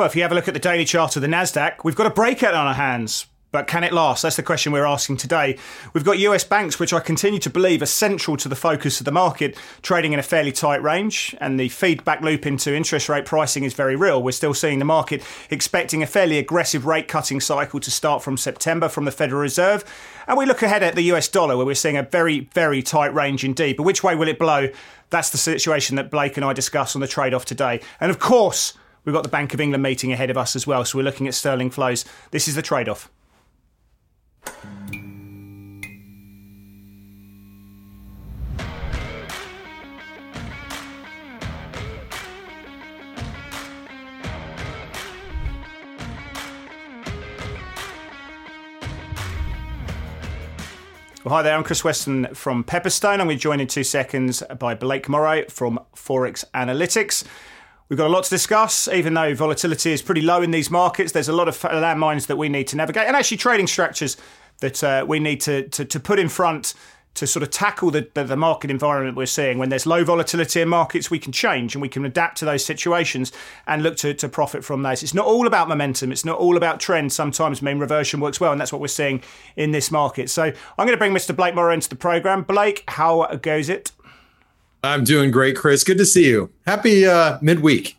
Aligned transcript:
Well, 0.00 0.08
if 0.08 0.16
you 0.16 0.22
have 0.22 0.32
a 0.32 0.34
look 0.34 0.48
at 0.48 0.54
the 0.54 0.60
daily 0.60 0.86
chart 0.86 1.14
of 1.16 1.20
the 1.20 1.28
Nasdaq, 1.28 1.84
we've 1.84 1.94
got 1.94 2.06
a 2.06 2.10
breakout 2.10 2.54
on 2.54 2.66
our 2.66 2.72
hands. 2.72 3.26
But 3.52 3.66
can 3.66 3.84
it 3.84 3.92
last? 3.92 4.22
That's 4.22 4.36
the 4.36 4.42
question 4.42 4.72
we're 4.72 4.86
asking 4.86 5.18
today. 5.18 5.58
We've 5.92 6.06
got 6.06 6.18
US 6.20 6.42
banks, 6.42 6.80
which 6.80 6.94
I 6.94 7.00
continue 7.00 7.38
to 7.40 7.50
believe 7.50 7.82
are 7.82 7.86
central 7.86 8.38
to 8.38 8.48
the 8.48 8.56
focus 8.56 8.98
of 8.98 9.04
the 9.04 9.12
market, 9.12 9.58
trading 9.82 10.14
in 10.14 10.18
a 10.18 10.22
fairly 10.22 10.52
tight 10.52 10.82
range, 10.82 11.36
and 11.38 11.60
the 11.60 11.68
feedback 11.68 12.22
loop 12.22 12.46
into 12.46 12.74
interest 12.74 13.10
rate 13.10 13.26
pricing 13.26 13.62
is 13.62 13.74
very 13.74 13.94
real. 13.94 14.22
We're 14.22 14.32
still 14.32 14.54
seeing 14.54 14.78
the 14.78 14.86
market 14.86 15.22
expecting 15.50 16.02
a 16.02 16.06
fairly 16.06 16.38
aggressive 16.38 16.86
rate 16.86 17.06
cutting 17.06 17.38
cycle 17.38 17.78
to 17.78 17.90
start 17.90 18.22
from 18.22 18.38
September 18.38 18.88
from 18.88 19.04
the 19.04 19.12
Federal 19.12 19.42
Reserve. 19.42 19.84
And 20.26 20.38
we 20.38 20.46
look 20.46 20.62
ahead 20.62 20.82
at 20.82 20.94
the 20.94 21.02
US 21.12 21.28
dollar, 21.28 21.58
where 21.58 21.66
we're 21.66 21.74
seeing 21.74 21.98
a 21.98 22.04
very, 22.04 22.48
very 22.54 22.80
tight 22.82 23.12
range 23.12 23.44
indeed. 23.44 23.76
But 23.76 23.82
which 23.82 24.02
way 24.02 24.14
will 24.14 24.28
it 24.28 24.38
blow? 24.38 24.70
That's 25.10 25.28
the 25.28 25.36
situation 25.36 25.96
that 25.96 26.10
Blake 26.10 26.38
and 26.38 26.46
I 26.46 26.54
discuss 26.54 26.94
on 26.94 27.02
the 27.02 27.06
trade 27.06 27.34
off 27.34 27.44
today. 27.44 27.82
And 28.00 28.10
of 28.10 28.18
course, 28.18 28.72
we've 29.04 29.14
got 29.14 29.22
the 29.22 29.28
Bank 29.28 29.54
of 29.54 29.60
England 29.60 29.82
meeting 29.82 30.12
ahead 30.12 30.30
of 30.30 30.36
us 30.36 30.56
as 30.56 30.66
well. 30.66 30.84
So 30.84 30.98
we're 30.98 31.04
looking 31.04 31.26
at 31.26 31.34
sterling 31.34 31.70
flows. 31.70 32.04
This 32.30 32.48
is 32.48 32.54
the 32.54 32.62
trade 32.62 32.88
off. 32.88 33.10
Well, 51.22 51.34
hi 51.34 51.42
there, 51.42 51.54
I'm 51.54 51.62
Chris 51.64 51.84
Weston 51.84 52.34
from 52.34 52.64
Pepperstone. 52.64 53.12
I'm 53.12 53.18
going 53.18 53.28
to 53.28 53.34
be 53.34 53.38
joined 53.38 53.60
in 53.60 53.66
two 53.68 53.84
seconds 53.84 54.42
by 54.58 54.74
Blake 54.74 55.06
Morrow 55.06 55.44
from 55.50 55.78
Forex 55.94 56.46
Analytix. 56.54 57.24
We've 57.90 57.96
got 57.96 58.06
a 58.06 58.14
lot 58.14 58.22
to 58.22 58.30
discuss, 58.30 58.86
even 58.86 59.14
though 59.14 59.34
volatility 59.34 59.90
is 59.90 60.00
pretty 60.00 60.20
low 60.20 60.42
in 60.42 60.52
these 60.52 60.70
markets. 60.70 61.10
There's 61.10 61.28
a 61.28 61.32
lot 61.32 61.48
of 61.48 61.58
landmines 61.58 62.28
that 62.28 62.36
we 62.36 62.48
need 62.48 62.68
to 62.68 62.76
navigate, 62.76 63.08
and 63.08 63.16
actually 63.16 63.38
trading 63.38 63.66
structures 63.66 64.16
that 64.60 64.84
uh, 64.84 65.04
we 65.08 65.18
need 65.18 65.40
to, 65.40 65.68
to, 65.70 65.84
to 65.84 65.98
put 65.98 66.20
in 66.20 66.28
front 66.28 66.74
to 67.14 67.26
sort 67.26 67.42
of 67.42 67.50
tackle 67.50 67.90
the, 67.90 68.08
the, 68.14 68.22
the, 68.22 68.36
market 68.36 68.70
environment 68.70 69.16
we're 69.16 69.26
seeing. 69.26 69.58
When 69.58 69.70
there's 69.70 69.86
low 69.86 70.04
volatility 70.04 70.60
in 70.60 70.68
markets, 70.68 71.10
we 71.10 71.18
can 71.18 71.32
change 71.32 71.74
and 71.74 71.82
we 71.82 71.88
can 71.88 72.04
adapt 72.04 72.38
to 72.38 72.44
those 72.44 72.64
situations 72.64 73.32
and 73.66 73.82
look 73.82 73.96
to, 73.96 74.14
to 74.14 74.28
profit 74.28 74.64
from 74.64 74.84
those. 74.84 75.02
It's 75.02 75.12
not 75.12 75.26
all 75.26 75.48
about 75.48 75.66
momentum. 75.68 76.12
It's 76.12 76.24
not 76.24 76.38
all 76.38 76.56
about 76.56 76.78
trends. 76.78 77.16
Sometimes 77.16 77.60
mean 77.60 77.80
reversion 77.80 78.20
works 78.20 78.38
well, 78.38 78.52
and 78.52 78.60
that's 78.60 78.70
what 78.70 78.80
we're 78.80 78.86
seeing 78.86 79.20
in 79.56 79.72
this 79.72 79.90
market. 79.90 80.30
So 80.30 80.44
I'm 80.44 80.86
going 80.86 80.90
to 80.90 80.96
bring 80.96 81.12
Mr. 81.12 81.34
Blake 81.34 81.56
Morrow 81.56 81.74
into 81.74 81.88
the 81.88 81.96
program. 81.96 82.44
Blake, 82.44 82.84
how 82.86 83.26
goes 83.42 83.68
it? 83.68 83.90
I'm 84.82 85.04
doing 85.04 85.30
great, 85.30 85.56
Chris. 85.56 85.84
Good 85.84 85.98
to 85.98 86.06
see 86.06 86.26
you. 86.28 86.50
Happy 86.66 87.06
uh, 87.06 87.38
midweek. 87.42 87.96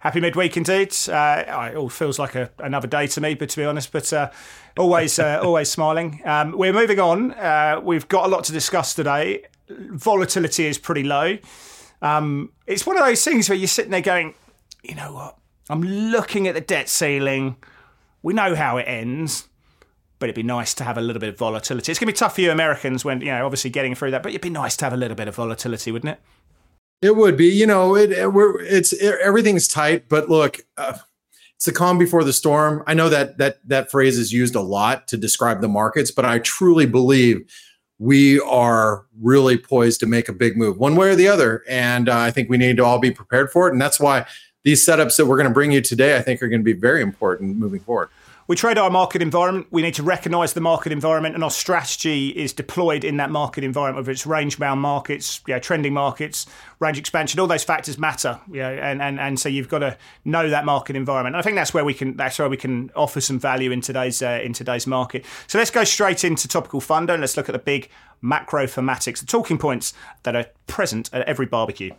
Happy 0.00 0.20
midweek 0.20 0.56
indeed. 0.56 0.94
Uh, 1.08 1.44
it 1.46 1.76
all 1.76 1.88
feels 1.88 2.18
like 2.18 2.34
a, 2.34 2.50
another 2.58 2.88
day 2.88 3.06
to 3.06 3.20
me, 3.20 3.34
but 3.34 3.48
to 3.50 3.56
be 3.56 3.64
honest, 3.64 3.92
but 3.92 4.12
uh, 4.12 4.30
always 4.76 5.18
uh, 5.18 5.40
always 5.44 5.70
smiling. 5.70 6.20
Um, 6.24 6.52
we're 6.52 6.72
moving 6.72 7.00
on. 7.00 7.32
Uh, 7.32 7.80
we've 7.82 8.08
got 8.08 8.26
a 8.26 8.28
lot 8.28 8.44
to 8.44 8.52
discuss 8.52 8.94
today. 8.94 9.44
Volatility 9.70 10.66
is 10.66 10.76
pretty 10.76 11.04
low. 11.04 11.38
Um, 12.02 12.50
it's 12.66 12.84
one 12.84 12.98
of 12.98 13.04
those 13.04 13.24
things 13.24 13.48
where 13.48 13.56
you're 13.56 13.68
sitting 13.68 13.92
there 13.92 14.00
going, 14.00 14.34
you 14.82 14.96
know 14.96 15.14
what? 15.14 15.38
I'm 15.70 15.82
looking 15.82 16.48
at 16.48 16.54
the 16.54 16.60
debt 16.60 16.88
ceiling. 16.88 17.56
We 18.22 18.34
know 18.34 18.54
how 18.54 18.76
it 18.78 18.82
ends 18.82 19.48
but 20.22 20.28
it'd 20.28 20.36
be 20.36 20.44
nice 20.44 20.72
to 20.72 20.84
have 20.84 20.96
a 20.96 21.00
little 21.00 21.18
bit 21.18 21.30
of 21.30 21.36
volatility. 21.36 21.90
It's 21.90 21.98
going 21.98 22.06
to 22.06 22.12
be 22.12 22.16
tough 22.16 22.36
for 22.36 22.42
you 22.42 22.52
Americans 22.52 23.04
when, 23.04 23.22
you 23.22 23.26
know, 23.26 23.44
obviously 23.44 23.70
getting 23.70 23.96
through 23.96 24.12
that, 24.12 24.22
but 24.22 24.30
it'd 24.30 24.40
be 24.40 24.50
nice 24.50 24.76
to 24.76 24.84
have 24.84 24.92
a 24.92 24.96
little 24.96 25.16
bit 25.16 25.26
of 25.26 25.34
volatility, 25.34 25.90
wouldn't 25.90 26.12
it? 26.12 26.20
It 27.04 27.16
would 27.16 27.36
be, 27.36 27.46
you 27.46 27.66
know, 27.66 27.96
it, 27.96 28.32
we're, 28.32 28.62
it's 28.62 28.92
it, 28.92 29.18
everything's 29.20 29.66
tight, 29.66 30.08
but 30.08 30.28
look, 30.28 30.60
uh, 30.76 30.96
it's 31.56 31.64
the 31.64 31.72
calm 31.72 31.98
before 31.98 32.22
the 32.22 32.32
storm. 32.32 32.84
I 32.86 32.94
know 32.94 33.08
that 33.08 33.38
that 33.38 33.66
that 33.66 33.90
phrase 33.90 34.16
is 34.16 34.32
used 34.32 34.54
a 34.54 34.60
lot 34.60 35.08
to 35.08 35.16
describe 35.16 35.60
the 35.60 35.66
markets, 35.66 36.12
but 36.12 36.24
I 36.24 36.38
truly 36.38 36.86
believe 36.86 37.40
we 37.98 38.38
are 38.42 39.06
really 39.20 39.58
poised 39.58 39.98
to 40.00 40.06
make 40.06 40.28
a 40.28 40.32
big 40.32 40.56
move, 40.56 40.78
one 40.78 40.94
way 40.94 41.08
or 41.08 41.16
the 41.16 41.26
other, 41.26 41.64
and 41.68 42.08
uh, 42.08 42.16
I 42.16 42.30
think 42.30 42.48
we 42.48 42.58
need 42.58 42.76
to 42.76 42.84
all 42.84 43.00
be 43.00 43.10
prepared 43.10 43.50
for 43.50 43.66
it. 43.66 43.72
And 43.72 43.82
that's 43.82 43.98
why 43.98 44.24
these 44.62 44.86
setups 44.86 45.16
that 45.16 45.26
we're 45.26 45.36
going 45.36 45.48
to 45.48 45.52
bring 45.52 45.72
you 45.72 45.80
today, 45.80 46.16
I 46.16 46.22
think, 46.22 46.40
are 46.42 46.48
going 46.48 46.60
to 46.60 46.64
be 46.64 46.74
very 46.74 47.02
important 47.02 47.56
moving 47.56 47.80
forward 47.80 48.08
we 48.46 48.56
trade 48.56 48.78
our 48.78 48.90
market 48.90 49.22
environment. 49.22 49.66
We 49.70 49.82
need 49.82 49.94
to 49.94 50.02
recognise 50.02 50.52
the 50.52 50.60
market 50.60 50.92
environment, 50.92 51.34
and 51.34 51.44
our 51.44 51.50
strategy 51.50 52.28
is 52.28 52.52
deployed 52.52 53.04
in 53.04 53.16
that 53.18 53.30
market 53.30 53.64
environment, 53.64 54.02
whether 54.02 54.10
it's 54.10 54.26
range 54.26 54.58
bound 54.58 54.80
markets, 54.80 55.40
you 55.46 55.54
know, 55.54 55.60
trending 55.60 55.94
markets, 55.94 56.46
range 56.80 56.98
expansion. 56.98 57.40
All 57.40 57.46
those 57.46 57.64
factors 57.64 57.98
matter, 57.98 58.40
you 58.48 58.60
know, 58.60 58.72
and, 58.72 59.00
and, 59.00 59.20
and 59.20 59.38
so 59.38 59.48
you've 59.48 59.68
got 59.68 59.80
to 59.80 59.96
know 60.24 60.48
that 60.50 60.64
market 60.64 60.96
environment. 60.96 61.36
And 61.36 61.40
I 61.40 61.42
think 61.42 61.56
that's 61.56 61.72
where 61.72 61.84
we 61.84 61.94
can 61.94 62.16
that's 62.16 62.38
where 62.38 62.48
we 62.48 62.56
can 62.56 62.90
offer 62.96 63.20
some 63.20 63.38
value 63.38 63.70
in 63.70 63.80
today's 63.80 64.22
uh, 64.22 64.40
in 64.42 64.52
today's 64.52 64.86
market. 64.86 65.24
So 65.46 65.58
let's 65.58 65.70
go 65.70 65.84
straight 65.84 66.24
into 66.24 66.48
topical 66.48 66.80
fundo 66.80 67.14
and 67.14 67.20
let's 67.20 67.36
look 67.36 67.48
at 67.48 67.52
the 67.52 67.58
big 67.58 67.90
macro 68.20 68.66
thematics, 68.66 69.20
the 69.20 69.26
talking 69.26 69.58
points 69.58 69.94
that 70.22 70.36
are 70.36 70.46
present 70.66 71.10
at 71.12 71.22
every 71.22 71.46
barbecue. 71.46 71.92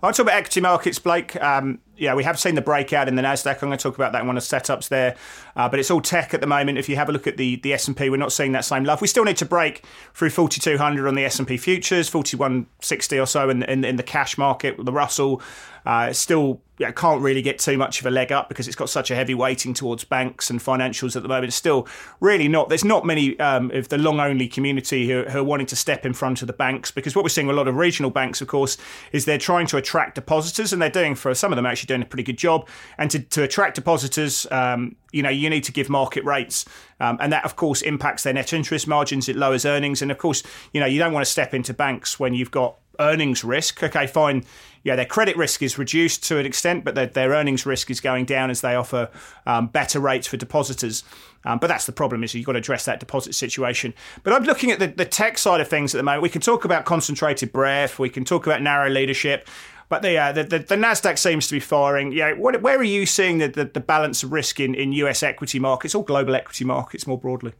I 0.00 0.06
want 0.06 0.14
to 0.14 0.22
talk 0.22 0.28
about 0.28 0.38
equity 0.38 0.60
markets, 0.60 1.00
Blake. 1.00 1.34
Um, 1.42 1.80
yeah, 1.96 2.14
we 2.14 2.22
have 2.22 2.38
seen 2.38 2.54
the 2.54 2.62
breakout 2.62 3.08
in 3.08 3.16
the 3.16 3.22
Nasdaq. 3.22 3.54
I'm 3.54 3.68
going 3.68 3.78
to 3.78 3.82
talk 3.82 3.96
about 3.96 4.12
that 4.12 4.20
in 4.20 4.28
one 4.28 4.36
of 4.36 4.48
the 4.48 4.56
setups 4.56 4.88
there, 4.88 5.16
uh, 5.56 5.68
but 5.68 5.80
it's 5.80 5.90
all 5.90 6.00
tech 6.00 6.32
at 6.32 6.40
the 6.40 6.46
moment. 6.46 6.78
If 6.78 6.88
you 6.88 6.94
have 6.94 7.08
a 7.08 7.12
look 7.12 7.26
at 7.26 7.36
the 7.36 7.56
the 7.56 7.72
S 7.72 7.88
and 7.88 7.96
P, 7.96 8.08
we're 8.08 8.16
not 8.16 8.32
seeing 8.32 8.52
that 8.52 8.64
same 8.64 8.84
love. 8.84 9.00
We 9.00 9.08
still 9.08 9.24
need 9.24 9.38
to 9.38 9.44
break 9.44 9.84
through 10.14 10.30
4,200 10.30 11.08
on 11.08 11.16
the 11.16 11.24
S 11.24 11.40
and 11.40 11.48
P 11.48 11.56
futures, 11.56 12.08
4,160 12.08 13.18
or 13.18 13.26
so 13.26 13.50
in, 13.50 13.64
in, 13.64 13.84
in 13.84 13.96
the 13.96 14.04
cash 14.04 14.38
market. 14.38 14.76
The 14.78 14.92
Russell 14.92 15.42
uh, 15.88 16.12
still 16.12 16.60
yeah, 16.78 16.92
can't 16.92 17.22
really 17.22 17.40
get 17.42 17.58
too 17.58 17.76
much 17.76 17.98
of 17.98 18.06
a 18.06 18.10
leg 18.10 18.30
up 18.30 18.48
because 18.48 18.68
it's 18.68 18.76
got 18.76 18.90
such 18.90 19.10
a 19.10 19.14
heavy 19.14 19.34
weighting 19.34 19.72
towards 19.72 20.04
banks 20.04 20.50
and 20.50 20.60
financials 20.60 21.16
at 21.16 21.22
the 21.22 21.28
moment. 21.28 21.46
It's 21.46 21.56
still 21.56 21.88
really 22.20 22.46
not. 22.46 22.68
There's 22.68 22.84
not 22.84 23.06
many 23.06 23.40
um, 23.40 23.70
of 23.72 23.88
the 23.88 23.96
long 23.96 24.20
only 24.20 24.48
community 24.48 25.08
who, 25.08 25.24
who, 25.24 25.38
are 25.40 25.44
wanting 25.44 25.66
to 25.68 25.76
step 25.76 26.04
in 26.06 26.12
front 26.12 26.42
of 26.42 26.46
the 26.46 26.52
banks 26.52 26.90
because 26.90 27.16
what 27.16 27.24
we're 27.24 27.30
seeing 27.30 27.48
a 27.48 27.54
lot 27.54 27.68
of 27.68 27.74
regional 27.74 28.10
banks, 28.10 28.42
of 28.42 28.48
course, 28.48 28.76
is 29.12 29.24
they're 29.24 29.38
trying 29.38 29.66
to 29.68 29.78
attract 29.78 30.14
depositors 30.14 30.72
and 30.72 30.80
they're 30.80 30.90
doing 30.90 31.14
for 31.14 31.34
some 31.34 31.52
of 31.52 31.56
them 31.56 31.66
actually 31.66 31.86
doing 31.86 32.02
a 32.02 32.06
pretty 32.06 32.22
good 32.22 32.38
job. 32.38 32.68
And 32.98 33.10
to, 33.10 33.18
to 33.18 33.42
attract 33.42 33.74
depositors, 33.74 34.46
um, 34.50 34.94
you 35.10 35.22
know, 35.22 35.30
you 35.30 35.48
need 35.48 35.64
to 35.64 35.72
give 35.72 35.88
market 35.88 36.22
rates. 36.22 36.66
Um, 37.00 37.16
and 37.20 37.32
that, 37.32 37.44
of 37.46 37.56
course, 37.56 37.80
impacts 37.80 38.24
their 38.24 38.34
net 38.34 38.52
interest 38.52 38.86
margins. 38.86 39.28
It 39.28 39.36
lowers 39.36 39.64
earnings. 39.64 40.02
And 40.02 40.10
of 40.12 40.18
course, 40.18 40.42
you 40.72 40.80
know, 40.80 40.86
you 40.86 40.98
don't 40.98 41.14
want 41.14 41.24
to 41.24 41.30
step 41.30 41.54
into 41.54 41.72
banks 41.72 42.20
when 42.20 42.34
you've 42.34 42.50
got 42.50 42.76
earnings 42.98 43.44
risk. 43.44 43.82
Okay, 43.82 44.06
fine. 44.06 44.44
Yeah, 44.84 44.96
their 44.96 45.04
credit 45.04 45.36
risk 45.36 45.62
is 45.62 45.76
reduced 45.76 46.24
to 46.24 46.38
an 46.38 46.46
extent, 46.46 46.84
but 46.84 46.94
their, 46.94 47.06
their 47.06 47.30
earnings 47.30 47.66
risk 47.66 47.90
is 47.90 48.00
going 48.00 48.24
down 48.24 48.50
as 48.50 48.60
they 48.60 48.74
offer 48.74 49.10
um, 49.46 49.66
better 49.66 50.00
rates 50.00 50.26
for 50.26 50.36
depositors. 50.36 51.04
Um, 51.44 51.58
but 51.58 51.66
that's 51.66 51.86
the 51.86 51.92
problem 51.92 52.24
is 52.24 52.34
you've 52.34 52.46
got 52.46 52.52
to 52.52 52.58
address 52.58 52.84
that 52.84 53.00
deposit 53.00 53.34
situation. 53.34 53.94
But 54.22 54.32
I'm 54.32 54.44
looking 54.44 54.70
at 54.70 54.78
the, 54.78 54.86
the 54.86 55.04
tech 55.04 55.38
side 55.38 55.60
of 55.60 55.68
things 55.68 55.94
at 55.94 55.98
the 55.98 56.04
moment. 56.04 56.22
We 56.22 56.28
can 56.28 56.40
talk 56.40 56.64
about 56.64 56.84
concentrated 56.84 57.52
breadth. 57.52 57.98
We 57.98 58.08
can 58.08 58.24
talk 58.24 58.46
about 58.46 58.62
narrow 58.62 58.88
leadership. 58.88 59.48
But 59.88 60.02
the, 60.02 60.18
uh, 60.18 60.32
the, 60.32 60.44
the, 60.44 60.58
the 60.58 60.76
Nasdaq 60.76 61.18
seems 61.18 61.48
to 61.48 61.54
be 61.54 61.60
firing. 61.60 62.12
Yeah, 62.12 62.32
what, 62.34 62.60
where 62.60 62.78
are 62.78 62.84
you 62.84 63.06
seeing 63.06 63.38
the, 63.38 63.48
the, 63.48 63.64
the 63.64 63.80
balance 63.80 64.22
of 64.22 64.32
risk 64.32 64.60
in, 64.60 64.74
in 64.74 64.92
US 64.92 65.22
equity 65.22 65.58
markets 65.58 65.94
or 65.94 66.04
global 66.04 66.34
equity 66.34 66.64
markets 66.64 67.06
more 67.06 67.18
broadly? 67.18 67.52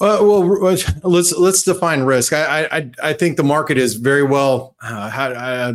Uh, 0.00 0.18
well, 0.20 0.76
let's 1.04 1.32
let's 1.32 1.62
define 1.62 2.02
risk. 2.02 2.32
I 2.32 2.64
I 2.64 2.90
I 3.02 3.12
think 3.12 3.36
the 3.36 3.44
market 3.44 3.78
is 3.78 3.94
very 3.94 4.24
well. 4.24 4.74
Uh, 4.82 5.10
uh, 5.16 5.72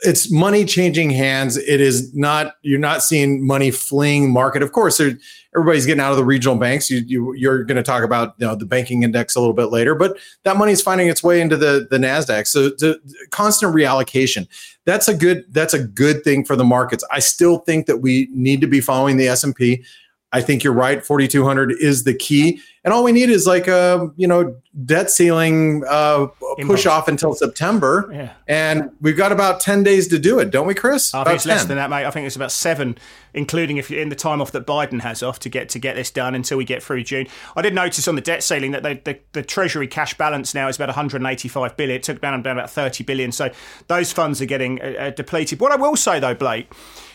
it's 0.00 0.32
money 0.32 0.64
changing 0.64 1.10
hands. 1.10 1.56
It 1.56 1.80
is 1.80 2.14
not. 2.14 2.54
You're 2.62 2.78
not 2.78 3.02
seeing 3.02 3.46
money 3.46 3.70
fleeing 3.70 4.32
market. 4.32 4.62
Of 4.62 4.72
course, 4.72 4.96
there, 4.96 5.12
everybody's 5.54 5.84
getting 5.84 6.00
out 6.00 6.10
of 6.10 6.16
the 6.16 6.24
regional 6.24 6.56
banks. 6.56 6.90
You, 6.90 7.02
you 7.06 7.34
you're 7.34 7.62
going 7.64 7.76
to 7.76 7.82
talk 7.82 8.02
about 8.02 8.34
you 8.38 8.46
know, 8.46 8.54
the 8.54 8.64
banking 8.64 9.02
index 9.02 9.36
a 9.36 9.40
little 9.40 9.54
bit 9.54 9.66
later, 9.66 9.94
but 9.94 10.16
that 10.44 10.56
money 10.56 10.72
is 10.72 10.80
finding 10.80 11.08
its 11.08 11.22
way 11.22 11.40
into 11.40 11.56
the 11.56 11.86
the 11.90 11.98
Nasdaq. 11.98 12.46
So 12.46 12.70
the 12.70 12.98
constant 13.30 13.74
reallocation. 13.74 14.48
That's 14.84 15.06
a 15.06 15.14
good. 15.14 15.44
That's 15.50 15.74
a 15.74 15.84
good 15.84 16.24
thing 16.24 16.44
for 16.44 16.56
the 16.56 16.64
markets. 16.64 17.04
I 17.12 17.20
still 17.20 17.58
think 17.58 17.86
that 17.86 17.98
we 17.98 18.28
need 18.32 18.60
to 18.62 18.66
be 18.66 18.80
following 18.80 19.16
the 19.16 19.28
S 19.28 19.44
and 19.44 19.54
P. 19.54 19.84
I 20.32 20.40
think 20.40 20.64
you're 20.64 20.72
right. 20.72 21.04
4,200 21.04 21.72
is 21.72 22.04
the 22.04 22.14
key. 22.14 22.60
And 22.84 22.92
all 22.92 23.04
we 23.04 23.12
need 23.12 23.28
is 23.30 23.46
like 23.46 23.68
a, 23.68 24.10
you 24.16 24.26
know, 24.26 24.56
debt 24.84 25.10
ceiling 25.10 25.84
uh, 25.88 26.26
push 26.62 26.86
off 26.86 27.06
until 27.06 27.34
September. 27.34 28.10
Yeah. 28.12 28.32
And 28.48 28.90
we've 29.00 29.16
got 29.16 29.30
about 29.30 29.60
10 29.60 29.84
days 29.84 30.08
to 30.08 30.18
do 30.18 30.40
it, 30.40 30.50
don't 30.50 30.66
we, 30.66 30.74
Chris? 30.74 31.14
I 31.14 31.18
think 31.18 31.26
about 31.26 31.34
it's 31.34 31.44
10. 31.44 31.50
less 31.50 31.64
than 31.66 31.76
that, 31.76 31.90
mate. 31.90 32.06
I 32.06 32.10
think 32.10 32.26
it's 32.26 32.34
about 32.34 32.50
seven, 32.50 32.96
including 33.34 33.76
if 33.76 33.90
you're 33.90 34.00
in 34.00 34.08
the 34.08 34.16
time 34.16 34.40
off 34.40 34.50
that 34.52 34.66
Biden 34.66 35.02
has 35.02 35.22
off 35.22 35.38
to 35.40 35.48
get 35.48 35.68
to 35.70 35.78
get 35.78 35.94
this 35.94 36.10
done 36.10 36.34
until 36.34 36.58
we 36.58 36.64
get 36.64 36.82
through 36.82 37.04
June. 37.04 37.26
I 37.54 37.62
did 37.62 37.74
notice 37.74 38.08
on 38.08 38.16
the 38.16 38.20
debt 38.20 38.42
ceiling 38.42 38.72
that 38.72 38.82
the, 38.82 39.00
the, 39.04 39.18
the 39.32 39.42
Treasury 39.42 39.86
cash 39.86 40.14
balance 40.14 40.54
now 40.54 40.66
is 40.66 40.76
about 40.76 40.88
185 40.88 41.76
billion. 41.76 41.96
It 41.96 42.02
took 42.02 42.20
down 42.20 42.34
about 42.34 42.70
30 42.70 43.04
billion. 43.04 43.32
So 43.32 43.50
those 43.86 44.12
funds 44.12 44.40
are 44.40 44.46
getting 44.46 44.80
uh, 44.80 44.94
uh 44.98 45.10
depleted. 45.10 45.60
What 45.60 45.72
I 45.72 45.76
will 45.76 45.94
say, 45.94 46.18
though, 46.18 46.34
Blake, 46.34 46.72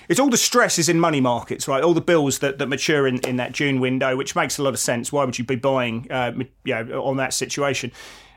it's 0.07 0.19
all 0.19 0.29
the 0.29 0.37
stress 0.37 0.79
is 0.79 0.89
in 0.89 0.99
money 0.99 1.21
markets, 1.21 1.67
right? 1.67 1.83
All 1.83 1.93
the 1.93 2.01
bills 2.01 2.39
that, 2.39 2.57
that 2.59 2.67
mature 2.67 3.07
in, 3.07 3.19
in 3.19 3.37
that 3.37 3.51
June 3.51 3.79
window, 3.79 4.15
which 4.15 4.35
makes 4.35 4.57
a 4.57 4.63
lot 4.63 4.73
of 4.73 4.79
sense. 4.79 5.11
Why 5.11 5.25
would 5.25 5.37
you 5.37 5.45
be 5.45 5.55
buying, 5.55 6.11
uh, 6.11 6.33
you 6.63 6.75
know, 6.75 7.03
on 7.03 7.17
that 7.17 7.33
situation? 7.33 7.91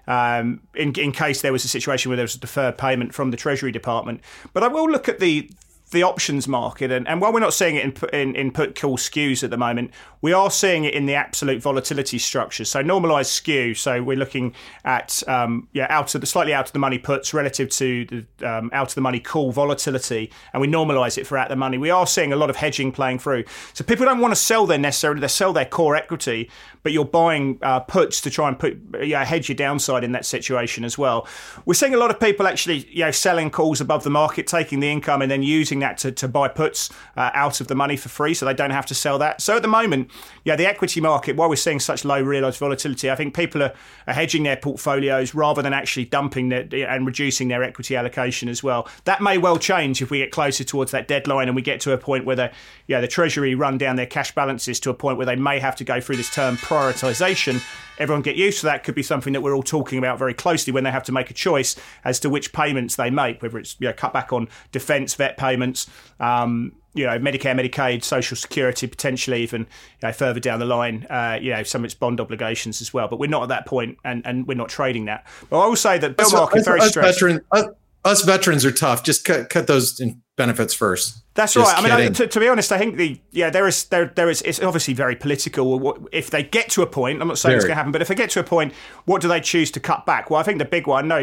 um, 0.06 0.60
in, 0.74 0.92
in 0.98 1.12
case 1.12 1.40
there 1.40 1.52
was 1.52 1.64
a 1.64 1.68
situation 1.68 2.10
where 2.10 2.16
there 2.16 2.24
was 2.24 2.34
a 2.34 2.40
deferred 2.40 2.76
payment 2.76 3.14
from 3.14 3.30
the 3.30 3.36
Treasury 3.36 3.70
Department. 3.70 4.20
But 4.52 4.64
I 4.64 4.68
will 4.68 4.90
look 4.90 5.08
at 5.08 5.20
the 5.20 5.50
the 5.92 6.04
options 6.04 6.46
market, 6.46 6.92
and, 6.92 7.08
and 7.08 7.20
while 7.20 7.32
we're 7.32 7.40
not 7.40 7.52
seeing 7.52 7.74
it 7.74 7.84
in, 7.84 8.08
in, 8.10 8.36
in 8.36 8.52
put 8.52 8.80
call 8.80 8.96
skews 8.96 9.42
at 9.42 9.50
the 9.50 9.56
moment, 9.56 9.90
we 10.22 10.32
are 10.32 10.50
seeing 10.50 10.84
it 10.84 10.94
in 10.94 11.06
the 11.06 11.14
absolute 11.14 11.62
volatility 11.62 12.18
structure. 12.18 12.64
So 12.64 12.82
normalized 12.82 13.30
skew. 13.30 13.74
So 13.74 14.02
we're 14.02 14.16
looking 14.16 14.54
at 14.84 15.22
um, 15.28 15.68
yeah 15.72 15.86
out 15.88 16.14
of 16.14 16.20
the 16.20 16.26
slightly 16.26 16.52
out 16.52 16.66
of 16.66 16.72
the 16.72 16.78
money 16.78 16.98
puts 16.98 17.32
relative 17.32 17.70
to 17.70 18.04
the 18.04 18.48
um, 18.48 18.70
out 18.72 18.88
of 18.88 18.94
the 18.94 19.00
money 19.00 19.20
call 19.20 19.52
volatility, 19.52 20.30
and 20.52 20.60
we 20.60 20.68
normalize 20.68 21.16
it 21.16 21.26
for 21.26 21.38
out 21.38 21.46
of 21.46 21.50
the 21.50 21.56
money. 21.56 21.78
We 21.78 21.90
are 21.90 22.06
seeing 22.06 22.32
a 22.32 22.36
lot 22.36 22.50
of 22.50 22.56
hedging 22.56 22.92
playing 22.92 23.18
through. 23.20 23.44
So 23.72 23.84
people 23.84 24.06
don't 24.06 24.20
want 24.20 24.32
to 24.32 24.40
sell 24.40 24.66
their 24.66 24.78
necessarily 24.78 25.20
they 25.20 25.28
sell 25.28 25.52
their 25.52 25.64
core 25.64 25.96
equity, 25.96 26.50
but 26.82 26.92
you're 26.92 27.04
buying 27.04 27.58
uh, 27.62 27.80
puts 27.80 28.20
to 28.22 28.30
try 28.30 28.48
and 28.48 28.58
put 28.58 28.78
yeah 29.02 29.24
hedge 29.24 29.48
your 29.48 29.56
downside 29.56 30.04
in 30.04 30.12
that 30.12 30.26
situation 30.26 30.84
as 30.84 30.98
well. 30.98 31.26
We're 31.64 31.74
seeing 31.74 31.94
a 31.94 31.98
lot 31.98 32.10
of 32.10 32.20
people 32.20 32.46
actually 32.46 32.86
you 32.90 33.04
know 33.04 33.10
selling 33.10 33.50
calls 33.50 33.80
above 33.80 34.04
the 34.04 34.10
market, 34.10 34.46
taking 34.46 34.80
the 34.80 34.90
income 34.90 35.22
and 35.22 35.30
then 35.30 35.42
using 35.42 35.78
that 35.80 35.98
to, 35.98 36.12
to 36.12 36.28
buy 36.28 36.48
puts 36.48 36.90
uh, 37.16 37.30
out 37.34 37.60
of 37.60 37.68
the 37.68 37.74
money 37.74 37.96
for 37.96 38.08
free, 38.08 38.34
so 38.34 38.44
they 38.44 38.54
don't 38.54 38.70
have 38.70 38.86
to 38.86 38.94
sell 38.94 39.18
that. 39.18 39.40
So 39.40 39.56
at 39.56 39.62
the 39.62 39.68
moment, 39.68 40.09
yeah, 40.44 40.56
the 40.56 40.66
equity 40.66 41.00
market, 41.00 41.36
while 41.36 41.48
we're 41.48 41.56
seeing 41.56 41.80
such 41.80 42.04
low 42.04 42.20
realised 42.20 42.58
volatility, 42.58 43.10
I 43.10 43.16
think 43.16 43.34
people 43.34 43.62
are, 43.62 43.72
are 44.06 44.14
hedging 44.14 44.42
their 44.42 44.56
portfolios 44.56 45.34
rather 45.34 45.62
than 45.62 45.72
actually 45.72 46.06
dumping 46.06 46.48
their, 46.48 46.88
and 46.88 47.06
reducing 47.06 47.48
their 47.48 47.62
equity 47.62 47.96
allocation 47.96 48.48
as 48.48 48.62
well. 48.62 48.88
That 49.04 49.20
may 49.20 49.38
well 49.38 49.58
change 49.58 50.00
if 50.00 50.10
we 50.10 50.18
get 50.18 50.30
closer 50.30 50.64
towards 50.64 50.92
that 50.92 51.08
deadline 51.08 51.48
and 51.48 51.56
we 51.56 51.62
get 51.62 51.80
to 51.82 51.92
a 51.92 51.98
point 51.98 52.24
where 52.24 52.36
the 52.36 52.50
yeah 52.86 53.00
the 53.00 53.08
Treasury 53.08 53.54
run 53.54 53.78
down 53.78 53.96
their 53.96 54.06
cash 54.06 54.34
balances 54.34 54.80
to 54.80 54.90
a 54.90 54.94
point 54.94 55.16
where 55.16 55.26
they 55.26 55.36
may 55.36 55.58
have 55.58 55.76
to 55.76 55.84
go 55.84 56.00
through 56.00 56.16
this 56.16 56.32
term 56.32 56.56
prioritisation 56.56 57.62
everyone 58.00 58.22
get 58.22 58.34
used 58.34 58.60
to 58.60 58.66
that 58.66 58.82
could 58.82 58.94
be 58.94 59.02
something 59.02 59.34
that 59.34 59.42
we're 59.42 59.54
all 59.54 59.62
talking 59.62 59.98
about 59.98 60.18
very 60.18 60.34
closely 60.34 60.72
when 60.72 60.82
they 60.82 60.90
have 60.90 61.04
to 61.04 61.12
make 61.12 61.30
a 61.30 61.34
choice 61.34 61.76
as 62.02 62.18
to 62.18 62.30
which 62.30 62.52
payments 62.52 62.96
they 62.96 63.10
make, 63.10 63.40
whether 63.42 63.58
it's 63.58 63.76
you 63.78 63.86
know, 63.86 63.92
cut 63.92 64.12
back 64.12 64.32
on 64.32 64.48
defence, 64.72 65.14
vet 65.14 65.36
payments, 65.36 65.88
um, 66.18 66.72
you 66.94 67.06
know, 67.06 67.18
Medicare, 67.18 67.54
Medicaid, 67.54 68.02
Social 68.02 68.36
Security, 68.36 68.86
potentially 68.86 69.42
even 69.42 69.62
you 69.62 69.66
know, 70.08 70.12
further 70.12 70.40
down 70.40 70.58
the 70.58 70.66
line, 70.66 71.06
uh, 71.08 71.38
you 71.40 71.50
know, 71.50 71.62
some 71.62 71.82
of 71.82 71.86
its 71.86 71.94
bond 71.94 72.20
obligations 72.20 72.80
as 72.80 72.92
well. 72.92 73.08
But 73.08 73.18
we're 73.18 73.30
not 73.30 73.42
at 73.44 73.48
that 73.50 73.66
point, 73.66 73.98
and, 74.04 74.26
and 74.26 74.46
we're 74.46 74.54
not 74.54 74.68
trading 74.68 75.04
that. 75.04 75.26
But 75.48 75.60
I 75.60 75.66
will 75.66 75.76
say 75.76 75.98
that 75.98 76.16
bill 76.16 76.30
market 76.32 76.64
very 76.64 76.80
us 76.80 76.88
stressed. 76.88 77.20
Veteran, 77.20 77.40
us, 77.52 77.64
us, 78.04 78.22
veterans 78.22 78.64
are 78.64 78.72
tough. 78.72 79.04
Just 79.04 79.24
cut 79.24 79.50
cut 79.50 79.66
those 79.66 80.00
benefits 80.36 80.74
first. 80.74 81.22
That's 81.34 81.54
Just 81.54 81.72
right. 81.72 81.78
I 81.78 81.82
mean, 81.82 82.08
I, 82.08 82.08
to, 82.08 82.26
to, 82.26 82.40
be 82.40 82.48
honest, 82.48 82.72
I 82.72 82.78
think 82.78 82.96
the 82.96 83.20
yeah 83.30 83.50
there 83.50 83.68
is 83.68 83.84
there 83.84 84.06
there 84.16 84.28
is 84.28 84.42
it's 84.42 84.60
obviously 84.60 84.94
very 84.94 85.14
political. 85.14 86.08
If 86.10 86.30
they 86.30 86.42
get 86.42 86.70
to 86.70 86.82
a 86.82 86.86
point, 86.86 87.22
I'm 87.22 87.28
not 87.28 87.38
saying 87.38 87.50
very. 87.50 87.58
it's 87.58 87.64
going 87.66 87.72
to 87.72 87.76
happen, 87.76 87.92
but 87.92 88.02
if 88.02 88.08
they 88.08 88.14
get 88.16 88.30
to 88.30 88.40
a 88.40 88.44
point, 88.44 88.72
what 89.04 89.22
do 89.22 89.28
they 89.28 89.40
choose 89.40 89.70
to 89.72 89.80
cut 89.80 90.06
back? 90.06 90.28
Well, 90.28 90.40
I 90.40 90.42
think 90.42 90.58
the 90.58 90.64
big 90.64 90.86
one. 90.88 91.06
No, 91.08 91.18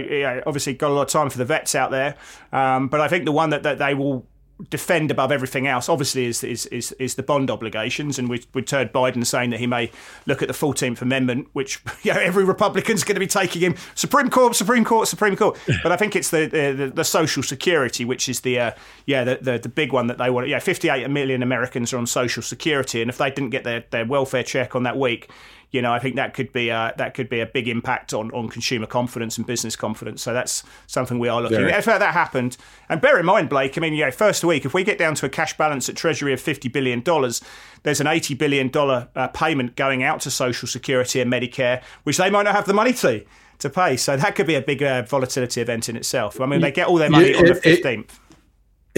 obviously 0.46 0.76
got 0.76 0.92
a 0.92 0.94
lot 0.94 1.02
of 1.02 1.10
time 1.10 1.30
for 1.30 1.38
the 1.38 1.46
vets 1.46 1.76
out 1.76 1.92
there, 1.92 2.16
um, 2.54 2.88
but 2.88 3.02
I 3.02 3.10
think 3.10 3.26
the 3.26 3.34
one 3.34 3.50
that, 3.50 3.64
that 3.64 3.80
they 3.80 3.94
will 3.94 4.26
defend 4.70 5.12
above 5.12 5.32
everything 5.32 5.68
else, 5.68 5.88
obviously, 5.90 6.26
is 6.26 6.44
is 6.44 6.66
is, 6.68 6.92
is 6.94 7.16
the 7.16 7.24
bond 7.24 7.52
obligations, 7.52 8.18
and 8.18 8.30
we 8.30 8.44
we 8.54 8.64
heard 8.70 8.92
Biden 8.92 9.26
saying 9.26 9.52
that 9.52 9.60
he 9.60 9.68
may 9.68 9.92
look 10.26 10.42
at 10.42 10.48
the 10.48 10.54
Fourteenth 10.54 11.02
Amendment, 11.02 11.48
which 11.54 11.80
you 12.04 12.14
know, 12.14 12.20
every 12.20 12.44
Republican's 12.44 13.04
going 13.04 13.16
to 13.16 13.20
be 13.20 13.28
taking 13.28 13.62
him 13.62 13.76
Supreme 13.96 14.30
Court, 14.30 14.56
Supreme 14.56 14.84
Court, 14.84 15.08
Supreme 15.08 15.36
Court. 15.36 15.60
But 15.84 15.92
I 15.92 15.98
think 15.98 16.16
it's 16.16 16.30
the 16.30 16.48
the, 16.48 16.92
the 16.94 17.04
Social 17.04 17.44
Security, 17.44 18.06
which 18.06 18.28
is 18.28 18.42
the 18.42 18.60
uh, 18.60 18.72
yeah 19.06 19.24
the, 19.24 19.40
the, 19.42 19.60
the 19.60 19.70
big 19.70 19.94
one 19.94 20.08
that 20.08 20.18
they 20.18 20.30
want. 20.30 20.48
Yeah, 20.48 20.60
fifty 20.60 20.90
eight 20.90 21.08
million 21.10 21.44
Americans 21.44 21.94
are 21.94 21.98
on 21.98 22.08
Social 22.08 22.42
Security, 22.42 23.02
and 23.02 23.10
if 23.10 23.18
they 23.18 23.30
didn't 23.30 23.52
get 23.52 23.64
their 23.64 23.84
their 23.92 24.06
welfare 24.06 24.44
check 24.44 24.76
on 24.76 24.84
that 24.84 24.98
week, 24.98 25.30
you 25.72 25.82
know, 25.82 25.92
I 25.92 26.00
think 26.00 26.16
that 26.16 26.34
could 26.34 26.54
be 26.54 26.70
a, 26.70 26.94
that 26.98 27.14
could 27.14 27.30
be 27.30 27.42
a 27.42 27.46
big 27.46 27.68
impact 27.68 28.14
on, 28.14 28.32
on 28.32 28.48
consumer 28.48 28.86
confidence 28.86 29.38
and 29.38 29.46
business 29.46 29.76
confidence. 29.76 30.22
So 30.22 30.34
that's 30.34 30.64
something 30.88 31.20
we 31.20 31.28
are 31.28 31.42
looking 31.42 31.58
at. 31.66 31.80
If 31.80 31.86
that 31.86 32.02
happened, 32.02 32.56
and 32.88 33.02
bear 33.02 33.20
in 33.20 33.26
mind, 33.26 33.50
Blake, 33.50 33.78
I 33.78 33.82
mean, 33.82 33.94
you 33.94 34.06
know, 34.06 34.12
first 34.12 34.44
week, 34.44 34.66
if 34.66 34.74
we 34.74 34.84
get 34.84 34.98
down 34.98 35.16
to 35.16 35.26
a 35.26 35.30
cash 35.30 35.58
balance 35.58 35.90
at 35.90 35.96
Treasury 35.96 36.32
of 36.32 36.42
$50 36.42 36.72
billion, 36.72 37.04
there's 37.84 38.00
an 38.00 38.08
$80 38.08 38.38
billion 38.38 38.72
uh, 38.76 39.28
payment 39.30 39.76
going 39.76 40.04
out 40.04 40.22
to 40.22 40.32
Social 40.32 40.68
Security 40.68 41.20
and 41.20 41.32
Medicare, 41.32 41.84
which 42.04 42.18
they 42.18 42.30
might 42.30 42.44
not 42.44 42.56
have 42.56 42.66
the 42.66 42.74
money 42.74 42.94
to 42.94 43.26
to 43.60 43.70
pay. 43.72 43.98
So 43.98 44.16
that 44.16 44.36
could 44.36 44.46
be 44.46 44.54
a 44.56 44.62
big 44.62 44.84
uh, 44.84 45.02
volatility 45.02 45.62
event 45.62 45.90
in 45.90 45.96
itself. 45.96 46.40
I 46.40 46.46
mean, 46.46 46.62
they 46.62 46.72
get 46.72 46.88
all 46.88 46.98
their 46.98 47.10
money 47.10 47.34
on 47.34 47.46
the 47.46 47.54
15th. 47.54 48.00
It 48.00 48.12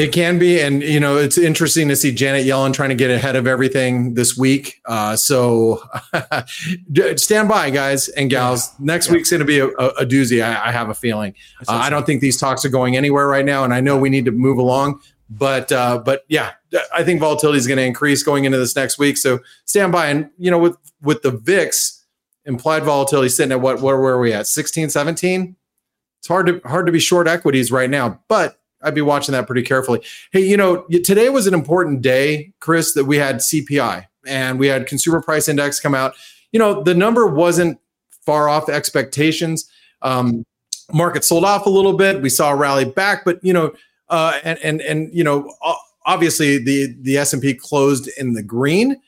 can 0.07 0.39
be, 0.39 0.61
and 0.61 0.81
you 0.81 0.99
know, 0.99 1.17
it's 1.17 1.37
interesting 1.37 1.89
to 1.89 1.95
see 1.95 2.13
Janet 2.13 2.45
Yellen 2.45 2.73
trying 2.73 2.89
to 2.89 2.95
get 2.95 3.11
ahead 3.11 3.35
of 3.35 3.45
everything 3.45 4.13
this 4.13 4.37
week. 4.37 4.79
Uh, 4.85 5.17
so 5.17 5.83
stand 7.17 7.49
by, 7.49 7.69
guys 7.69 8.07
and 8.07 8.29
gals. 8.29 8.69
Yeah. 8.79 8.85
Next 8.85 9.07
yeah. 9.07 9.13
week's 9.13 9.29
going 9.29 9.39
to 9.39 9.45
be 9.45 9.59
a, 9.59 9.67
a 9.67 10.05
doozy. 10.05 10.43
I, 10.43 10.69
I, 10.69 10.71
have 10.71 10.89
a 10.89 10.93
feeling. 10.93 11.35
Uh, 11.67 11.73
I 11.73 11.89
don't 11.89 12.05
think 12.05 12.21
these 12.21 12.37
talks 12.37 12.63
are 12.63 12.69
going 12.69 12.95
anywhere 12.95 13.27
right 13.27 13.45
now, 13.45 13.63
and 13.63 13.73
I 13.73 13.81
know 13.81 13.97
we 13.97 14.09
need 14.09 14.25
to 14.25 14.31
move 14.31 14.57
along. 14.57 15.01
But 15.29 15.71
uh, 15.71 15.99
but 15.99 16.23
yeah, 16.27 16.53
I 16.93 17.03
think 17.03 17.19
volatility 17.19 17.57
is 17.57 17.67
going 17.67 17.77
to 17.77 17.83
increase 17.85 18.23
going 18.23 18.45
into 18.45 18.57
this 18.57 18.75
next 18.75 18.97
week. 18.97 19.17
So 19.17 19.39
stand 19.65 19.91
by, 19.91 20.07
and 20.07 20.29
you 20.37 20.49
know, 20.49 20.57
with 20.57 20.77
with 21.01 21.21
the 21.21 21.31
VIX 21.31 22.05
implied 22.45 22.83
volatility 22.83 23.29
sitting 23.29 23.51
at 23.51 23.61
what? 23.61 23.81
Where 23.81 23.97
were 23.97 24.19
we 24.19 24.33
at? 24.33 24.47
16, 24.47 24.89
17? 24.89 25.55
It's 26.19 26.27
hard 26.27 26.47
to 26.47 26.61
hard 26.65 26.85
to 26.87 26.91
be 26.91 26.99
short 26.99 27.27
equities 27.27 27.71
right 27.71 27.89
now, 27.89 28.19
but 28.27 28.58
I'd 28.81 28.95
be 28.95 29.01
watching 29.01 29.33
that 29.33 29.45
pretty 29.45 29.63
carefully. 29.63 30.01
Hey, 30.31 30.41
you 30.41 30.57
know, 30.57 30.85
today 31.03 31.29
was 31.29 31.47
an 31.47 31.53
important 31.53 32.01
day, 32.01 32.53
Chris, 32.59 32.93
that 32.93 33.05
we 33.05 33.17
had 33.17 33.37
CPI 33.37 34.05
and 34.27 34.59
we 34.59 34.67
had 34.67 34.87
consumer 34.87 35.21
price 35.21 35.47
index 35.47 35.79
come 35.79 35.95
out. 35.95 36.15
You 36.51 36.59
know, 36.59 36.81
the 36.81 36.95
number 36.95 37.27
wasn't 37.27 37.79
far 38.25 38.47
off 38.49 38.69
expectations. 38.69 39.69
Um, 40.01 40.45
market 40.91 41.23
sold 41.23 41.45
off 41.45 41.65
a 41.65 41.69
little 41.69 41.93
bit. 41.93 42.21
We 42.21 42.29
saw 42.29 42.51
a 42.51 42.55
rally 42.55 42.85
back, 42.85 43.25
but 43.25 43.43
you 43.43 43.53
know, 43.53 43.73
uh, 44.09 44.39
and 44.43 44.57
and 44.59 44.81
and 44.81 45.09
you 45.13 45.23
know, 45.23 45.53
obviously 46.05 46.57
the 46.57 46.95
the 47.01 47.17
S 47.17 47.33
and 47.33 47.41
P 47.41 47.53
closed 47.53 48.09
in 48.17 48.33
the 48.33 48.43
green. 48.43 48.99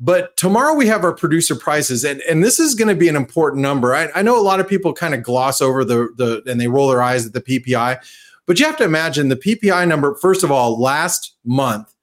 But 0.00 0.36
tomorrow 0.36 0.74
we 0.74 0.86
have 0.88 1.04
our 1.04 1.14
producer 1.14 1.54
prices, 1.54 2.04
and, 2.04 2.20
and 2.22 2.42
this 2.42 2.58
is 2.58 2.74
going 2.74 2.88
to 2.88 2.96
be 2.96 3.08
an 3.08 3.14
important 3.14 3.62
number. 3.62 3.94
I, 3.94 4.08
I 4.14 4.22
know 4.22 4.38
a 4.38 4.42
lot 4.42 4.58
of 4.58 4.68
people 4.68 4.92
kind 4.92 5.14
of 5.14 5.22
gloss 5.22 5.60
over 5.60 5.84
the 5.84 6.08
the 6.16 6.42
and 6.50 6.60
they 6.60 6.68
roll 6.68 6.88
their 6.88 7.02
eyes 7.02 7.26
at 7.26 7.32
the 7.32 7.40
PPI, 7.40 8.00
but 8.46 8.58
you 8.58 8.66
have 8.66 8.76
to 8.78 8.84
imagine 8.84 9.28
the 9.28 9.36
PPI 9.36 9.86
number. 9.88 10.14
First 10.14 10.44
of 10.44 10.50
all, 10.50 10.80
last 10.80 11.36
month, 11.44 11.94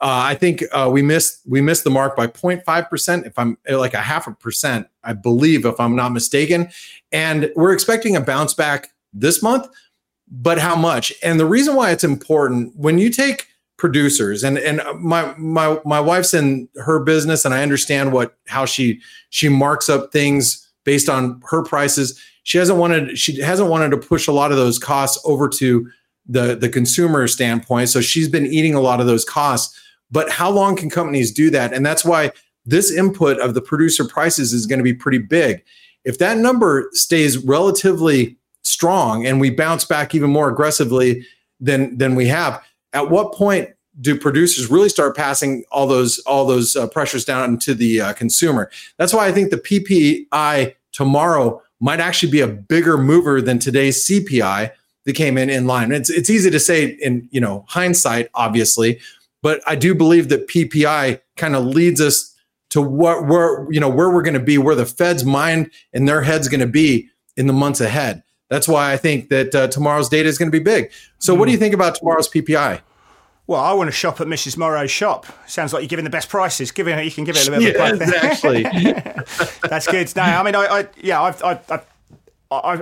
uh, 0.00 0.26
I 0.26 0.34
think 0.34 0.64
uh, 0.72 0.90
we 0.92 1.00
missed 1.00 1.42
we 1.46 1.60
missed 1.60 1.84
the 1.84 1.90
mark 1.90 2.16
by 2.16 2.26
0.5 2.26 2.90
percent. 2.90 3.26
If 3.26 3.38
I'm 3.38 3.56
uh, 3.70 3.78
like 3.78 3.94
a 3.94 4.00
half 4.00 4.26
a 4.26 4.32
percent, 4.32 4.88
I 5.04 5.12
believe, 5.12 5.64
if 5.64 5.78
I'm 5.78 5.94
not 5.94 6.12
mistaken. 6.12 6.70
And 7.12 7.52
we're 7.54 7.72
expecting 7.72 8.16
a 8.16 8.20
bounce 8.20 8.52
back 8.52 8.90
this 9.12 9.42
month, 9.42 9.68
but 10.28 10.58
how 10.58 10.74
much? 10.74 11.12
And 11.22 11.38
the 11.38 11.46
reason 11.46 11.76
why 11.76 11.92
it's 11.92 12.04
important 12.04 12.74
when 12.74 12.98
you 12.98 13.10
take 13.10 13.46
producers 13.76 14.44
and 14.44 14.58
and 14.58 14.80
my 15.00 15.34
my 15.36 15.78
my 15.84 16.00
wife's 16.00 16.34
in 16.34 16.68
her 16.76 17.00
business 17.00 17.44
and 17.44 17.52
I 17.52 17.62
understand 17.62 18.12
what 18.12 18.36
how 18.46 18.64
she 18.64 19.00
she 19.30 19.48
marks 19.48 19.88
up 19.88 20.12
things 20.12 20.68
based 20.84 21.08
on 21.08 21.40
her 21.50 21.62
prices. 21.62 22.20
She 22.44 22.58
hasn't 22.58 22.78
wanted 22.78 23.18
she 23.18 23.40
hasn't 23.40 23.70
wanted 23.70 23.90
to 23.90 23.96
push 23.96 24.26
a 24.26 24.32
lot 24.32 24.50
of 24.50 24.56
those 24.56 24.78
costs 24.78 25.20
over 25.24 25.48
to 25.50 25.88
the 26.26 26.56
the 26.56 26.68
consumer 26.68 27.26
standpoint. 27.28 27.88
So 27.88 28.00
she's 28.00 28.28
been 28.28 28.46
eating 28.46 28.74
a 28.74 28.80
lot 28.80 29.00
of 29.00 29.06
those 29.06 29.24
costs. 29.24 29.78
But 30.10 30.30
how 30.30 30.50
long 30.50 30.76
can 30.76 30.90
companies 30.90 31.32
do 31.32 31.50
that? 31.50 31.72
And 31.72 31.86
that's 31.86 32.04
why 32.04 32.32
this 32.66 32.92
input 32.92 33.38
of 33.40 33.54
the 33.54 33.62
producer 33.62 34.04
prices 34.04 34.52
is 34.52 34.66
going 34.66 34.78
to 34.78 34.84
be 34.84 34.94
pretty 34.94 35.18
big. 35.18 35.62
If 36.04 36.18
that 36.18 36.38
number 36.38 36.88
stays 36.92 37.38
relatively 37.38 38.36
strong 38.62 39.26
and 39.26 39.40
we 39.40 39.50
bounce 39.50 39.84
back 39.84 40.14
even 40.14 40.30
more 40.30 40.48
aggressively 40.48 41.26
than 41.60 41.96
than 41.96 42.14
we 42.14 42.26
have 42.26 42.62
at 42.92 43.10
what 43.10 43.32
point 43.32 43.70
do 44.00 44.18
producers 44.18 44.70
really 44.70 44.88
start 44.88 45.16
passing 45.16 45.64
all 45.70 45.86
those 45.86 46.18
all 46.20 46.46
those 46.46 46.76
uh, 46.76 46.86
pressures 46.86 47.24
down 47.24 47.58
to 47.58 47.74
the 47.74 48.00
uh, 48.00 48.12
consumer 48.14 48.70
that's 48.98 49.12
why 49.12 49.26
i 49.26 49.32
think 49.32 49.50
the 49.50 49.58
ppi 49.58 50.74
tomorrow 50.92 51.62
might 51.82 51.98
actually 51.98 52.30
be 52.30 52.40
a 52.40 52.46
bigger 52.46 52.96
mover 52.96 53.42
than 53.42 53.58
today's 53.58 54.06
CPI 54.06 54.70
that 55.04 55.12
came 55.14 55.36
in 55.36 55.50
in 55.50 55.66
line. 55.66 55.90
It's 55.90 56.08
it's 56.08 56.30
easy 56.30 56.48
to 56.48 56.60
say 56.60 56.86
in 56.86 57.28
you 57.32 57.40
know 57.40 57.64
hindsight, 57.68 58.28
obviously, 58.34 59.00
but 59.42 59.60
I 59.66 59.74
do 59.74 59.92
believe 59.94 60.28
that 60.28 60.46
PPI 60.46 61.20
kind 61.36 61.56
of 61.56 61.66
leads 61.66 62.00
us 62.00 62.34
to 62.70 62.80
what 62.80 63.26
where 63.26 63.66
you 63.70 63.80
know 63.80 63.88
where 63.88 64.10
we're 64.10 64.22
going 64.22 64.34
to 64.34 64.40
be, 64.40 64.58
where 64.58 64.76
the 64.76 64.86
Fed's 64.86 65.24
mind 65.24 65.70
and 65.92 66.08
their 66.08 66.22
head's 66.22 66.46
going 66.46 66.60
to 66.60 66.68
be 66.68 67.08
in 67.36 67.48
the 67.48 67.52
months 67.52 67.80
ahead. 67.80 68.22
That's 68.48 68.68
why 68.68 68.92
I 68.92 68.96
think 68.96 69.28
that 69.30 69.52
uh, 69.52 69.66
tomorrow's 69.66 70.08
data 70.08 70.28
is 70.28 70.38
going 70.38 70.52
to 70.52 70.56
be 70.56 70.62
big. 70.62 70.92
So, 71.18 71.34
mm. 71.34 71.38
what 71.38 71.46
do 71.46 71.52
you 71.52 71.58
think 71.58 71.74
about 71.74 71.96
tomorrow's 71.96 72.28
PPI? 72.28 72.80
Well, 73.52 73.60
I 73.60 73.74
want 73.74 73.88
to 73.88 73.92
shop 73.92 74.18
at 74.18 74.26
Mrs. 74.26 74.56
Morrow's 74.56 74.90
shop. 74.90 75.26
Sounds 75.46 75.74
like 75.74 75.82
you're 75.82 75.88
giving 75.88 76.06
the 76.06 76.10
best 76.10 76.30
prices. 76.30 76.70
Giving 76.70 76.98
you 77.04 77.10
can 77.10 77.24
give 77.24 77.36
it 77.36 77.46
a 77.46 77.50
little 77.50 77.70
bit 77.70 77.92
of 77.92 78.00
a 78.00 78.04
exactly. 78.04 78.62
That's 79.68 79.86
good. 79.86 80.10
No, 80.16 80.22
I 80.22 80.42
mean, 80.42 80.54
I, 80.54 80.64
I 80.64 80.88
yeah, 80.96 81.20
I've, 81.20 81.44
I've, 81.44 81.70
I've 81.70 81.86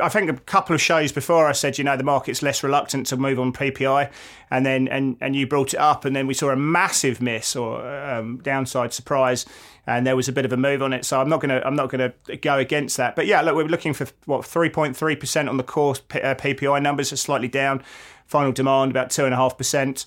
I, 0.00 0.08
think 0.08 0.30
a 0.30 0.34
couple 0.34 0.72
of 0.72 0.80
shows 0.80 1.10
before 1.10 1.48
I 1.48 1.52
said, 1.52 1.76
you 1.76 1.82
know, 1.82 1.96
the 1.96 2.04
market's 2.04 2.40
less 2.40 2.62
reluctant 2.62 3.06
to 3.06 3.16
move 3.16 3.40
on 3.40 3.52
PPI, 3.52 4.12
and 4.52 4.64
then 4.64 4.86
and 4.86 5.16
and 5.20 5.34
you 5.34 5.44
brought 5.44 5.74
it 5.74 5.80
up, 5.80 6.04
and 6.04 6.14
then 6.14 6.28
we 6.28 6.34
saw 6.34 6.50
a 6.50 6.56
massive 6.56 7.20
miss 7.20 7.56
or 7.56 7.84
um, 7.84 8.38
downside 8.38 8.92
surprise 8.92 9.46
and 9.86 10.06
there 10.06 10.14
was 10.14 10.28
a 10.28 10.32
bit 10.32 10.44
of 10.44 10.52
a 10.52 10.56
move 10.56 10.82
on 10.82 10.92
it. 10.92 11.04
So 11.04 11.20
I'm 11.20 11.28
not 11.28 11.40
going 11.40 11.48
to 11.48 11.66
I'm 11.66 11.74
not 11.74 11.90
to 11.90 12.12
go 12.36 12.58
against 12.58 12.96
that. 12.98 13.16
But 13.16 13.26
yeah, 13.26 13.40
look, 13.40 13.56
we're 13.56 13.64
looking 13.64 13.92
for 13.92 14.06
what 14.26 14.42
3.3 14.42 15.18
percent 15.18 15.48
on 15.48 15.56
the 15.56 15.64
core 15.64 15.94
PPI 15.94 16.76
uh, 16.76 16.78
numbers 16.78 17.12
are 17.12 17.16
slightly 17.16 17.48
down. 17.48 17.82
Final 18.26 18.52
demand 18.52 18.92
about 18.92 19.10
two 19.10 19.24
and 19.24 19.34
a 19.34 19.36
half 19.36 19.58
percent. 19.58 20.06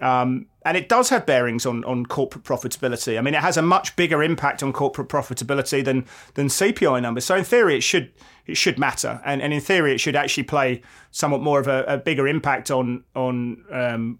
Um, 0.00 0.46
and 0.64 0.76
it 0.76 0.88
does 0.88 1.08
have 1.10 1.26
bearings 1.26 1.66
on, 1.66 1.84
on 1.84 2.06
corporate 2.06 2.44
profitability. 2.44 3.18
I 3.18 3.20
mean, 3.20 3.34
it 3.34 3.40
has 3.40 3.56
a 3.56 3.62
much 3.62 3.94
bigger 3.96 4.22
impact 4.22 4.62
on 4.62 4.72
corporate 4.72 5.08
profitability 5.08 5.84
than 5.84 6.06
than 6.34 6.46
CPI 6.48 7.02
numbers. 7.02 7.24
So 7.24 7.36
in 7.36 7.44
theory, 7.44 7.76
it 7.76 7.82
should 7.82 8.12
it 8.46 8.56
should 8.56 8.78
matter, 8.78 9.20
and, 9.24 9.42
and 9.42 9.52
in 9.52 9.60
theory, 9.60 9.94
it 9.94 9.98
should 9.98 10.16
actually 10.16 10.44
play 10.44 10.82
somewhat 11.10 11.40
more 11.40 11.60
of 11.60 11.68
a, 11.68 11.84
a 11.84 11.98
bigger 11.98 12.28
impact 12.28 12.70
on 12.70 13.04
on 13.14 13.64
um, 13.70 14.18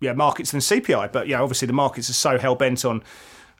yeah 0.00 0.12
markets 0.12 0.50
than 0.52 0.60
CPI. 0.60 1.12
But 1.12 1.28
yeah, 1.28 1.40
obviously 1.40 1.66
the 1.66 1.72
markets 1.72 2.08
are 2.10 2.14
so 2.14 2.38
hell 2.38 2.54
bent 2.54 2.84
on 2.84 3.02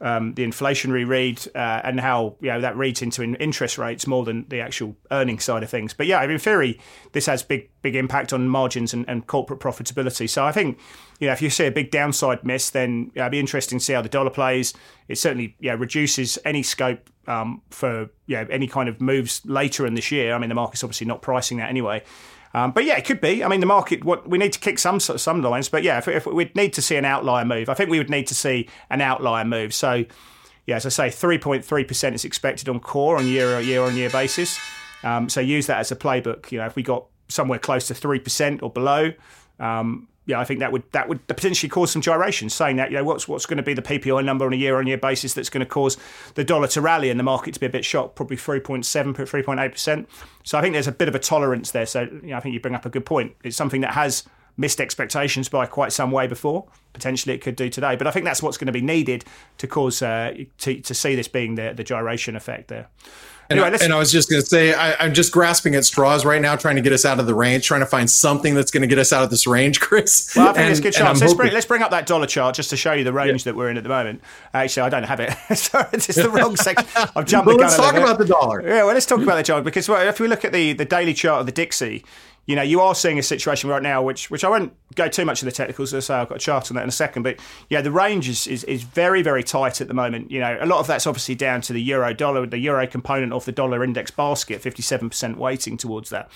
um, 0.02 0.34
the 0.34 0.44
inflationary 0.44 1.06
read 1.06 1.40
uh, 1.54 1.80
and 1.84 2.00
how 2.00 2.36
you 2.40 2.48
know 2.48 2.60
that 2.60 2.76
reads 2.76 3.00
into 3.02 3.22
interest 3.22 3.78
rates 3.78 4.06
more 4.06 4.24
than 4.24 4.44
the 4.48 4.60
actual 4.60 4.96
earning 5.12 5.38
side 5.38 5.62
of 5.62 5.70
things. 5.70 5.94
But 5.94 6.06
yeah, 6.08 6.22
in 6.22 6.38
theory, 6.38 6.80
this 7.12 7.26
has 7.26 7.42
big 7.42 7.70
big 7.82 7.94
impact 7.94 8.32
on 8.32 8.48
margins 8.48 8.92
and, 8.92 9.08
and 9.08 9.26
corporate 9.26 9.60
profitability. 9.60 10.28
So 10.28 10.44
I 10.44 10.50
think 10.50 10.78
you 11.20 11.28
know 11.28 11.32
if 11.32 11.40
you 11.40 11.50
see 11.50 11.66
a 11.66 11.70
big 11.70 11.92
downside 11.92 12.44
miss, 12.44 12.70
then 12.70 13.12
it'd 13.14 13.30
be 13.30 13.38
interesting 13.38 13.78
to 13.78 13.84
see 13.84 13.92
how 13.92 14.02
the 14.02 14.08
dollar 14.08 14.30
plays. 14.30 14.74
It 15.06 15.18
certainly 15.18 15.56
yeah 15.60 15.74
reduces 15.74 16.36
any 16.44 16.64
scope 16.64 17.08
um, 17.28 17.62
for 17.70 18.10
yeah 18.26 18.44
any 18.50 18.66
kind 18.66 18.88
of 18.88 19.00
moves 19.00 19.40
later 19.44 19.86
in 19.86 19.94
this 19.94 20.10
year. 20.10 20.34
I 20.34 20.38
mean 20.38 20.48
the 20.48 20.56
market's 20.56 20.82
obviously 20.82 21.06
not 21.06 21.22
pricing 21.22 21.58
that 21.58 21.70
anyway. 21.70 22.02
Um, 22.54 22.72
but 22.72 22.84
yeah, 22.84 22.96
it 22.96 23.04
could 23.04 23.20
be. 23.20 23.42
I 23.42 23.48
mean, 23.48 23.60
the 23.60 23.66
market. 23.66 24.04
What 24.04 24.28
we 24.28 24.38
need 24.38 24.52
to 24.52 24.58
kick 24.58 24.78
some 24.78 25.00
some 25.00 25.42
lines, 25.42 25.68
but 25.68 25.82
yeah, 25.82 25.98
if, 25.98 26.08
if 26.08 26.26
we'd 26.26 26.54
need 26.54 26.72
to 26.74 26.82
see 26.82 26.96
an 26.96 27.04
outlier 27.04 27.44
move, 27.44 27.68
I 27.68 27.74
think 27.74 27.90
we 27.90 27.98
would 27.98 28.10
need 28.10 28.26
to 28.26 28.34
see 28.34 28.68
an 28.90 29.00
outlier 29.00 29.44
move. 29.44 29.72
So, 29.72 30.04
yeah, 30.66 30.76
as 30.76 30.84
I 30.84 30.90
say, 30.90 31.10
three 31.10 31.38
point 31.38 31.64
three 31.64 31.84
percent 31.84 32.14
is 32.14 32.24
expected 32.24 32.68
on 32.68 32.80
core 32.80 33.16
on 33.16 33.26
year 33.26 33.58
year 33.60 33.82
on 33.82 33.96
year 33.96 34.10
basis. 34.10 34.58
Um, 35.02 35.28
so 35.28 35.40
use 35.40 35.66
that 35.66 35.78
as 35.78 35.90
a 35.90 35.96
playbook. 35.96 36.52
You 36.52 36.58
know, 36.58 36.66
if 36.66 36.76
we 36.76 36.82
got 36.82 37.06
somewhere 37.28 37.58
close 37.58 37.86
to 37.88 37.94
three 37.94 38.20
percent 38.20 38.62
or 38.62 38.70
below, 38.70 39.12
um, 39.58 40.08
yeah, 40.24 40.38
I 40.38 40.44
think 40.44 40.60
that 40.60 40.70
would 40.70 40.84
that 40.92 41.08
would 41.08 41.26
potentially 41.26 41.68
cause 41.68 41.90
some 41.90 42.00
gyrations. 42.00 42.54
Saying 42.54 42.76
that, 42.76 42.90
you 42.90 42.96
know, 42.96 43.04
what's 43.04 43.26
what's 43.26 43.46
going 43.46 43.56
to 43.56 43.62
be 43.62 43.74
the 43.74 43.82
PPI 43.82 44.24
number 44.24 44.46
on 44.46 44.52
a 44.52 44.56
year-on-year 44.56 44.98
basis 44.98 45.34
that's 45.34 45.50
going 45.50 45.64
to 45.64 45.66
cause 45.66 45.96
the 46.34 46.44
dollar 46.44 46.68
to 46.68 46.80
rally 46.80 47.10
and 47.10 47.18
the 47.18 47.24
market 47.24 47.54
to 47.54 47.60
be 47.60 47.66
a 47.66 47.70
bit 47.70 47.84
shocked, 47.84 48.14
probably 48.14 48.36
3.7, 48.36 49.14
3.8 49.14 49.72
percent. 49.72 50.08
So 50.44 50.58
I 50.58 50.60
think 50.60 50.74
there's 50.74 50.86
a 50.86 50.92
bit 50.92 51.08
of 51.08 51.14
a 51.14 51.18
tolerance 51.18 51.72
there. 51.72 51.86
So 51.86 52.02
you 52.02 52.28
know, 52.28 52.36
I 52.36 52.40
think 52.40 52.52
you 52.52 52.60
bring 52.60 52.74
up 52.74 52.86
a 52.86 52.90
good 52.90 53.04
point. 53.04 53.34
It's 53.42 53.56
something 53.56 53.80
that 53.80 53.94
has 53.94 54.24
missed 54.56 54.80
expectations 54.80 55.48
by 55.48 55.66
quite 55.66 55.92
some 55.92 56.10
way 56.10 56.26
before. 56.26 56.66
Potentially, 56.92 57.34
it 57.34 57.40
could 57.40 57.56
do 57.56 57.68
today, 57.68 57.96
but 57.96 58.06
I 58.06 58.10
think 58.10 58.24
that's 58.24 58.42
what's 58.42 58.58
going 58.58 58.66
to 58.66 58.72
be 58.72 58.82
needed 58.82 59.24
to 59.58 59.66
cause 59.66 60.02
uh, 60.02 60.34
to 60.58 60.80
to 60.80 60.94
see 60.94 61.14
this 61.14 61.28
being 61.28 61.54
the 61.54 61.72
the 61.74 61.84
gyration 61.84 62.36
effect 62.36 62.68
there. 62.68 62.88
Anyway, 63.50 63.66
and, 63.66 63.76
I, 63.76 63.84
and 63.84 63.92
I 63.92 63.98
was 63.98 64.10
just 64.12 64.30
going 64.30 64.40
to 64.40 64.46
say, 64.46 64.72
I, 64.72 65.04
am 65.04 65.14
just 65.14 65.32
grasping 65.32 65.74
at 65.74 65.84
straws 65.84 66.24
right 66.24 66.40
now, 66.40 66.56
trying 66.56 66.76
to 66.76 66.82
get 66.82 66.92
us 66.92 67.04
out 67.04 67.18
of 67.20 67.26
the 67.26 67.34
range, 67.34 67.66
trying 67.66 67.80
to 67.80 67.86
find 67.86 68.08
something 68.08 68.54
that's 68.54 68.70
going 68.70 68.82
to 68.82 68.86
get 68.86 68.98
us 68.98 69.12
out 69.12 69.22
of 69.22 69.30
this 69.30 69.46
range, 69.46 69.80
Chris. 69.80 70.34
Well, 70.34 70.48
I 70.48 70.52
think 70.52 70.58
and, 70.58 70.70
it's 70.70 70.80
a 70.80 70.82
good 70.82 70.92
chance. 70.92 71.20
Let's 71.20 71.34
bring, 71.34 71.52
let's 71.52 71.66
bring, 71.66 71.82
up 71.82 71.90
that 71.90 72.06
dollar 72.06 72.26
chart 72.26 72.54
just 72.54 72.70
to 72.70 72.76
show 72.76 72.92
you 72.92 73.04
the 73.04 73.12
range 73.12 73.44
yeah. 73.44 73.52
that 73.52 73.56
we're 73.56 73.68
in 73.68 73.76
at 73.76 73.82
the 73.82 73.88
moment. 73.88 74.22
Actually, 74.54 74.82
I 74.82 74.88
don't 74.88 75.02
have 75.02 75.20
it. 75.20 75.32
Sorry, 75.56 75.86
it's 75.92 76.06
the 76.06 76.30
wrong 76.30 76.56
section. 76.56 76.86
I've 77.16 77.26
jumped 77.26 77.46
well, 77.46 77.56
the 77.56 77.62
gun. 77.62 77.70
Let's 77.70 77.76
talk 77.76 77.94
about 77.94 78.18
the 78.18 78.24
dollar. 78.24 78.62
Yeah, 78.62 78.84
well, 78.84 78.94
let's 78.94 79.06
talk 79.06 79.20
about 79.20 79.36
the 79.36 79.42
dollar 79.42 79.62
because 79.62 79.88
well, 79.88 80.06
if 80.06 80.20
we 80.20 80.28
look 80.28 80.44
at 80.44 80.52
the, 80.52 80.72
the 80.72 80.84
daily 80.84 81.12
chart 81.12 81.40
of 81.40 81.46
the 81.46 81.52
Dixie, 81.52 82.04
you 82.46 82.56
know, 82.56 82.62
you 82.62 82.80
are 82.80 82.94
seeing 82.94 83.18
a 83.18 83.22
situation 83.22 83.70
right 83.70 83.82
now, 83.82 84.02
which 84.02 84.30
which 84.30 84.44
I 84.44 84.48
won't 84.48 84.74
go 84.94 85.08
too 85.08 85.24
much 85.24 85.42
into 85.42 85.46
the 85.46 85.56
technicals. 85.56 85.94
I 85.94 86.00
say, 86.00 86.14
I've 86.14 86.28
got 86.28 86.36
a 86.36 86.40
chart 86.40 86.70
on 86.70 86.74
that 86.74 86.82
in 86.82 86.88
a 86.88 86.92
second, 86.92 87.22
but 87.22 87.38
yeah, 87.68 87.80
the 87.80 87.92
range 87.92 88.28
is, 88.28 88.46
is, 88.46 88.64
is 88.64 88.82
very 88.82 89.22
very 89.22 89.44
tight 89.44 89.80
at 89.80 89.88
the 89.88 89.94
moment. 89.94 90.30
You 90.30 90.40
know, 90.40 90.58
a 90.60 90.66
lot 90.66 90.80
of 90.80 90.86
that's 90.88 91.06
obviously 91.06 91.36
down 91.36 91.60
to 91.62 91.72
the 91.72 91.82
euro 91.82 92.12
dollar, 92.12 92.44
the 92.46 92.58
euro 92.58 92.86
component 92.86 93.32
of 93.32 93.44
the 93.44 93.52
dollar 93.52 93.84
index 93.84 94.10
basket, 94.10 94.60
fifty 94.60 94.82
seven 94.82 95.08
percent 95.08 95.38
weighting 95.38 95.76
towards 95.76 96.10
that. 96.10 96.30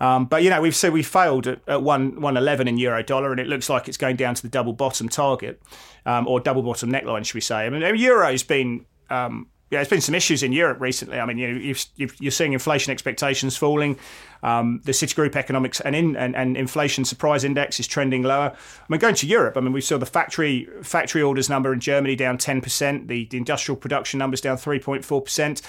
Um, 0.00 0.26
but 0.26 0.42
you 0.42 0.50
know, 0.50 0.60
we've 0.60 0.76
said 0.76 0.92
we 0.92 1.02
failed 1.02 1.46
at, 1.46 1.60
at 1.68 1.82
one 1.82 2.20
one 2.20 2.36
eleven 2.36 2.66
in 2.66 2.76
euro 2.76 3.02
dollar, 3.02 3.30
and 3.30 3.40
it 3.40 3.46
looks 3.46 3.70
like 3.70 3.86
it's 3.86 3.96
going 3.96 4.16
down 4.16 4.34
to 4.34 4.42
the 4.42 4.48
double 4.48 4.72
bottom 4.72 5.08
target 5.08 5.62
um, 6.04 6.26
or 6.26 6.40
double 6.40 6.62
bottom 6.62 6.90
neckline, 6.90 7.24
should 7.24 7.34
we 7.34 7.40
say? 7.40 7.66
I 7.66 7.70
mean, 7.70 7.82
euro's 7.96 8.42
been 8.42 8.84
um, 9.10 9.46
yeah, 9.70 9.78
there's 9.78 9.88
been 9.88 10.00
some 10.00 10.14
issues 10.14 10.44
in 10.44 10.52
Europe 10.52 10.80
recently. 10.80 11.18
I 11.18 11.26
mean, 11.26 11.38
you 11.38 12.28
are 12.28 12.30
seeing 12.30 12.52
inflation 12.52 12.92
expectations 12.92 13.56
falling. 13.56 13.98
Um, 14.44 14.80
the 14.84 14.92
Citigroup 14.92 15.34
economics 15.34 15.80
and, 15.80 15.96
in, 15.96 16.14
and, 16.14 16.36
and 16.36 16.56
inflation 16.56 17.04
surprise 17.04 17.42
index 17.42 17.80
is 17.80 17.88
trending 17.88 18.22
lower. 18.22 18.52
I 18.52 18.84
mean, 18.88 19.00
going 19.00 19.16
to 19.16 19.26
Europe, 19.26 19.56
I 19.56 19.60
mean, 19.60 19.72
we 19.72 19.80
saw 19.80 19.98
the 19.98 20.06
factory 20.06 20.68
factory 20.82 21.20
orders 21.20 21.50
number 21.50 21.72
in 21.72 21.80
Germany 21.80 22.14
down 22.14 22.38
10%, 22.38 23.08
the, 23.08 23.24
the 23.26 23.36
industrial 23.36 23.76
production 23.76 24.18
numbers 24.18 24.40
down 24.40 24.56
3.4%. 24.56 25.62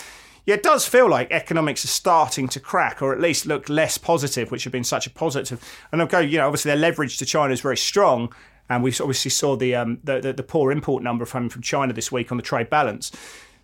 Yeah, 0.46 0.56
it 0.56 0.64
does 0.64 0.88
feel 0.88 1.10
like 1.10 1.32
economics 1.32 1.84
are 1.84 1.90
starting 1.90 2.48
to 2.50 2.60
crack, 2.60 3.02
or 3.02 3.14
at 3.14 3.20
least 3.20 3.48
look 3.48 3.68
less 3.68 3.98
positive, 3.98 4.52
which 4.52 4.64
have 4.64 4.72
been 4.72 4.84
such 4.84 5.08
a 5.08 5.10
positive. 5.10 5.62
And 5.92 6.02
I'll 6.02 6.08
go, 6.08 6.20
you 6.20 6.38
know, 6.38 6.46
obviously 6.46 6.70
their 6.70 6.78
leverage 6.80 7.18
to 7.18 7.26
China 7.26 7.52
is 7.52 7.62
very 7.62 7.78
strong, 7.78 8.32
and 8.70 8.84
we 8.84 8.92
obviously 8.92 9.32
saw 9.32 9.56
the, 9.56 9.74
um, 9.74 10.00
the, 10.04 10.20
the, 10.20 10.34
the 10.34 10.44
poor 10.44 10.72
import 10.72 11.02
number 11.02 11.26
from 11.26 11.50
from 11.50 11.64
China 11.64 11.94
this 11.94 12.12
week 12.12 12.32
on 12.32 12.38
the 12.38 12.44
trade 12.44 12.70
balance. 12.70 13.12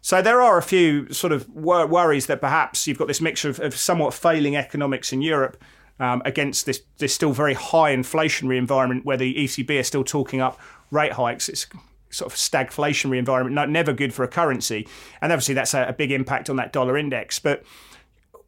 So 0.04 0.22
there 0.22 0.42
are 0.42 0.58
a 0.58 0.62
few 0.62 1.12
sort 1.14 1.32
of 1.32 1.48
wor- 1.48 1.88
worries 1.88 2.26
that 2.26 2.42
perhaps 2.42 2.86
you've 2.88 2.98
got 2.98 3.08
this 3.08 3.22
mixture 3.22 3.50
of, 3.50 3.62
of 3.62 3.74
somewhat 3.74 4.14
failing 4.14 4.54
economics 4.54 5.14
in 5.14 5.22
Europe 5.22 5.56
um, 5.98 6.22
against 6.26 6.66
this, 6.66 6.82
this 6.98 7.14
still 7.14 7.32
very 7.32 7.54
high 7.54 7.96
inflationary 7.96 8.58
environment 8.58 9.06
where 9.06 9.16
the 9.16 9.34
ECB 9.34 9.80
are 9.80 9.84
still 9.84 10.04
talking 10.04 10.42
up 10.42 10.60
rate 10.92 11.14
hikes. 11.14 11.48
It's 11.48 11.68
sort 12.10 12.30
of 12.30 12.38
stagflationary 12.38 13.18
environment, 13.18 13.56
not, 13.56 13.70
never 13.70 13.94
good 13.94 14.14
for 14.14 14.26
a 14.26 14.28
currency. 14.28 14.90
And 15.22 15.32
obviously 15.32 15.56
that's 15.56 15.74
a, 15.74 15.86
a 15.86 15.94
big 15.94 16.12
impact 16.12 16.50
on 16.50 16.58
that 16.58 16.74
dollar 16.74 16.98
index. 16.98 17.40
But 17.40 17.64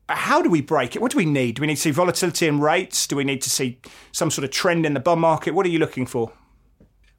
how 0.10 0.42
do 0.42 0.50
we 0.50 0.60
break 0.60 0.98
it? 0.98 1.02
What 1.02 1.14
do 1.14 1.18
we 1.18 1.26
need? 1.26 1.56
Do 1.56 1.62
we 1.62 1.68
need 1.68 1.76
to 1.76 1.82
see 1.82 1.92
volatility 1.92 2.50
in 2.50 2.60
rates? 2.60 3.08
Do 3.08 3.16
we 3.16 3.24
need 3.24 3.42
to 3.44 3.50
see 3.50 3.80
some 4.12 4.30
sort 4.30 4.44
of 4.44 4.52
trend 4.52 4.86
in 4.86 4.94
the 4.94 5.00
bond 5.00 5.22
market? 5.22 5.54
What 5.54 5.66
are 5.66 5.70
you 5.70 5.80
looking 5.80 6.06
for? 6.06 6.34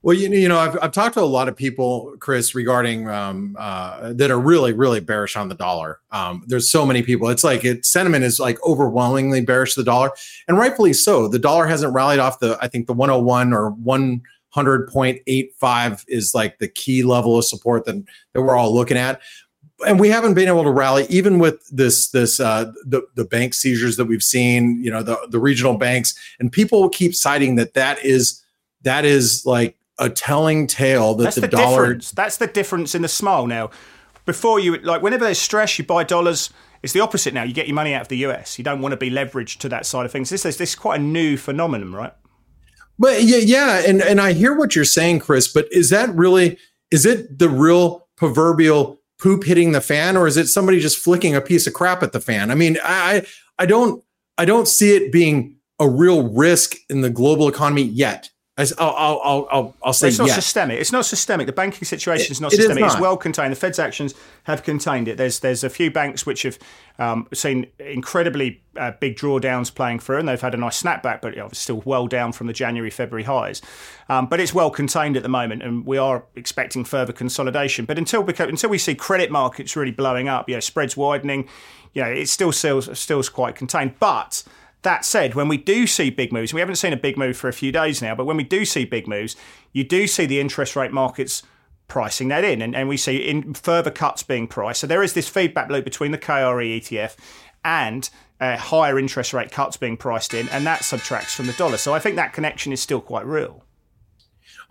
Well, 0.06 0.14
you, 0.14 0.30
you 0.30 0.48
know, 0.48 0.60
I've, 0.60 0.78
I've 0.80 0.92
talked 0.92 1.14
to 1.14 1.20
a 1.20 1.22
lot 1.22 1.48
of 1.48 1.56
people, 1.56 2.14
Chris, 2.20 2.54
regarding 2.54 3.08
um, 3.08 3.56
uh, 3.58 4.12
that 4.12 4.30
are 4.30 4.38
really, 4.38 4.72
really 4.72 5.00
bearish 5.00 5.34
on 5.34 5.48
the 5.48 5.56
dollar. 5.56 5.98
Um, 6.12 6.44
there's 6.46 6.70
so 6.70 6.86
many 6.86 7.02
people. 7.02 7.28
It's 7.28 7.42
like 7.42 7.64
it 7.64 7.84
sentiment 7.84 8.22
is 8.22 8.38
like 8.38 8.64
overwhelmingly 8.64 9.40
bearish 9.40 9.74
the 9.74 9.82
dollar, 9.82 10.12
and 10.46 10.56
rightfully 10.56 10.92
so. 10.92 11.26
The 11.26 11.40
dollar 11.40 11.66
hasn't 11.66 11.92
rallied 11.92 12.20
off 12.20 12.38
the, 12.38 12.56
I 12.62 12.68
think 12.68 12.86
the 12.86 12.92
101 12.92 13.52
or 13.52 13.72
100.85 13.72 16.04
is 16.06 16.34
like 16.36 16.60
the 16.60 16.68
key 16.68 17.02
level 17.02 17.36
of 17.36 17.44
support 17.44 17.84
that 17.86 17.96
that 18.32 18.42
we're 18.42 18.54
all 18.54 18.72
looking 18.72 18.96
at 18.96 19.20
and 19.88 19.98
we 19.98 20.08
haven't 20.08 20.34
been 20.34 20.46
able 20.46 20.62
to 20.62 20.70
rally 20.70 21.04
even 21.10 21.40
with 21.40 21.66
this 21.70 22.10
this 22.10 22.38
uh, 22.38 22.70
the 22.84 23.02
the 23.16 23.24
bank 23.24 23.54
seizures 23.54 23.96
that 23.96 24.04
we've 24.04 24.22
seen 24.22 24.80
you 24.82 24.90
know 24.90 25.02
the 25.02 25.18
the 25.30 25.40
regional 25.40 25.76
banks 25.76 26.14
and 26.38 26.52
people 26.52 26.88
keep 26.88 27.12
citing 27.12 27.56
that 27.56 27.74
that 27.74 27.98
is 28.04 28.40
that 28.82 29.04
is 29.04 29.44
like 29.44 29.75
a 29.98 30.10
telling 30.10 30.66
tale 30.66 31.14
that 31.14 31.24
That's 31.24 31.34
the, 31.36 31.42
the 31.42 31.48
dollar. 31.48 31.82
Difference. 31.82 32.10
That's 32.10 32.36
the 32.36 32.46
difference 32.46 32.94
in 32.94 33.02
the 33.02 33.08
smile 33.08 33.46
now. 33.46 33.70
Before 34.24 34.58
you 34.58 34.76
like, 34.78 35.02
whenever 35.02 35.24
there's 35.24 35.38
stress, 35.38 35.78
you 35.78 35.84
buy 35.84 36.04
dollars. 36.04 36.50
It's 36.82 36.92
the 36.92 37.00
opposite 37.00 37.32
now. 37.32 37.42
You 37.42 37.54
get 37.54 37.66
your 37.66 37.74
money 37.74 37.94
out 37.94 38.02
of 38.02 38.08
the 38.08 38.18
US. 38.26 38.58
You 38.58 38.64
don't 38.64 38.80
want 38.80 38.92
to 38.92 38.96
be 38.96 39.10
leveraged 39.10 39.58
to 39.58 39.68
that 39.70 39.86
side 39.86 40.04
of 40.04 40.12
things. 40.12 40.30
This 40.30 40.44
is 40.44 40.56
this 40.56 40.70
is 40.70 40.74
quite 40.74 41.00
a 41.00 41.02
new 41.02 41.36
phenomenon, 41.36 41.92
right? 41.92 42.12
But 42.98 43.22
yeah, 43.22 43.38
yeah, 43.38 43.82
and 43.86 44.02
and 44.02 44.20
I 44.20 44.32
hear 44.32 44.56
what 44.56 44.74
you're 44.74 44.84
saying, 44.84 45.20
Chris. 45.20 45.48
But 45.48 45.68
is 45.70 45.90
that 45.90 46.14
really? 46.14 46.58
Is 46.90 47.06
it 47.06 47.38
the 47.38 47.48
real 47.48 48.08
proverbial 48.16 49.00
poop 49.18 49.44
hitting 49.44 49.72
the 49.72 49.80
fan, 49.80 50.16
or 50.16 50.26
is 50.26 50.36
it 50.36 50.48
somebody 50.48 50.80
just 50.80 50.98
flicking 50.98 51.34
a 51.34 51.40
piece 51.40 51.66
of 51.66 51.72
crap 51.72 52.02
at 52.02 52.12
the 52.12 52.20
fan? 52.20 52.50
I 52.50 52.54
mean, 52.54 52.78
I 52.82 53.26
I 53.58 53.66
don't 53.66 54.02
I 54.38 54.44
don't 54.44 54.68
see 54.68 54.94
it 54.94 55.12
being 55.12 55.56
a 55.78 55.88
real 55.88 56.32
risk 56.32 56.76
in 56.88 57.02
the 57.02 57.10
global 57.10 57.48
economy 57.48 57.82
yet. 57.82 58.30
I'll, 58.58 58.72
I'll, 58.78 59.48
I'll, 59.50 59.76
I'll 59.82 59.92
say 59.92 60.08
it's 60.08 60.18
not 60.18 60.28
yes. 60.28 60.36
systemic. 60.36 60.80
It's 60.80 60.90
not 60.90 61.04
systemic. 61.04 61.46
The 61.46 61.52
banking 61.52 61.84
situation 61.84 62.32
is 62.32 62.40
not 62.40 62.54
it, 62.54 62.56
systemic. 62.56 62.82
It 62.82 62.86
is 62.86 62.92
not. 62.92 62.92
It's 62.94 63.00
well 63.02 63.16
contained. 63.18 63.52
The 63.52 63.56
Fed's 63.56 63.78
actions 63.78 64.14
have 64.44 64.62
contained 64.62 65.08
it. 65.08 65.18
There's 65.18 65.40
there's 65.40 65.62
a 65.62 65.68
few 65.68 65.90
banks 65.90 66.24
which 66.24 66.42
have 66.44 66.58
um, 66.98 67.28
seen 67.34 67.66
incredibly 67.78 68.62
uh, 68.78 68.92
big 68.92 69.16
drawdowns 69.16 69.74
playing 69.74 69.98
through, 69.98 70.20
and 70.20 70.28
they've 70.28 70.40
had 70.40 70.54
a 70.54 70.56
nice 70.56 70.82
snapback, 70.82 71.20
but 71.20 71.34
you 71.34 71.40
know, 71.40 71.50
still 71.52 71.82
well 71.84 72.06
down 72.06 72.32
from 72.32 72.46
the 72.46 72.54
January 72.54 72.88
February 72.88 73.24
highs. 73.24 73.60
Um, 74.08 74.26
but 74.26 74.40
it's 74.40 74.54
well 74.54 74.70
contained 74.70 75.18
at 75.18 75.22
the 75.22 75.28
moment, 75.28 75.62
and 75.62 75.84
we 75.84 75.98
are 75.98 76.24
expecting 76.34 76.84
further 76.84 77.12
consolidation. 77.12 77.84
But 77.84 77.98
until 77.98 78.22
we 78.22 78.32
until 78.38 78.70
we 78.70 78.78
see 78.78 78.94
credit 78.94 79.30
markets 79.30 79.76
really 79.76 79.92
blowing 79.92 80.28
up, 80.28 80.48
you 80.48 80.54
know, 80.54 80.60
spreads 80.60 80.96
widening, 80.96 81.46
you 81.92 82.02
know, 82.02 82.08
it 82.08 82.30
still 82.30 82.52
still 82.52 82.80
still 82.80 83.22
quite 83.24 83.54
contained, 83.54 83.98
but 84.00 84.44
that 84.86 85.04
said, 85.04 85.34
when 85.34 85.48
we 85.48 85.56
do 85.56 85.86
see 85.86 86.10
big 86.10 86.32
moves, 86.32 86.54
we 86.54 86.60
haven't 86.60 86.76
seen 86.76 86.92
a 86.92 86.96
big 86.96 87.18
move 87.18 87.36
for 87.36 87.48
a 87.48 87.52
few 87.52 87.72
days 87.72 88.00
now, 88.00 88.14
but 88.14 88.24
when 88.24 88.36
we 88.36 88.44
do 88.44 88.64
see 88.64 88.84
big 88.84 89.08
moves, 89.08 89.34
you 89.72 89.82
do 89.82 90.06
see 90.06 90.26
the 90.26 90.40
interest 90.40 90.76
rate 90.76 90.92
markets 90.92 91.42
pricing 91.88 92.28
that 92.28 92.44
in, 92.44 92.62
and, 92.62 92.74
and 92.74 92.88
we 92.88 92.96
see 92.96 93.16
in 93.16 93.52
further 93.54 93.90
cuts 93.90 94.22
being 94.22 94.46
priced. 94.46 94.80
So 94.80 94.86
there 94.86 95.02
is 95.02 95.12
this 95.12 95.28
feedback 95.28 95.70
loop 95.70 95.84
between 95.84 96.12
the 96.12 96.18
KRE 96.18 96.80
ETF 96.80 97.16
and 97.64 98.08
uh, 98.40 98.56
higher 98.56 98.96
interest 98.96 99.32
rate 99.32 99.50
cuts 99.50 99.76
being 99.76 99.96
priced 99.96 100.32
in, 100.34 100.48
and 100.50 100.64
that 100.66 100.84
subtracts 100.84 101.34
from 101.34 101.48
the 101.48 101.52
dollar. 101.54 101.78
So 101.78 101.92
I 101.92 101.98
think 101.98 102.14
that 102.16 102.32
connection 102.32 102.72
is 102.72 102.80
still 102.80 103.00
quite 103.00 103.26
real. 103.26 103.64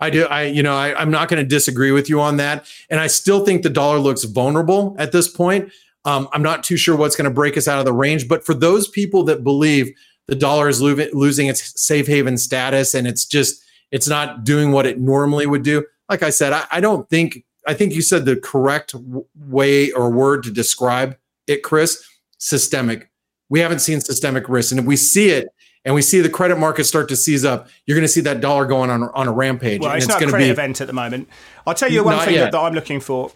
I 0.00 0.10
do. 0.10 0.24
I, 0.26 0.42
you 0.44 0.62
know, 0.62 0.76
I, 0.76 0.98
I'm 0.98 1.10
not 1.10 1.28
going 1.28 1.42
to 1.42 1.48
disagree 1.48 1.90
with 1.90 2.08
you 2.08 2.20
on 2.20 2.36
that. 2.36 2.66
And 2.90 3.00
I 3.00 3.06
still 3.06 3.44
think 3.44 3.62
the 3.62 3.70
dollar 3.70 3.98
looks 3.98 4.24
vulnerable 4.24 4.94
at 4.98 5.12
this 5.12 5.28
point. 5.28 5.72
Um, 6.06 6.28
I'm 6.32 6.42
not 6.42 6.64
too 6.64 6.76
sure 6.78 6.96
what's 6.96 7.16
going 7.16 7.28
to 7.28 7.34
break 7.34 7.56
us 7.58 7.68
out 7.68 7.78
of 7.78 7.84
the 7.84 7.92
range. 7.92 8.28
But 8.28 8.46
for 8.46 8.54
those 8.54 8.88
people 8.88 9.24
that 9.24 9.44
believe 9.44 9.92
the 10.28 10.34
dollar 10.34 10.68
is 10.68 10.80
lo- 10.80 10.96
losing 11.12 11.48
its 11.48 11.78
safe 11.80 12.06
haven 12.06 12.38
status 12.38 12.94
and 12.94 13.06
it's 13.06 13.26
just, 13.26 13.62
it's 13.90 14.08
not 14.08 14.44
doing 14.44 14.72
what 14.72 14.86
it 14.86 14.98
normally 14.98 15.46
would 15.46 15.62
do. 15.62 15.84
Like 16.08 16.22
I 16.22 16.30
said, 16.30 16.52
I, 16.52 16.64
I 16.70 16.80
don't 16.80 17.08
think, 17.10 17.44
I 17.66 17.74
think 17.74 17.92
you 17.92 18.02
said 18.02 18.24
the 18.24 18.36
correct 18.36 18.92
w- 18.92 19.26
way 19.36 19.90
or 19.92 20.10
word 20.10 20.44
to 20.44 20.50
describe 20.50 21.16
it, 21.46 21.62
Chris 21.62 22.02
systemic. 22.38 23.10
We 23.48 23.60
haven't 23.60 23.80
seen 23.80 24.00
systemic 24.00 24.48
risk. 24.48 24.72
And 24.72 24.80
if 24.80 24.86
we 24.86 24.96
see 24.96 25.30
it, 25.30 25.48
and 25.84 25.94
we 25.94 26.02
see 26.02 26.20
the 26.20 26.28
credit 26.28 26.58
market 26.58 26.82
start 26.82 27.08
to 27.10 27.16
seize 27.16 27.44
up, 27.44 27.68
you're 27.86 27.94
going 27.94 28.02
to 28.02 28.12
see 28.12 28.22
that 28.22 28.40
dollar 28.40 28.66
going 28.66 28.90
on 28.90 29.04
on 29.04 29.28
a 29.28 29.32
rampage. 29.32 29.80
Well, 29.80 29.90
and 29.90 29.98
it's, 29.98 30.06
it's 30.06 30.12
not 30.12 30.18
going 30.18 30.30
a 30.30 30.32
credit 30.32 30.46
be 30.46 30.50
event 30.50 30.80
at 30.80 30.88
the 30.88 30.92
moment. 30.92 31.28
I'll 31.64 31.74
tell 31.74 31.90
you 31.90 32.02
one 32.02 32.18
thing 32.24 32.34
yet. 32.34 32.50
that 32.50 32.58
I'm 32.58 32.74
looking 32.74 32.98
for. 32.98 33.30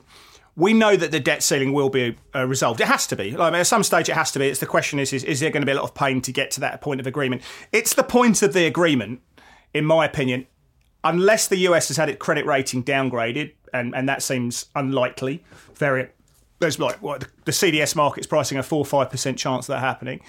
We 0.61 0.75
know 0.75 0.95
that 0.95 1.11
the 1.11 1.21
debt 1.21 1.43
ceiling 1.43 1.73
will 1.73 1.89
be 1.89 2.17
uh, 2.35 2.47
resolved. 2.47 2.81
It 2.81 2.87
has 2.87 3.07
to 3.09 3.17
be. 3.17 3.31
Like, 3.37 3.55
at 3.55 3.67
some 3.67 3.83
stage, 3.83 4.09
it 4.11 4.15
has 4.15 4.31
to 4.33 4.39
be. 4.39 4.47
It's 4.49 4.61
the 4.61 4.67
question 4.67 4.99
is, 4.99 5.13
is, 5.13 5.25
is 5.25 5.41
there 5.41 5.51
going 5.51 5.63
to 5.63 5.67
be 5.67 5.73
a 5.73 5.75
lot 5.75 5.85
of 5.85 5.95
pain 5.95 6.21
to 6.23 6.33
get 6.33 6.51
to 6.53 6.61
that 6.61 6.81
point 6.83 7.01
of 7.01 7.07
agreement? 7.07 7.41
It's 7.73 7.95
the 7.95 8.03
point 8.03 8.43
of 8.43 8.53
the 8.53 8.67
agreement, 8.67 9.21
in 9.73 9.87
my 9.87 10.05
opinion, 10.05 10.47
unless 11.03 11.49
the 11.49 11.57
US 11.69 11.89
has 11.89 11.97
had 11.97 12.11
its 12.11 12.19
credit 12.19 12.45
rating 12.45 12.85
downgraded, 12.85 13.53
and, 13.73 13.95
and 13.95 14.09
that 14.09 14.23
seems 14.23 14.67
unlikely. 14.77 15.43
Very, 15.75 16.09
there's 16.59 16.79
like 16.79 17.01
what 17.01 17.21
the, 17.21 17.27
the 17.47 17.53
CDS 17.53 17.97
market's 17.97 18.27
pricing 18.27 18.59
a 18.59 18.63
four 18.63 18.85
five 18.85 19.09
percent 19.11 19.39
chance 19.39 19.67
of 19.69 19.73
that 19.75 19.81
happening, 19.81 20.21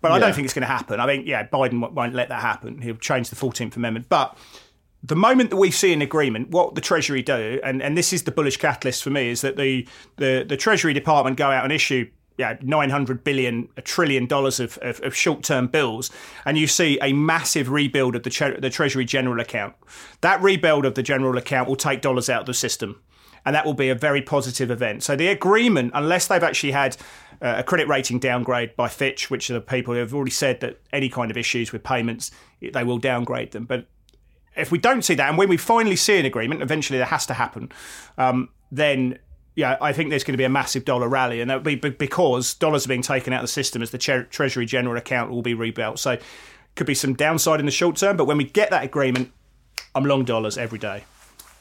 but 0.00 0.12
I 0.12 0.18
don't 0.20 0.32
think 0.32 0.44
it's 0.44 0.54
going 0.54 0.62
to 0.62 0.68
happen. 0.68 1.00
I 1.00 1.06
mean, 1.06 1.26
yeah, 1.26 1.46
Biden 1.46 1.80
won't- 1.80 1.94
won't 1.94 2.14
let 2.14 2.28
that 2.28 2.40
happen. 2.40 2.80
He'll 2.82 2.94
change 2.96 3.30
the 3.30 3.36
Fourteenth 3.36 3.76
Amendment, 3.76 4.06
but 4.08 4.36
the 5.02 5.16
moment 5.16 5.50
that 5.50 5.56
we 5.56 5.70
see 5.70 5.92
an 5.92 6.00
agreement, 6.00 6.50
what 6.50 6.74
the 6.74 6.80
Treasury 6.80 7.22
do, 7.22 7.60
and, 7.64 7.82
and 7.82 7.98
this 7.98 8.12
is 8.12 8.22
the 8.22 8.30
bullish 8.30 8.56
catalyst 8.56 9.02
for 9.02 9.10
me, 9.10 9.30
is 9.30 9.40
that 9.40 9.56
the 9.56 9.86
the, 10.16 10.44
the 10.48 10.56
Treasury 10.56 10.92
Department 10.92 11.36
go 11.36 11.50
out 11.50 11.64
and 11.64 11.72
issue 11.72 12.08
yeah, 12.38 12.56
900 12.62 13.24
billion, 13.24 13.68
a 13.76 13.82
trillion 13.82 14.26
dollars 14.26 14.58
of, 14.58 14.78
of, 14.78 15.00
of 15.02 15.14
short 15.14 15.42
term 15.42 15.66
bills, 15.66 16.10
and 16.44 16.56
you 16.56 16.66
see 16.66 16.98
a 17.02 17.12
massive 17.12 17.70
rebuild 17.70 18.16
of 18.16 18.22
the, 18.22 18.30
tre- 18.30 18.58
the 18.58 18.70
Treasury 18.70 19.04
General 19.04 19.40
account. 19.40 19.74
That 20.22 20.40
rebuild 20.42 20.84
of 20.84 20.94
the 20.94 21.02
General 21.02 21.36
account 21.36 21.68
will 21.68 21.76
take 21.76 22.00
dollars 22.00 22.30
out 22.30 22.40
of 22.40 22.46
the 22.46 22.54
system, 22.54 23.00
and 23.44 23.54
that 23.54 23.66
will 23.66 23.74
be 23.74 23.90
a 23.90 23.94
very 23.94 24.22
positive 24.22 24.70
event. 24.70 25.02
So 25.02 25.14
the 25.14 25.28
agreement, 25.28 25.92
unless 25.94 26.26
they've 26.26 26.42
actually 26.42 26.72
had 26.72 26.96
uh, 27.40 27.56
a 27.58 27.62
credit 27.62 27.88
rating 27.88 28.18
downgrade 28.18 28.76
by 28.76 28.88
Fitch, 28.88 29.30
which 29.30 29.50
are 29.50 29.54
the 29.54 29.60
people 29.60 29.94
who 29.94 30.00
have 30.00 30.14
already 30.14 30.30
said 30.30 30.60
that 30.60 30.80
any 30.92 31.08
kind 31.08 31.30
of 31.30 31.36
issues 31.36 31.72
with 31.72 31.82
payments, 31.82 32.30
they 32.60 32.84
will 32.84 32.98
downgrade 32.98 33.52
them. 33.52 33.66
But 33.66 33.86
if 34.56 34.70
we 34.70 34.78
don't 34.78 35.02
see 35.02 35.14
that, 35.14 35.28
and 35.28 35.38
when 35.38 35.48
we 35.48 35.56
finally 35.56 35.96
see 35.96 36.18
an 36.18 36.26
agreement, 36.26 36.62
eventually 36.62 36.98
that 36.98 37.08
has 37.08 37.26
to 37.26 37.34
happen, 37.34 37.70
um, 38.18 38.48
then 38.70 39.18
yeah, 39.54 39.76
I 39.80 39.92
think 39.92 40.10
there's 40.10 40.24
going 40.24 40.32
to 40.32 40.38
be 40.38 40.44
a 40.44 40.48
massive 40.48 40.84
dollar 40.84 41.08
rally, 41.08 41.40
and 41.40 41.50
that'll 41.50 41.62
be 41.62 41.74
be- 41.74 41.90
because 41.90 42.54
dollars 42.54 42.86
are 42.86 42.88
being 42.88 43.02
taken 43.02 43.32
out 43.32 43.40
of 43.40 43.44
the 43.44 43.52
system 43.52 43.82
as 43.82 43.90
the 43.90 43.98
tre- 43.98 44.24
Treasury 44.24 44.66
General 44.66 44.96
account 44.96 45.30
will 45.30 45.42
be 45.42 45.54
rebuilt. 45.54 45.98
So 45.98 46.18
could 46.74 46.86
be 46.86 46.94
some 46.94 47.14
downside 47.14 47.60
in 47.60 47.66
the 47.66 47.72
short 47.72 47.96
term, 47.96 48.16
but 48.16 48.24
when 48.24 48.38
we 48.38 48.44
get 48.44 48.70
that 48.70 48.82
agreement, 48.82 49.30
I'm 49.94 50.04
long 50.04 50.24
dollars 50.24 50.56
every 50.56 50.78
day. 50.78 51.04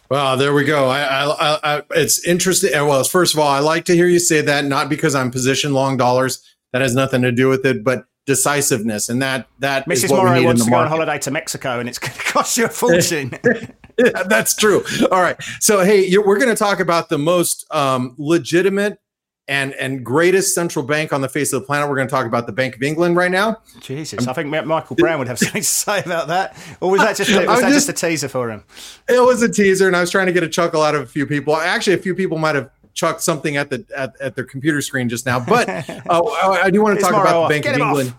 Well, 0.10 0.36
there 0.36 0.54
we 0.54 0.66
go. 0.66 0.90
I, 0.90 1.26
I, 1.26 1.60
I, 1.78 1.82
it's 1.92 2.26
interesting. 2.26 2.72
Well, 2.74 3.04
first 3.04 3.34
of 3.34 3.40
all, 3.40 3.48
I 3.48 3.60
like 3.60 3.86
to 3.86 3.96
hear 3.96 4.08
you 4.08 4.20
say 4.20 4.42
that, 4.42 4.66
not 4.66 4.90
because 4.90 5.16
I'm 5.16 5.32
position 5.32 5.74
long 5.74 5.98
dollars. 5.98 6.44
That 6.74 6.82
has 6.82 6.96
nothing 6.96 7.22
to 7.24 7.32
do 7.32 7.50
with 7.50 7.66
it, 7.66 7.84
but 7.84 8.06
decisiveness, 8.26 9.10
and 9.10 9.22
that 9.22 9.48
that 9.60 9.88
Mrs. 9.88 10.10
we 10.10 10.16
Morrow 10.18 10.44
wants 10.44 10.64
to 10.66 10.70
go 10.70 10.78
on 10.78 10.88
holiday 10.88 11.18
to 11.20 11.32
Mexico, 11.32 11.80
and 11.80 11.88
it's 11.90 12.00
going 12.00 12.14
to 12.18 12.20
cost 12.24 12.58
you 12.58 12.66
a 12.66 12.70
fortune. 12.70 13.32
Yeah, 13.98 14.24
that's 14.24 14.56
true. 14.56 14.84
All 15.12 15.22
right. 15.22 15.36
So, 15.60 15.84
hey, 15.84 16.06
you're, 16.08 16.26
we're 16.26 16.40
going 16.40 16.50
to 16.50 16.56
talk 16.56 16.80
about 16.80 17.10
the 17.10 17.20
most 17.20 17.68
um, 17.72 18.16
legitimate 18.18 19.00
and 19.48 19.74
and 19.74 20.04
greatest 20.04 20.56
central 20.56 20.84
bank 20.86 21.12
on 21.12 21.22
the 21.22 21.28
face 21.30 21.52
of 21.52 21.62
the 21.62 21.68
planet. 21.68 21.90
We're 21.90 21.98
going 21.98 22.08
to 22.08 22.12
talk 22.12 22.26
about 22.26 22.48
the 22.48 22.54
Bank 22.54 22.76
of 22.76 22.82
England 22.82 23.16
right 23.18 23.30
now. 23.30 23.58
Jesus, 23.82 24.28
I 24.28 24.34
think 24.34 24.48
Michael 24.66 24.96
Brown 24.96 25.20
would 25.20 25.28
have 25.28 25.38
something 25.40 25.62
to 25.62 25.68
say 25.68 26.00
about 26.00 26.30
that. 26.30 26.56
Or 26.80 26.90
was 26.90 27.02
that 27.02 27.16
just 27.18 27.30
was 27.30 27.46
that 27.46 27.62
just- 27.70 27.88
just 27.88 27.90
a 27.90 28.08
teaser 28.08 28.30
for 28.30 28.50
him? 28.50 28.64
It 29.10 29.22
was 29.24 29.44
a 29.44 29.50
teaser, 29.52 29.88
and 29.88 29.96
I 29.96 30.02
was 30.02 30.10
trying 30.10 30.28
to 30.28 30.34
get 30.34 30.42
a 30.44 30.50
chuckle 30.50 30.82
out 30.82 30.96
of 30.96 31.02
a 31.02 31.06
few 31.08 31.28
people. 31.28 31.56
Actually, 31.56 31.96
a 31.96 32.00
few 32.00 32.16
people 32.16 32.38
might 32.38 32.56
have 32.56 32.72
chucked 32.94 33.22
something 33.22 33.58
at 33.58 33.70
the 33.70 33.86
at, 33.96 34.14
at 34.20 34.36
their 34.36 34.46
computer 34.46 34.82
screen 34.82 35.10
just 35.10 35.26
now. 35.26 35.40
But 35.40 35.70
uh, 36.10 36.22
I 36.22 36.62
I 36.66 36.70
do 36.70 36.82
want 36.82 36.98
to 36.98 37.02
talk 37.02 37.12
about 37.12 37.36
off. 37.36 37.50
the 37.50 37.54
Bank 37.54 37.64
Get 37.66 37.76
of 37.76 37.82
off. 37.82 37.88
England. 37.88 38.14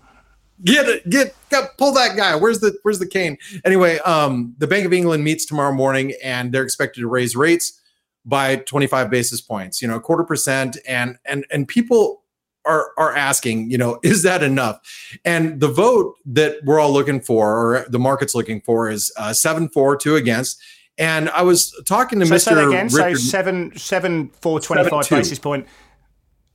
Get 0.65 0.89
it, 0.89 1.11
get, 1.11 1.35
pull 1.77 1.93
that 1.95 2.17
guy. 2.17 2.37
Where's 2.37 2.61
the 2.61 2.79
where's 2.83 3.01
the 3.01 3.07
cane? 3.07 3.37
Anyway, 3.65 3.99
um, 4.01 4.55
the 4.59 4.69
Bank 4.69 4.87
of 4.87 4.93
England 4.93 5.25
meets 5.25 5.45
tomorrow 5.45 5.73
morning, 5.73 6.13
and 6.23 6.53
they're 6.53 6.63
expected 6.63 7.01
to 7.01 7.09
raise 7.09 7.35
rates 7.35 7.81
by 8.25 8.57
25 8.57 9.11
basis 9.11 9.41
points. 9.41 9.83
You 9.83 9.89
know, 9.89 9.97
a 9.97 10.01
quarter 10.01 10.23
percent, 10.23 10.79
and 10.87 11.19
and 11.25 11.45
and 11.51 11.67
people 11.67 12.23
are 12.65 12.93
are 12.97 13.15
asking, 13.15 13.71
you 13.71 13.79
know, 13.79 13.99
is 14.05 14.23
that 14.23 14.43
enough? 14.43 14.79
And 15.25 15.61
the 15.61 15.69
vote 15.69 16.15
that 16.27 16.59
we're 16.65 16.79
all 16.79 16.93
looking 16.93 17.21
for, 17.21 17.57
or 17.57 17.87
the 17.89 17.99
market's 17.99 18.35
looking 18.35 18.61
for, 18.61 18.89
is 18.89 19.13
uh, 19.17 19.33
seven 19.33 19.69
four 19.69 19.97
two 19.97 20.17
against. 20.17 20.63
And 20.99 21.31
I 21.31 21.43
was 21.43 21.73
talking 21.87 22.21
to 22.21 22.27
So 22.27 22.35
Mr. 22.35 22.41
say 22.41 22.55
that 22.55 22.69
again. 22.69 22.91
So 22.91 23.05
Richard- 23.05 23.19
seven, 23.21 23.77
seven, 23.77 24.29
four, 24.41 24.61
twenty-five 24.61 25.05
Seven, 25.07 25.21
basis 25.23 25.39
point. 25.39 25.67